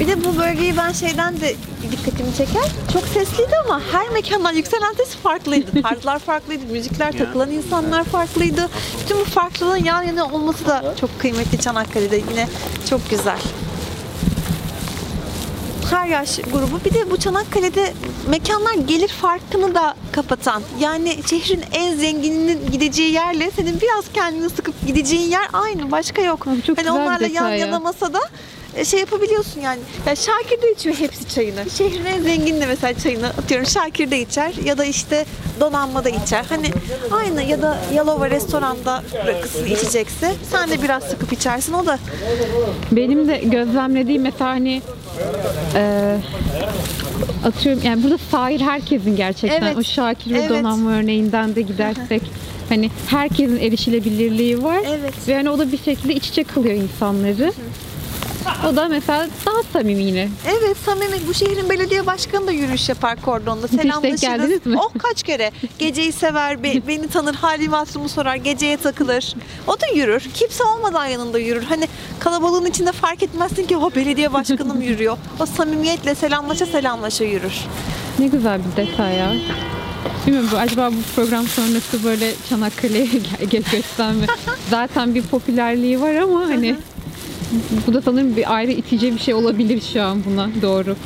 Bir 0.00 0.06
de 0.06 0.24
bu 0.24 0.38
bölgeyi 0.38 0.76
ben 0.76 0.92
şeyden 0.92 1.40
de 1.40 1.54
dikkatimi 1.92 2.34
çeker. 2.36 2.62
Çok 2.92 3.02
sesliydi 3.04 3.56
ama 3.64 3.80
her 3.92 4.08
mekandan 4.08 4.52
yükselen 4.52 4.92
ses 4.92 5.14
farklıydı. 5.14 5.82
Tarzlar 5.82 6.18
farklıydı, 6.18 6.66
müzikler, 6.72 7.18
takılan 7.18 7.50
insanlar 7.50 8.04
farklıydı. 8.04 8.68
Bütün 9.04 9.20
bu 9.20 9.24
farklılığın 9.24 9.84
yan 9.84 10.02
yana 10.02 10.24
olması 10.26 10.66
da 10.66 10.94
çok 11.00 11.20
kıymetli 11.20 11.58
Çanakkale'de 11.58 12.16
yine 12.16 12.48
çok 12.90 13.10
güzel. 13.10 13.38
Her 15.90 16.06
yaş 16.06 16.38
grubu. 16.38 16.84
Bir 16.84 16.94
de 16.94 17.10
bu 17.10 17.16
Çanakkale'de 17.16 17.92
mekanlar 18.28 18.74
gelir 18.74 19.08
farkını 19.08 19.74
da 19.74 19.94
kapatan. 20.12 20.62
Yani 20.80 21.16
şehrin 21.30 21.64
en 21.72 21.94
zengininin 21.94 22.70
gideceği 22.72 23.12
yerle 23.12 23.50
senin 23.50 23.80
biraz 23.80 24.12
kendini 24.12 24.50
sıkıp 24.50 24.86
gideceğin 24.86 25.30
yer 25.30 25.48
aynı. 25.52 25.90
Başka 25.90 26.22
yok. 26.22 26.46
Çok 26.66 26.78
hani 26.78 26.90
onlarla 26.90 27.26
yan 27.26 27.48
ya. 27.50 27.56
yana 27.56 27.80
masada 27.80 28.20
e, 28.76 28.84
şey 28.84 29.00
yapabiliyorsun 29.00 29.60
yani. 29.60 29.80
Ya 30.06 30.16
Şakir 30.16 30.62
de 30.62 30.72
içiyor 30.72 30.96
hepsi 30.96 31.28
çayını. 31.28 31.70
Şehrin 31.70 32.04
en 32.04 32.22
zengin 32.22 32.60
de 32.60 32.66
mesela 32.66 32.94
çayını 32.94 33.26
atıyorum 33.26 33.66
Şakir 33.66 34.10
de 34.10 34.20
içer 34.20 34.52
ya 34.64 34.78
da 34.78 34.84
işte 34.84 35.24
donanma 35.60 36.04
da 36.04 36.08
içer. 36.08 36.44
Hani 36.48 36.70
aynı 37.10 37.42
ya 37.42 37.62
da 37.62 37.78
Yalova 37.94 38.30
restoranda 38.30 39.02
rakısını 39.26 39.68
içecekse 39.68 40.34
sen 40.50 40.70
de 40.70 40.82
biraz 40.82 41.02
sıkıp 41.02 41.32
içersin 41.32 41.72
o 41.72 41.86
da 41.86 41.98
Benim 42.92 43.28
de 43.28 43.38
gözlemlediğim 43.38 44.22
mesela 44.22 44.50
hani 44.50 44.82
e, 45.74 46.16
atıyorum 47.44 47.82
yani 47.84 48.02
burada 48.02 48.18
sahil 48.18 48.60
herkesin 48.60 49.16
gerçekten 49.16 49.62
Evet. 49.62 49.76
o 49.76 49.82
Şakir 49.82 50.34
ve 50.34 50.38
Evet. 50.38 50.50
donanma 50.50 50.92
örneğinden 50.92 51.54
de 51.54 51.62
gidersek 51.62 52.22
hani 52.68 52.90
herkesin 53.06 53.56
erişilebilirliği 53.56 54.62
var 54.62 54.80
Evet. 54.88 55.14
ve 55.28 55.34
hani 55.34 55.50
o 55.50 55.58
da 55.58 55.72
bir 55.72 55.78
şekilde 55.78 56.14
iç 56.14 56.28
içe 56.28 56.44
kılıyor 56.44 56.74
insanları. 56.74 57.52
O 58.72 58.76
da 58.76 58.88
mesela 58.88 59.26
daha 59.46 59.62
samimi 59.72 60.02
yine. 60.02 60.28
Evet 60.46 60.76
samimi 60.86 61.16
bu 61.28 61.34
şehrin 61.34 61.68
belediye 61.70 62.06
başkanı 62.06 62.46
da 62.46 62.52
yürüyüş 62.52 62.88
yapar 62.88 63.20
kordonda 63.22 63.68
selamlaşırız. 63.68 64.20
geldiniz 64.20 64.66
mi? 64.66 64.76
Oh 64.80 64.90
kaç 64.98 65.22
kere 65.22 65.50
geceyi 65.78 66.12
sever 66.12 66.62
be- 66.62 66.82
beni 66.88 67.08
tanır 67.08 67.34
halimi 67.34 67.74
hatırımı 67.74 68.08
sorar 68.08 68.34
geceye 68.36 68.76
takılır. 68.76 69.34
O 69.66 69.80
da 69.80 69.86
yürür 69.94 70.20
kimse 70.34 70.64
olmadan 70.64 71.06
yanında 71.06 71.38
yürür. 71.38 71.62
Hani 71.62 71.88
kalabalığın 72.18 72.66
içinde 72.66 72.92
fark 72.92 73.22
etmezsin 73.22 73.64
ki 73.66 73.76
o 73.76 73.94
belediye 73.94 74.32
başkanım 74.32 74.82
yürüyor. 74.90 75.16
O 75.40 75.46
samimiyetle 75.46 76.14
selamlaşa 76.14 76.66
selamlaşa 76.66 77.24
yürür. 77.24 77.52
Ne 78.18 78.26
güzel 78.26 78.60
bir 78.64 78.76
detay 78.86 79.14
ya. 79.16 79.32
Bilmiyorum 80.26 80.48
bu, 80.52 80.56
acaba 80.56 80.90
bu 80.90 80.96
program 81.16 81.46
sonrası 81.46 82.04
böyle 82.04 82.32
Çanakkale'ye 82.48 83.04
gel- 83.40 83.48
gel 83.50 83.62
göçsem 83.72 84.16
mi? 84.16 84.26
Zaten 84.70 85.14
bir 85.14 85.22
popülerliği 85.22 86.00
var 86.00 86.14
ama 86.14 86.40
hani 86.40 86.76
bu 87.86 87.94
da 87.94 88.02
sanırım 88.02 88.36
bir 88.36 88.54
ayrı 88.54 88.72
itici 88.72 89.14
bir 89.14 89.20
şey 89.20 89.34
olabilir 89.34 89.82
şu 89.92 90.02
an 90.02 90.24
buna 90.24 90.48
doğru. 90.62 90.96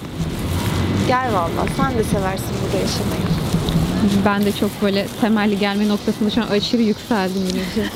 Gel 1.09 1.33
vallahi 1.33 1.71
sen 1.77 1.99
de 1.99 2.05
seversin 2.05 2.47
burada 2.65 2.83
yaşamayı. 2.83 3.25
Ben 4.25 4.45
de 4.45 4.53
çok 4.53 4.83
böyle 4.83 5.07
temelli 5.21 5.59
gelme 5.59 5.89
noktasında 5.89 6.31
şu 6.31 6.43
an 6.43 6.47
aşırı 6.47 6.83
yükseldim 6.83 7.43
yine. 7.49 7.63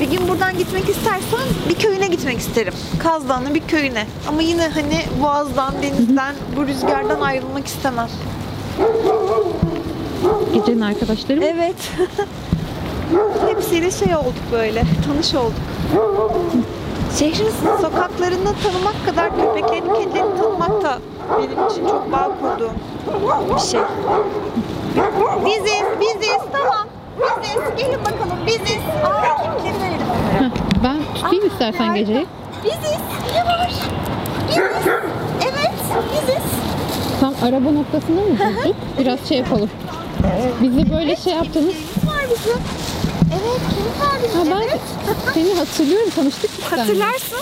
Bir 0.00 0.10
gün 0.10 0.28
buradan 0.28 0.58
gitmek 0.58 0.88
istersen 0.88 1.48
bir 1.68 1.74
köyüne 1.74 2.06
gitmek 2.06 2.38
isterim. 2.38 2.74
Kaz 2.98 3.28
Dağı'nın 3.28 3.54
bir 3.54 3.60
köyüne. 3.60 4.06
Ama 4.28 4.42
yine 4.42 4.68
hani 4.68 5.00
boğazdan, 5.22 5.74
denizden, 5.82 6.34
bu 6.56 6.66
rüzgardan 6.66 7.20
ayrılmak 7.20 7.66
istemem. 7.66 8.08
Gecenin 10.54 10.80
arkadaşlarım. 10.80 11.42
Evet. 11.42 11.76
Hepsiyle 13.48 13.90
şey 13.90 14.16
olduk 14.16 14.34
böyle, 14.52 14.84
tanış 15.06 15.34
olduk. 15.34 15.54
Şehrin 17.18 17.50
sokaklarını 17.80 18.54
tanımak 18.62 19.06
kadar 19.06 19.30
köpeklerini, 19.36 19.98
kedilerini 19.98 20.36
tanımak 20.38 20.82
da 20.82 20.98
benim 21.38 21.66
için 21.68 21.88
çok 21.88 22.12
bağ 22.12 22.30
kurduğum 22.40 22.72
bir 23.54 23.60
şey. 23.60 23.80
Biziz, 25.46 25.84
biziz, 26.00 26.38
tamam. 26.52 26.86
Biziz, 27.42 27.62
gelin 27.86 28.00
bakalım, 28.00 28.46
biziz. 28.46 28.78
Aa, 29.04 29.54
verelim 29.64 30.06
onlara. 30.10 30.50
Ben 30.84 31.14
tutayım 31.14 31.46
istersen 31.46 31.94
geceyi. 31.94 32.26
Biziz, 32.64 32.98
var? 33.46 33.70
Biziz, 34.48 34.62
evet, 35.42 35.72
biziz. 36.12 36.42
Tam 37.20 37.34
araba 37.42 37.70
noktasında 37.70 38.20
mı 38.20 38.38
durduk? 38.38 38.76
Biraz 38.98 39.28
şey 39.28 39.38
yapalım. 39.38 39.70
Bizi 40.62 40.92
böyle 40.92 41.16
şey 41.16 41.32
yaptınız. 41.32 41.74
Var 42.06 42.24
bizim. 42.30 42.60
Evet, 43.32 43.60
kimlik 43.70 44.00
var 44.00 44.18
bizim. 44.24 44.52
Ha, 44.52 44.60
ben 44.60 44.68
evet. 44.68 44.80
seni 45.34 45.54
hatırlıyorum 45.54 46.10
tanıştık 46.10 46.50
biz 46.58 46.64
seninle. 46.70 46.82
Hatırlarsın. 46.82 47.38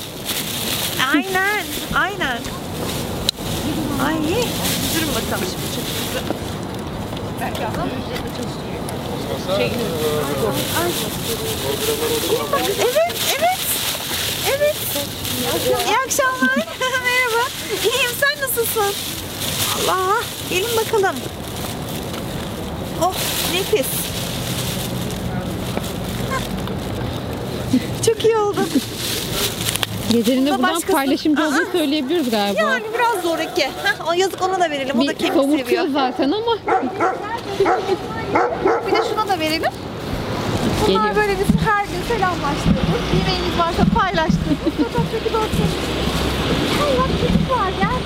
Aynen, 1.15 1.65
aynen. 1.95 2.39
Ay, 4.07 4.17
durun 4.95 5.15
bakalım 5.15 5.47
şimdi 5.51 5.69
çocukları. 5.75 6.43
Ay. 10.83 10.93
Evet, 12.81 13.17
evet. 13.39 13.59
Evet. 14.57 14.77
İyi 15.67 15.97
akşamlar. 16.07 16.57
Merhaba. 16.81 17.49
İyiyim, 17.85 18.11
sen 18.21 18.43
nasılsın? 18.49 18.95
Allah, 19.89 20.23
gelin 20.51 20.77
bakalım. 20.77 21.17
Oh, 23.03 23.15
nefis. 23.55 23.87
Çok 28.07 28.25
iyi 28.25 28.37
oldu. 28.37 28.61
Gecenin 30.13 30.47
de 30.47 30.51
Bunda 30.51 30.59
buradan 30.59 30.75
başkası- 30.75 30.93
paylaşımcı 30.93 31.43
olduğunu 31.43 31.63
Aa. 31.69 31.73
söyleyebiliyoruz 31.73 32.31
galiba. 32.31 32.61
Yani 32.61 32.85
biraz 32.95 33.23
zor 33.23 33.39
iki. 33.39 33.63
Heh, 33.63 34.09
o 34.09 34.13
yazık 34.13 34.43
ona 34.43 34.61
da 34.61 34.71
verelim. 34.71 34.97
O 34.99 35.03
da 35.07 35.09
bir 35.09 35.15
kemik 35.15 35.61
seviyor. 35.67 35.87
zaten 35.93 36.33
ama 36.33 36.57
Bir 38.87 38.93
de 38.93 39.01
şuna 39.11 39.29
da 39.29 39.39
verelim. 39.41 39.73
Bunlar 40.89 41.01
Geliyor. 41.09 41.17
böyle 41.17 41.33
bizim 41.41 41.59
her 41.69 41.85
gün 41.85 42.15
selamlaştığımız, 42.17 43.03
yemeğimiz 43.19 43.59
varsa 43.59 43.85
paylaştığımız 44.01 44.59
sokaktaki 44.77 45.25
dostlarımız. 45.25 45.83
Gel 46.79 46.99
bak 46.99 47.09
çocuk 47.21 47.51
var 47.51 47.71
gel. 47.81 47.99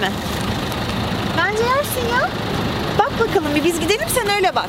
mi? 0.00 0.10
Bence 1.38 1.62
yersin 1.62 2.08
ya. 2.12 2.28
Bak 2.98 3.12
bakalım 3.28 3.54
bir 3.54 3.64
biz 3.64 3.80
gidelim 3.80 4.08
sen 4.08 4.36
öyle 4.36 4.54
bak. 4.54 4.68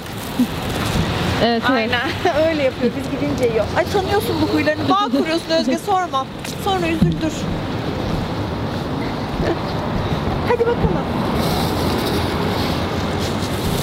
Evet, 1.44 1.62
evet. 1.62 1.70
Aynen 1.70 2.10
öyle 2.50 2.64
yapıyor 2.64 2.92
biz 2.98 3.12
gidince 3.12 3.46
yiyor. 3.46 3.66
Ay 3.78 3.86
tanıyorsun 3.94 4.36
bu 4.42 4.46
huylarını. 4.54 4.90
Bağ 4.90 5.06
kuruyorsun 5.18 5.50
Özge 5.50 5.78
sorma. 5.78 6.26
Sonra 6.64 6.88
üzüldür. 6.88 7.34
Hadi 10.48 10.60
bakalım. 10.60 11.08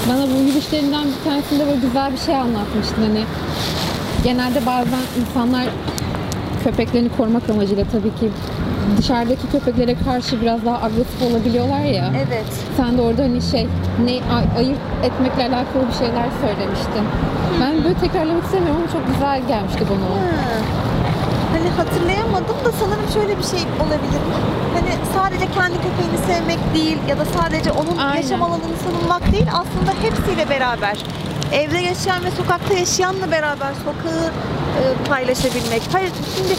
Bana 0.09 0.27
bu 0.27 0.41
yürüyüşlerinden 0.47 1.05
bir 1.05 1.29
tanesinde 1.29 1.67
böyle 1.67 1.79
güzel 1.79 2.11
bir 2.13 2.17
şey 2.17 2.35
anlatmıştın 2.35 3.01
hani. 3.07 3.23
Genelde 4.23 4.65
bazen 4.65 4.99
insanlar 5.21 5.65
köpeklerini 6.63 7.09
korumak 7.17 7.49
amacıyla 7.49 7.85
tabii 7.91 8.15
ki 8.19 8.31
dışarıdaki 8.97 9.47
köpeklere 9.51 9.95
karşı 10.05 10.41
biraz 10.41 10.65
daha 10.65 10.81
agresif 10.83 11.21
olabiliyorlar 11.31 11.79
ya. 11.79 12.11
Evet. 12.27 12.45
Sen 12.77 12.97
de 12.97 13.01
orada 13.01 13.21
hani 13.23 13.41
şey 13.41 13.67
ne 14.05 14.11
ay- 14.11 14.49
ayırt 14.57 14.79
etmekle 15.03 15.43
alakalı 15.43 15.83
bir 15.89 15.93
şeyler 16.05 16.27
söylemiştin. 16.41 17.03
Ben 17.61 17.83
böyle 17.83 17.93
tekrarlamak 17.95 18.43
istemiyorum 18.43 18.81
ama 18.83 18.91
çok 18.91 19.13
güzel 19.13 19.47
gelmişti 19.47 19.83
bana. 19.89 20.05
Ha. 20.05 20.57
Hani 21.53 21.69
hatırlayamadım 21.77 22.57
da 22.65 22.71
sanırım 22.81 23.07
şöyle 23.13 23.37
bir 23.37 23.43
şey 23.43 23.59
olabilir. 23.83 24.21
Hani 24.75 24.91
sadece 25.15 25.45
kendi 25.57 25.77
köpeğini 25.85 26.17
sevmek 26.27 26.59
değil 26.75 26.97
ya 27.09 27.17
da 27.19 27.25
sadece 27.25 27.71
onun 27.71 27.97
Aynen. 27.97 28.21
yaşam 28.21 28.43
alanını 28.43 28.77
savunmak 28.85 29.31
değil 29.31 29.47
aslında 29.53 29.91
hepsiyle 30.01 30.49
beraber 30.49 30.97
evde 31.53 31.77
yaşayan 31.77 32.23
ve 32.25 32.31
sokakta 32.31 32.73
yaşayanla 32.73 33.31
beraber 33.31 33.71
sokağı 33.85 34.31
e, 34.81 35.09
paylaşabilmek. 35.09 35.81
Hayır 35.91 36.11
şimdi 36.37 36.53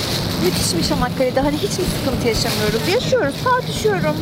müthişmiş 0.44 0.88
Çanakkale'de 0.88 1.40
hani 1.40 1.56
hiç 1.56 1.78
mi 1.78 1.84
sıkıntı 1.84 2.28
yaşamıyoruz? 2.28 2.88
Yaşıyoruz, 2.94 3.34
tartışıyorum. 3.44 4.16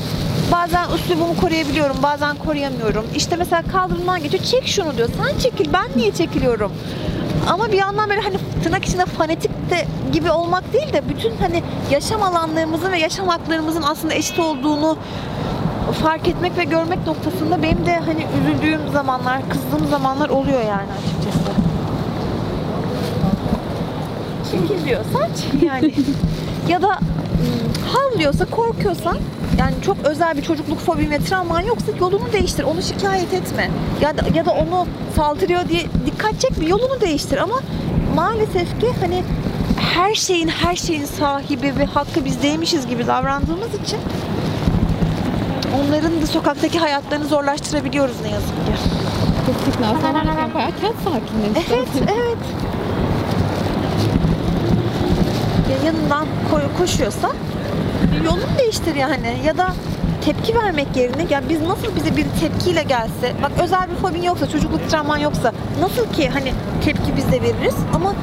Bazen 0.52 0.88
üslubumu 0.94 1.36
koruyabiliyorum, 1.36 1.96
bazen 2.02 2.36
koruyamıyorum. 2.36 3.06
İşte 3.14 3.36
mesela 3.36 3.62
kaldırımdan 3.72 4.22
geçiyor, 4.22 4.42
çek 4.42 4.68
şunu 4.68 4.96
diyor. 4.96 5.08
Sen 5.22 5.38
çekil, 5.38 5.72
ben 5.72 5.86
niye 5.96 6.12
çekiliyorum? 6.12 6.72
Ama 7.48 7.72
bir 7.72 7.78
yandan 7.78 8.10
böyle 8.10 8.20
hani 8.20 8.36
tırnak 8.64 8.84
içinde 8.84 9.04
fanatik 9.04 9.50
de 9.70 9.86
gibi 10.12 10.30
olmak 10.30 10.72
değil 10.72 10.92
de 10.92 11.08
bütün 11.08 11.36
hani 11.36 11.62
yaşam 11.90 12.22
alanlarımızın 12.22 12.92
ve 12.92 12.98
yaşam 12.98 13.28
haklarımızın 13.28 13.82
aslında 13.82 14.14
eşit 14.14 14.38
olduğunu 14.38 14.96
fark 16.02 16.28
etmek 16.28 16.58
ve 16.58 16.64
görmek 16.64 17.06
noktasında 17.06 17.62
benim 17.62 17.86
de 17.86 17.96
hani 17.96 18.26
üzüldüğüm 18.40 18.92
zamanlar, 18.92 19.40
kızdığım 19.48 19.88
zamanlar 19.90 20.28
oluyor 20.28 20.60
yani 20.60 20.88
açıkçası. 20.98 21.73
Çekil 24.60 24.84
diyorsan 24.84 25.28
çekil 25.42 25.66
yani. 25.66 25.94
ya 26.68 26.82
da 26.82 26.88
ım, 26.88 27.72
havlıyorsa, 27.94 28.44
korkuyorsan 28.44 29.16
yani 29.58 29.74
çok 29.86 29.96
özel 30.04 30.36
bir 30.36 30.42
çocukluk 30.42 30.78
fobin 30.78 31.10
ve 31.10 31.18
travman 31.18 31.60
yoksa 31.60 31.92
yolunu 32.00 32.32
değiştir. 32.32 32.64
Onu 32.64 32.82
şikayet 32.82 33.34
etme. 33.34 33.70
Ya 34.00 34.18
da, 34.18 34.22
ya 34.34 34.46
da 34.46 34.50
onu 34.50 34.86
saldırıyor 35.16 35.68
diye 35.68 35.82
dikkat 36.06 36.40
çekme. 36.40 36.66
Yolunu 36.66 37.00
değiştir 37.00 37.38
ama 37.38 37.60
maalesef 38.14 38.80
ki 38.80 38.86
hani 39.00 39.22
her 39.78 40.14
şeyin 40.14 40.48
her 40.48 40.76
şeyin 40.76 41.04
sahibi 41.04 41.78
ve 41.78 41.84
hakkı 41.84 42.24
bizdeymişiz 42.24 42.86
gibi 42.86 43.06
davrandığımız 43.06 43.74
için 43.84 43.98
onların 45.80 46.22
da 46.22 46.26
sokaktaki 46.26 46.78
hayatlarını 46.78 47.26
zorlaştırabiliyoruz 47.26 48.16
ne 48.22 48.30
yazık 48.30 48.48
ki. 48.48 48.72
Kesinlikle 49.46 49.86
aslında 49.86 50.54
bayağı 50.54 50.70
kent 50.80 50.96
sakinleri. 51.04 51.66
Evet, 51.72 51.88
evet. 52.02 52.63
Ya 55.70 55.76
yanından 55.86 56.26
ko- 56.52 56.78
koşuyorsa 56.78 57.30
yolunu 58.24 58.58
değiştir 58.58 58.94
yani 58.94 59.36
ya 59.46 59.58
da 59.58 59.68
tepki 60.24 60.54
vermek 60.56 60.96
yerine 60.96 61.26
ya 61.30 61.42
biz 61.48 61.60
nasıl 61.60 61.96
bize 61.96 62.16
bir 62.16 62.26
tepkiyle 62.40 62.82
gelse 62.82 63.32
bak 63.42 63.50
özel 63.62 63.90
bir 63.90 63.94
fobin 63.96 64.22
yoksa 64.22 64.48
çocukluk 64.48 64.90
travman 64.90 65.18
yoksa 65.18 65.52
nasıl 65.80 66.12
ki 66.12 66.28
hani 66.28 66.52
tepki 66.84 67.16
biz 67.16 67.32
de 67.32 67.42
veririz 67.42 67.74
ama 67.94 68.14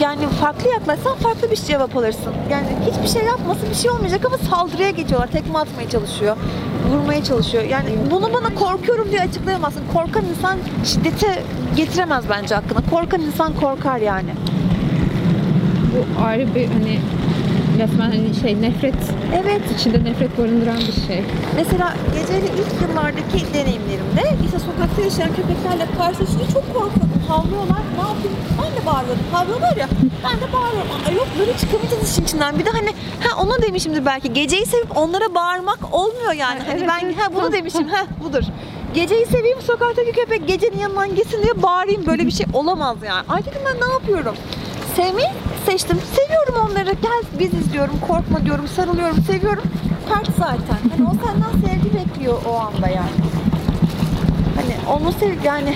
yani 0.00 0.28
farklı 0.40 0.70
yaklaşsan 0.70 1.16
farklı 1.16 1.50
bir 1.50 1.56
cevap 1.56 1.96
alırsın. 1.96 2.32
Yani 2.50 2.66
hiçbir 2.90 3.18
şey 3.20 3.28
yapmasın 3.28 3.68
bir 3.70 3.74
şey 3.74 3.90
olmayacak 3.90 4.20
ama 4.26 4.38
saldırıya 4.38 4.90
geçiyorlar. 4.90 5.28
Tekme 5.32 5.58
atmaya 5.58 5.88
çalışıyor. 5.90 6.36
Vurmaya 6.92 7.24
çalışıyor. 7.24 7.64
Yani 7.64 7.88
bunu 8.10 8.32
bana 8.34 8.54
korkuyorum 8.54 9.10
diye 9.10 9.20
açıklayamazsın. 9.20 9.82
Korkan 9.92 10.24
insan 10.24 10.58
şiddete 10.84 11.42
getiremez 11.76 12.24
bence 12.30 12.56
aklına. 12.56 12.80
Korkan 12.90 13.20
insan 13.20 13.52
korkar 13.60 13.96
yani. 13.98 14.30
Bu 15.98 16.24
ayrı 16.24 16.54
bir 16.54 16.66
hani 16.66 17.00
resmen 17.78 18.10
hani 18.10 18.34
şey 18.42 18.62
nefret 18.62 18.94
Evet. 19.42 19.60
içinde 19.78 20.04
nefret 20.04 20.38
barındıran 20.38 20.76
bir 20.78 21.06
şey. 21.06 21.22
Mesela 21.56 21.94
geceyle 22.14 22.46
ilk 22.46 22.82
yıllardaki 22.88 23.54
deneyimlerimde 23.54 24.22
işte 24.44 24.58
sokakta 24.58 25.02
yaşayan 25.02 25.28
köpeklerle 25.36 25.86
karşılaşınca 25.98 26.44
çok 26.52 26.66
korkuyordum. 26.74 27.22
Havlıyorlar. 27.28 27.82
Ne 27.96 28.00
yapayım? 28.02 28.36
Ben 28.62 28.82
de 28.82 28.86
bağırıyordum. 28.86 29.24
Havlıyorlar 29.32 29.76
ya. 29.76 29.88
Ben 30.24 30.36
de 30.48 30.52
bağırıyorum. 30.52 30.90
Aa, 31.08 31.10
yok 31.10 31.26
böyle 31.38 31.56
çıkamayacağız 31.56 32.10
işin 32.12 32.22
içinden. 32.22 32.58
Bir 32.58 32.64
de 32.66 32.70
hani 32.70 32.88
ha 33.20 33.42
onu 33.42 33.62
demişimdir 33.62 34.04
belki. 34.06 34.32
Geceyi 34.32 34.66
sevip 34.66 34.96
onlara 34.96 35.34
bağırmak 35.34 35.78
olmuyor 35.92 36.32
yani. 36.32 36.58
Ha, 36.60 36.64
Hani 36.68 36.78
evet, 36.80 36.88
ben 36.88 37.06
evet. 37.06 37.16
ha 37.18 37.34
bunu 37.34 37.52
demişim. 37.52 37.88
Ha 37.88 38.06
budur. 38.24 38.42
Geceyi 38.94 39.26
seveyim 39.26 39.58
sokaktaki 39.62 40.12
köpek 40.12 40.48
gecenin 40.48 40.78
yanından 40.78 41.14
gitsin 41.14 41.42
diye 41.42 41.62
bağırayım. 41.62 42.06
Böyle 42.06 42.26
bir 42.26 42.30
şey 42.30 42.46
olamaz 42.52 42.96
yani. 43.06 43.24
Ay 43.28 43.40
dedim 43.42 43.60
ben 43.66 43.88
ne 43.88 43.92
yapıyorum? 43.92 44.34
Sevmeyi 44.96 45.28
seçtim. 45.70 45.98
Seviyorum 46.16 46.54
onları. 46.70 46.92
Gel 47.02 47.22
biz 47.38 47.54
izliyorum. 47.54 47.94
Korkma 48.08 48.44
diyorum. 48.44 48.68
Sarılıyorum. 48.68 49.22
Seviyorum. 49.22 49.64
Part 50.08 50.28
zaten. 50.38 50.78
Hani 50.90 51.08
o 51.08 51.26
senden 51.26 51.68
sevgi 51.68 51.94
bekliyor 51.94 52.38
o 52.50 52.58
anda 52.58 52.88
yani. 52.88 53.18
Hani 54.56 54.96
onu 54.96 55.12
sev 55.12 55.44
yani 55.44 55.74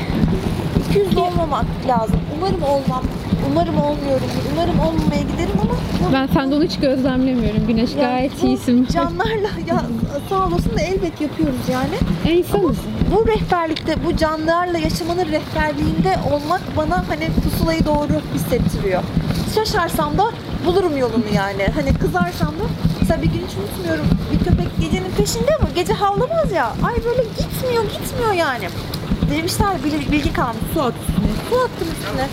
200 0.91 1.17
olmamak 1.17 1.65
lazım. 1.89 2.21
Umarım 2.39 2.63
olmam. 2.63 3.03
Umarım 3.51 3.77
olmuyorum. 3.81 4.27
Umarım 4.53 4.81
olmamaya 4.81 5.23
giderim 5.23 5.57
ama 5.63 5.75
Ben 6.13 6.27
sende 6.27 6.55
onu 6.55 6.65
hiç 6.65 6.79
gözlemlemiyorum. 6.79 7.67
Güneş 7.67 7.95
ya 7.95 8.03
gayet 8.03 8.43
bu 8.43 8.47
iyisin. 8.47 8.87
Canlarla 8.93 9.51
ya 9.69 9.83
sağ 10.29 10.47
olasın 10.47 10.77
da 10.77 10.81
elbet 10.81 11.21
yapıyoruz 11.21 11.69
yani. 11.73 11.95
E, 12.29 12.39
insanız. 12.39 12.77
Bu 13.15 13.27
rehberlikte, 13.27 13.97
bu 14.07 14.17
canlılarla 14.17 14.79
yaşamanın 14.79 15.27
rehberliğinde 15.27 16.17
olmak 16.33 16.61
bana 16.77 17.05
hani 17.09 17.29
pusulayı 17.45 17.85
doğru 17.85 18.21
hissettiriyor. 18.35 19.03
Şaşarsam 19.55 20.19
da 20.19 20.31
bulurum 20.67 20.97
yolunu 20.97 21.25
yani. 21.35 21.67
Hani 21.75 21.95
kızarsam 21.95 22.49
da 22.49 22.65
mesela 23.01 23.23
bir 23.23 23.27
gün 23.27 23.43
hiç 23.49 23.57
unutmuyorum. 23.57 24.07
Bir 24.33 24.39
köpek 24.45 24.69
gecenin 24.81 25.11
peşinde 25.11 25.57
ama 25.61 25.69
gece 25.75 25.93
havlamaz 25.93 26.53
ya. 26.53 26.73
Ay 26.87 26.95
böyle 27.05 27.23
gitmiyor, 27.23 27.83
gitmiyor 27.85 28.33
yani. 28.33 28.69
Demişler 29.31 29.85
bilgi, 29.85 30.13
bilgi 30.13 30.33
kalmış 30.33 30.63
su 30.75 30.83
at 30.83 30.95
üstüne. 31.09 31.27
Su 31.51 31.57
attım 31.61 31.89
üstüne. 31.93 32.29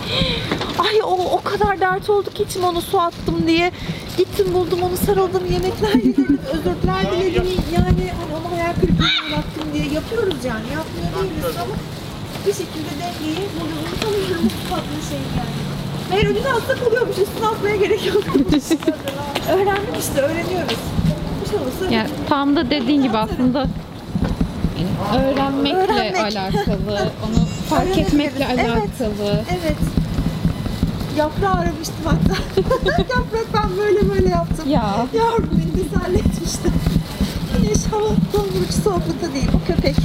Ay 0.89 1.01
o, 1.03 1.07
o 1.37 1.41
kadar 1.43 1.79
dert 1.79 2.09
oldu 2.09 2.29
ki 2.33 2.43
içim 2.43 2.63
onu 2.63 2.81
su 2.81 2.99
attım 2.99 3.47
diye. 3.47 3.71
Gittim 4.17 4.53
buldum 4.53 4.79
onu 4.83 4.97
sarıldım 4.97 5.45
yemekler 5.51 5.93
yedirdim 5.93 6.39
özürler 6.53 7.11
diledim. 7.11 7.47
Yani 7.75 8.11
onu 8.33 8.55
hayal 8.55 8.73
kırıklığına 8.73 9.09
uğrattım 9.27 9.73
diye 9.73 9.85
yapıyoruz 9.85 10.45
yani. 10.45 10.65
Yapmıyor 10.75 11.29
değiliz 11.29 11.57
ama 11.57 11.73
bir 12.47 12.53
şekilde 12.53 12.91
dengeyi 13.01 13.47
buluyoruz. 13.55 13.99
Tanıyorum 14.01 14.45
bu 14.45 14.69
tatlı 14.69 15.09
şey 15.09 15.17
yani. 15.37 15.78
Meğer 16.09 16.25
önüne 16.25 16.47
atsak 16.53 16.87
oluyormuş. 16.87 17.17
Üstüne 17.17 17.47
atmaya 17.47 17.75
gerek 17.75 18.05
yokmuş. 18.05 18.63
Öğrendik 19.53 19.97
işte 19.99 20.21
öğreniyoruz. 20.21 20.77
Bir 21.43 21.49
şey 21.49 21.59
olursa 21.59 21.95
Yani 21.95 22.09
tam 22.29 22.55
da 22.55 22.69
dediğin 22.69 23.01
gibi 23.03 23.17
aslında 23.17 23.67
yani 25.13 25.25
öğrenmekle 25.25 25.77
Öğrenmek. 25.77 26.15
alakalı, 26.37 26.77
onu 27.25 27.45
fark 27.69 27.81
Öğrenebiliriz. 27.83 28.07
etmekle 28.13 28.47
Evet. 28.49 28.65
alakalı. 28.69 29.43
Evet. 29.61 29.77
Yaprağı 31.17 31.53
aramıştım 31.53 31.95
hatta. 32.05 32.41
Yaprak 33.01 33.45
ben 33.53 33.77
böyle 33.77 34.09
böyle 34.09 34.29
yaptım. 34.29 34.69
Ya. 34.69 35.05
Yavrum 35.13 35.49
beni 35.51 35.83
teselli 35.83 36.17
etmişti. 36.17 36.69
Güneş 37.57 37.77
hava 37.91 38.03
dondurucu 38.33 38.73
soğukluğunda 38.83 39.33
değil. 39.33 39.47
O 39.55 39.67
köpek. 39.67 39.95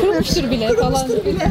Kurumuştur 0.00 0.50
bile 0.50 0.68
falan. 0.68 0.92
Kurumuştur 0.94 1.24
bile. 1.26 1.50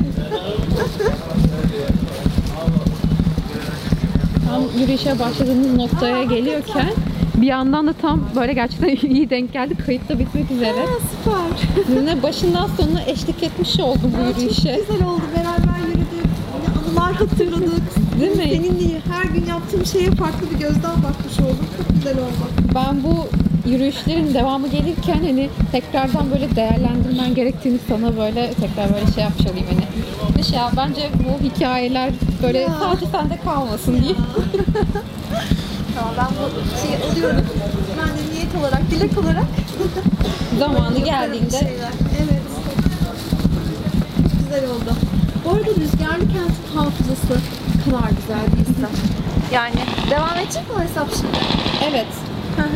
Tam 4.49 4.63
yürüyüşe 4.81 5.19
başladığımız 5.19 5.73
noktaya 5.73 6.23
geliyorken 6.23 6.89
bir 7.35 7.47
yandan 7.47 7.87
da 7.87 7.93
tam 7.93 8.21
böyle 8.35 8.53
gerçekten 8.53 9.09
iyi 9.09 9.29
denk 9.29 9.53
geldi. 9.53 9.75
Kayıt 9.85 10.09
da 10.09 10.19
bitmek 10.19 10.51
üzere. 10.51 10.79
Ha, 10.79 10.85
süper. 11.23 11.83
Sizinle 11.85 12.23
başından 12.23 12.67
sonuna 12.77 13.01
eşlik 13.01 13.43
etmiş 13.43 13.79
oldum 13.79 14.13
bu 14.17 14.29
yürüyüşe. 14.29 14.75
Çok 14.75 14.87
güzel 14.87 15.07
oldu. 15.07 15.21
Beraber 15.35 15.87
yürüdük. 15.87 16.07
Yine 16.55 17.01
anılar 17.01 17.13
hatırladık. 17.15 17.81
Değil 18.19 18.31
mi? 18.31 18.43
Seninle 18.43 18.99
her 19.11 19.23
gün 19.23 19.45
yaptığım 19.45 19.85
şeye 19.85 20.11
farklı 20.11 20.51
bir 20.51 20.59
gözden 20.59 21.03
bakmış 21.03 21.39
oldum. 21.39 21.67
Çok 21.77 21.95
güzel 21.95 22.17
oldu. 22.17 22.43
Ben 22.75 23.03
bu 23.03 23.27
yürüyüşlerin 23.69 24.33
devamı 24.33 24.67
gelirken 24.67 25.19
hani 25.19 25.49
tekrardan 25.71 26.31
böyle 26.31 26.55
değerlendirmen 26.55 27.35
gerektiğini 27.35 27.77
sana 27.89 28.17
böyle 28.17 28.53
tekrar 28.53 28.93
böyle 28.93 29.11
şey 29.15 29.23
yapmış 29.23 29.47
olayım 29.47 29.67
hani. 29.69 30.00
Bir 30.41 30.45
şey 30.45 30.57
ya 30.57 30.71
bence 30.77 31.09
bu 31.13 31.43
hikayeler 31.45 32.09
böyle 32.43 32.59
Ya. 32.59 32.69
sadece 32.79 33.05
sende 33.11 33.39
kalmasın 33.43 34.01
diye. 34.01 34.13
Tamam 35.95 36.13
ben 36.17 36.27
bu 36.27 36.77
şeyi 36.81 37.11
alıyorum. 37.11 37.45
Ben 37.97 38.07
de 38.07 38.33
niyet 38.35 38.55
olarak, 38.59 38.91
dilek 38.91 39.17
olarak 39.17 39.43
Zamanı 40.59 40.99
geldiğinde 40.99 41.59
şeyler. 41.59 41.91
Evet. 42.19 42.41
Çok 44.23 44.39
güzel 44.43 44.69
oldu. 44.69 44.95
Bu 45.45 45.49
arada 45.49 45.69
rüzgarlı 45.69 46.19
kentin 46.33 46.75
hafızası 46.77 47.41
kadar 47.85 48.09
güzel 48.09 48.45
değilse. 48.55 48.87
Yani 49.53 49.75
devam 50.09 50.37
edecek 50.37 50.77
mi 50.77 50.83
hesap 50.83 51.09
şimdi? 51.15 51.37
evet. 51.91 52.07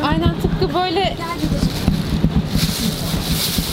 Aynen 0.04 0.36
tıpkı 0.42 0.74
böyle 0.74 1.00
Gel 1.00 1.16
gidelim. 1.42 1.70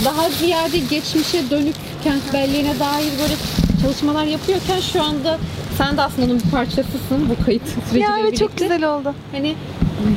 daha 0.05 0.30
ziyade 0.30 0.78
geçmişe 0.78 1.51
dönük 1.51 1.74
kent 2.05 2.32
belleğine 2.32 2.78
dair 2.80 3.12
böyle 3.22 3.34
çalışmalar 3.83 4.24
yapıyorken 4.24 4.80
şu 4.80 5.03
anda 5.03 5.39
sen 5.78 5.97
de 5.97 6.03
aslında 6.03 6.26
onun 6.26 6.41
bir 6.41 6.51
parçasısın 6.51 7.28
bu 7.30 7.45
kayıt 7.45 7.62
süreciyle 7.68 8.05
Ya 8.05 8.18
evet 8.20 8.39
çok 8.39 8.57
güzel 8.57 8.95
oldu. 8.95 9.14
Hani 9.33 9.55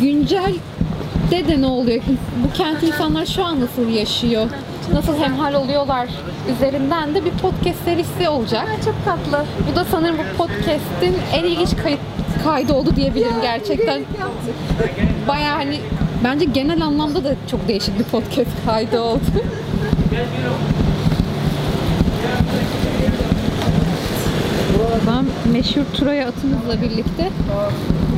güncel 0.01 0.53
de 1.31 1.47
de 1.47 1.61
ne 1.61 1.65
oluyor? 1.65 2.01
Bu 2.43 2.53
kent 2.53 2.83
insanlar 2.83 3.25
şu 3.25 3.43
an 3.43 3.59
nasıl 3.61 3.89
yaşıyor? 3.89 4.47
Nasıl 4.93 5.17
hemhal 5.17 5.53
oluyorlar? 5.53 6.09
Üzerinden 6.55 7.15
de 7.15 7.25
bir 7.25 7.31
podcast 7.31 7.83
serisi 7.85 8.29
olacak. 8.29 8.67
Ay, 8.69 8.81
çok 8.85 8.95
tatlı. 9.05 9.45
Bu 9.71 9.75
da 9.75 9.85
sanırım 9.85 10.17
bu 10.17 10.37
podcast'in 10.37 11.15
en 11.33 11.43
ilginç 11.43 11.77
kayıt 11.83 11.99
kaydı 12.43 12.73
oldu 12.73 12.95
diyebilirim 12.95 13.41
gerçekten. 13.41 14.01
Bayağı 15.27 15.55
hani 15.55 15.79
bence 16.23 16.45
genel 16.45 16.81
anlamda 16.81 17.23
da 17.23 17.35
çok 17.51 17.67
değişik 17.67 17.99
bir 17.99 18.03
podcast 18.03 18.51
kaydı 18.65 19.01
oldu. 19.01 19.21
Ben 25.07 25.51
meşhur 25.53 25.81
Turaya 25.97 26.27
atımızla 26.27 26.81
birlikte 26.81 27.29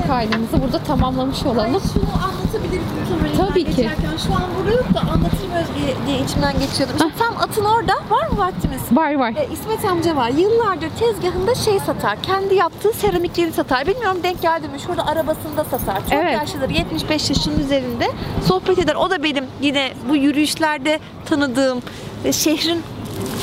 kaydımızı 0.07 0.61
burada 0.63 0.79
tamamlamış 0.83 1.43
Ay, 1.45 1.51
olalım. 1.51 1.81
şunu 1.93 2.03
anlatabilirim 2.23 2.83
muhtemelen 2.99 3.47
Tabii 3.47 3.63
ki. 3.63 3.69
geçerken. 3.75 4.17
Şu 4.27 4.33
an 4.33 4.41
burada 4.59 4.71
yok 4.71 4.93
da 4.93 4.99
anlatırım 4.99 5.51
Özge 5.61 5.95
diye 6.07 6.19
içimden 6.19 6.53
geçiyordum. 6.59 6.95
Şimdi 6.99 7.13
tam 7.19 7.37
atın 7.37 7.65
orada. 7.65 7.93
Var 8.09 8.27
mı 8.31 8.37
vaktimiz? 8.37 8.81
Var 8.91 9.15
var. 9.15 9.29
E, 9.35 9.47
İsmet 9.53 9.85
amca 9.85 10.15
var. 10.15 10.29
Yıllardır 10.29 10.89
tezgahında 10.89 11.55
şey 11.55 11.79
satar. 11.79 12.21
Kendi 12.23 12.55
yaptığı 12.55 12.93
seramikleri 12.93 13.53
satar. 13.53 13.87
Bilmiyorum 13.87 14.17
denk 14.23 14.41
geldi 14.41 14.67
mi? 14.67 14.79
Şurada 14.79 15.05
arabasında 15.07 15.63
satar. 15.63 15.99
Çok 16.01 16.13
Evet. 16.13 16.33
yaşlıdır. 16.33 16.69
75 16.69 17.29
yaşının 17.29 17.59
üzerinde. 17.59 18.07
Sohbet 18.47 18.79
eder. 18.79 18.95
O 18.95 19.09
da 19.09 19.23
benim 19.23 19.45
yine 19.61 19.93
bu 20.09 20.15
yürüyüşlerde 20.15 20.99
tanıdığım 21.25 21.79
e, 22.25 22.31
şehrin 22.33 22.81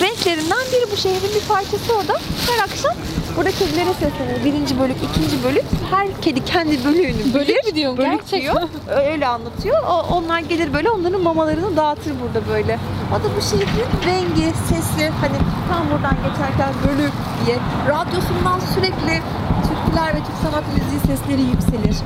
renklerinden 0.01 0.59
biri. 0.72 0.93
Bu 0.93 0.97
şehrin 0.97 1.30
bir 1.41 1.49
parçası 1.49 1.95
o 2.05 2.09
da. 2.09 2.14
Her 2.51 2.64
akşam 2.64 2.93
burada 3.37 3.51
kedilere 3.51 3.93
sesleniyor. 3.93 4.45
Birinci 4.45 4.78
bölük, 4.80 4.97
ikinci 4.97 5.45
bölük. 5.45 5.64
Her 5.91 6.20
kedi 6.22 6.45
kendi 6.45 6.85
bölüğünü 6.85 7.35
Bölük 7.35 7.49
bilir. 7.49 7.64
mü 7.66 7.74
diyorsun? 7.74 7.99
Bölük 7.99 8.11
Gerçekten. 8.11 8.41
diyor. 8.41 8.68
Öyle 9.12 9.26
anlatıyor. 9.26 9.82
O, 9.89 10.14
onlar 10.14 10.39
gelir 10.41 10.72
böyle 10.72 10.91
onların 10.91 11.22
mamalarını 11.22 11.76
dağıtır 11.76 12.12
burada 12.22 12.49
böyle. 12.49 12.78
O 13.11 13.14
da 13.14 13.37
bu 13.37 13.43
şehrin 13.43 13.89
rengi, 14.07 14.53
sesi 14.68 15.09
hani 15.20 15.37
tam 15.70 15.91
buradan 15.91 16.16
geçerken 16.28 16.72
bölük 16.89 17.12
diye 17.47 17.57
radyosundan 17.89 18.61
sürekli 18.74 19.22
türküler 19.68 20.09
ve 20.14 20.18
Türk 20.18 20.37
sanat 20.43 20.64
müziği 20.74 21.01
sesleri 21.16 21.43
yükselir. 21.43 21.97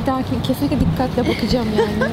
Bir 0.00 0.06
dahaki 0.06 0.42
kesinlikle 0.46 0.80
dikkatle 0.80 1.28
bakacağım 1.34 1.68
yani. 1.78 2.10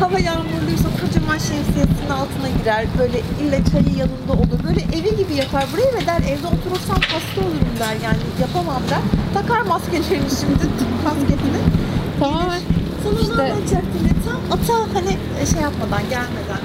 Hava 0.00 0.18
yağmurluysa 0.18 0.88
kocaman 1.00 1.38
şemsiyesinin 1.38 2.10
altına 2.10 2.48
girer. 2.58 2.86
Böyle 2.98 3.18
ille 3.42 3.60
çayı 3.72 3.96
yanında 3.98 4.32
olur. 4.32 4.58
Böyle 4.68 4.80
evi 4.80 5.16
gibi 5.16 5.34
yapar 5.34 5.64
burayı 5.72 5.86
ve 5.94 6.06
der 6.06 6.20
evde 6.32 6.46
oturursam 6.46 6.96
hasta 7.12 7.40
olurum 7.40 7.74
der 7.80 7.96
yani 8.04 8.22
yapamam 8.40 8.82
der. 8.90 8.98
Takar 9.34 9.60
maskelerini 9.60 10.30
şimdi 10.40 10.64
maskesini. 11.04 11.60
Tamamen 12.20 12.60
Sana 13.04 13.20
İşte- 13.20 13.42
ya 13.42 13.80
tam 14.26 14.40
ata 14.58 14.74
hani 14.94 15.16
şey 15.52 15.60
yapmadan 15.62 16.02
gelmeden. 16.10 16.60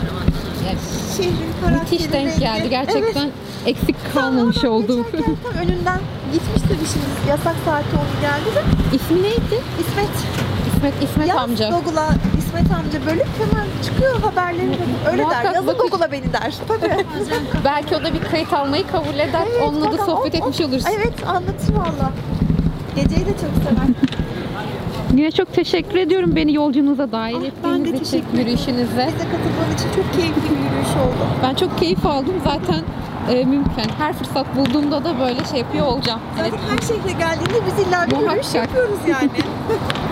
Şehrin 1.17 1.51
karakteri 1.61 1.79
müthiş 1.99 2.11
denk 2.11 2.27
rengi. 2.27 2.39
geldi. 2.39 2.69
Gerçekten 2.69 3.21
Evet. 3.23 3.33
eksik 3.65 3.95
kalmamış 4.13 4.57
Tam 4.61 4.71
oldu. 4.71 5.05
önünden 5.61 5.99
gitmişti 6.33 6.69
bir 6.81 6.87
şimdi 6.87 7.29
yasak 7.29 7.55
saati 7.65 7.95
oldu 7.95 8.15
geldi 8.21 8.55
de 8.55 8.61
İsmi 8.95 9.23
neydi? 9.23 9.61
İsmet 9.79 10.09
İsmet 10.77 11.03
İsmet 11.03 11.27
yaz 11.27 11.37
amca. 11.37 11.69
Google'a 11.69 12.07
İsmet 12.37 12.71
amca 12.71 13.05
bölüp 13.05 13.27
hemen 13.39 13.67
çıkıyor 13.83 14.21
haberleri 14.21 14.77
öyle 15.07 15.17
der. 15.17 15.25
Muhakkak 15.27 15.55
Yazın 15.55 15.67
bakın. 15.67 15.89
Google'a 15.89 16.11
beni 16.11 16.33
der. 16.33 16.53
Tabii. 16.67 17.05
Belki 17.65 17.95
o 17.95 18.03
da 18.03 18.13
bir 18.13 18.23
kayıt 18.31 18.53
almayı 18.53 18.87
kabul 18.87 19.13
eder. 19.19 19.41
Evet, 19.51 19.61
Onunla 19.69 19.91
da 19.91 19.97
sohbet 20.05 20.33
O- 20.33 20.37
etmiş 20.37 20.61
oluruz. 20.61 20.83
Evet 20.99 21.27
anlatır 21.27 21.73
valla. 21.75 22.11
Geceyi 22.95 23.25
de 23.25 23.29
çok 23.31 23.39
sever. 23.63 23.87
Yine 25.15 25.31
çok 25.31 25.53
teşekkür 25.53 25.95
ediyorum 25.99 26.35
beni 26.35 26.53
yolcunuza 26.53 27.11
dahil 27.11 27.35
Ah, 27.35 27.41
ben 27.63 27.85
de 27.85 27.89
ettiğiniz 27.89 28.07
için, 28.07 28.25
yürüyüşünüze. 28.37 28.85
Bize 29.07 29.25
katıldığın 29.31 29.75
için 29.75 29.89
çok 29.95 30.13
keyifli 30.13 30.41
bir 30.43 30.49
yürüyüş 30.63 30.89
oldu. 30.89 31.27
Ben 31.43 31.55
çok 31.55 31.77
keyif 31.79 32.05
aldım. 32.05 32.33
Zaten 32.43 32.83
e, 33.31 33.45
mümkün. 33.45 33.89
Her 33.97 34.13
fırsat 34.13 34.45
bulduğumda 34.55 35.03
da 35.03 35.19
böyle 35.19 35.45
şey 35.51 35.59
yapıyor 35.59 35.85
olacağım. 35.87 36.19
Zaten 36.37 36.51
her 36.69 36.81
şehre 36.81 37.11
geldiğinde 37.19 37.59
biz 37.67 37.87
illa 37.87 38.05
bir 38.07 38.11
yürüyüş 38.15 38.27
Muhakkak. 38.45 38.55
yapıyoruz 38.55 38.99
yani. 39.07 39.29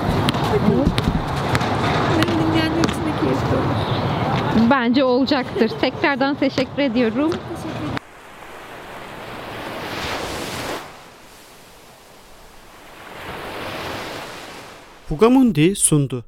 Bence 4.70 5.04
olacaktır. 5.04 5.72
Tekrardan 5.82 6.36
teşekkür 6.36 6.82
ediyorum. 6.82 7.32
Fugamundi 15.10 15.76
sundu. 15.76 16.26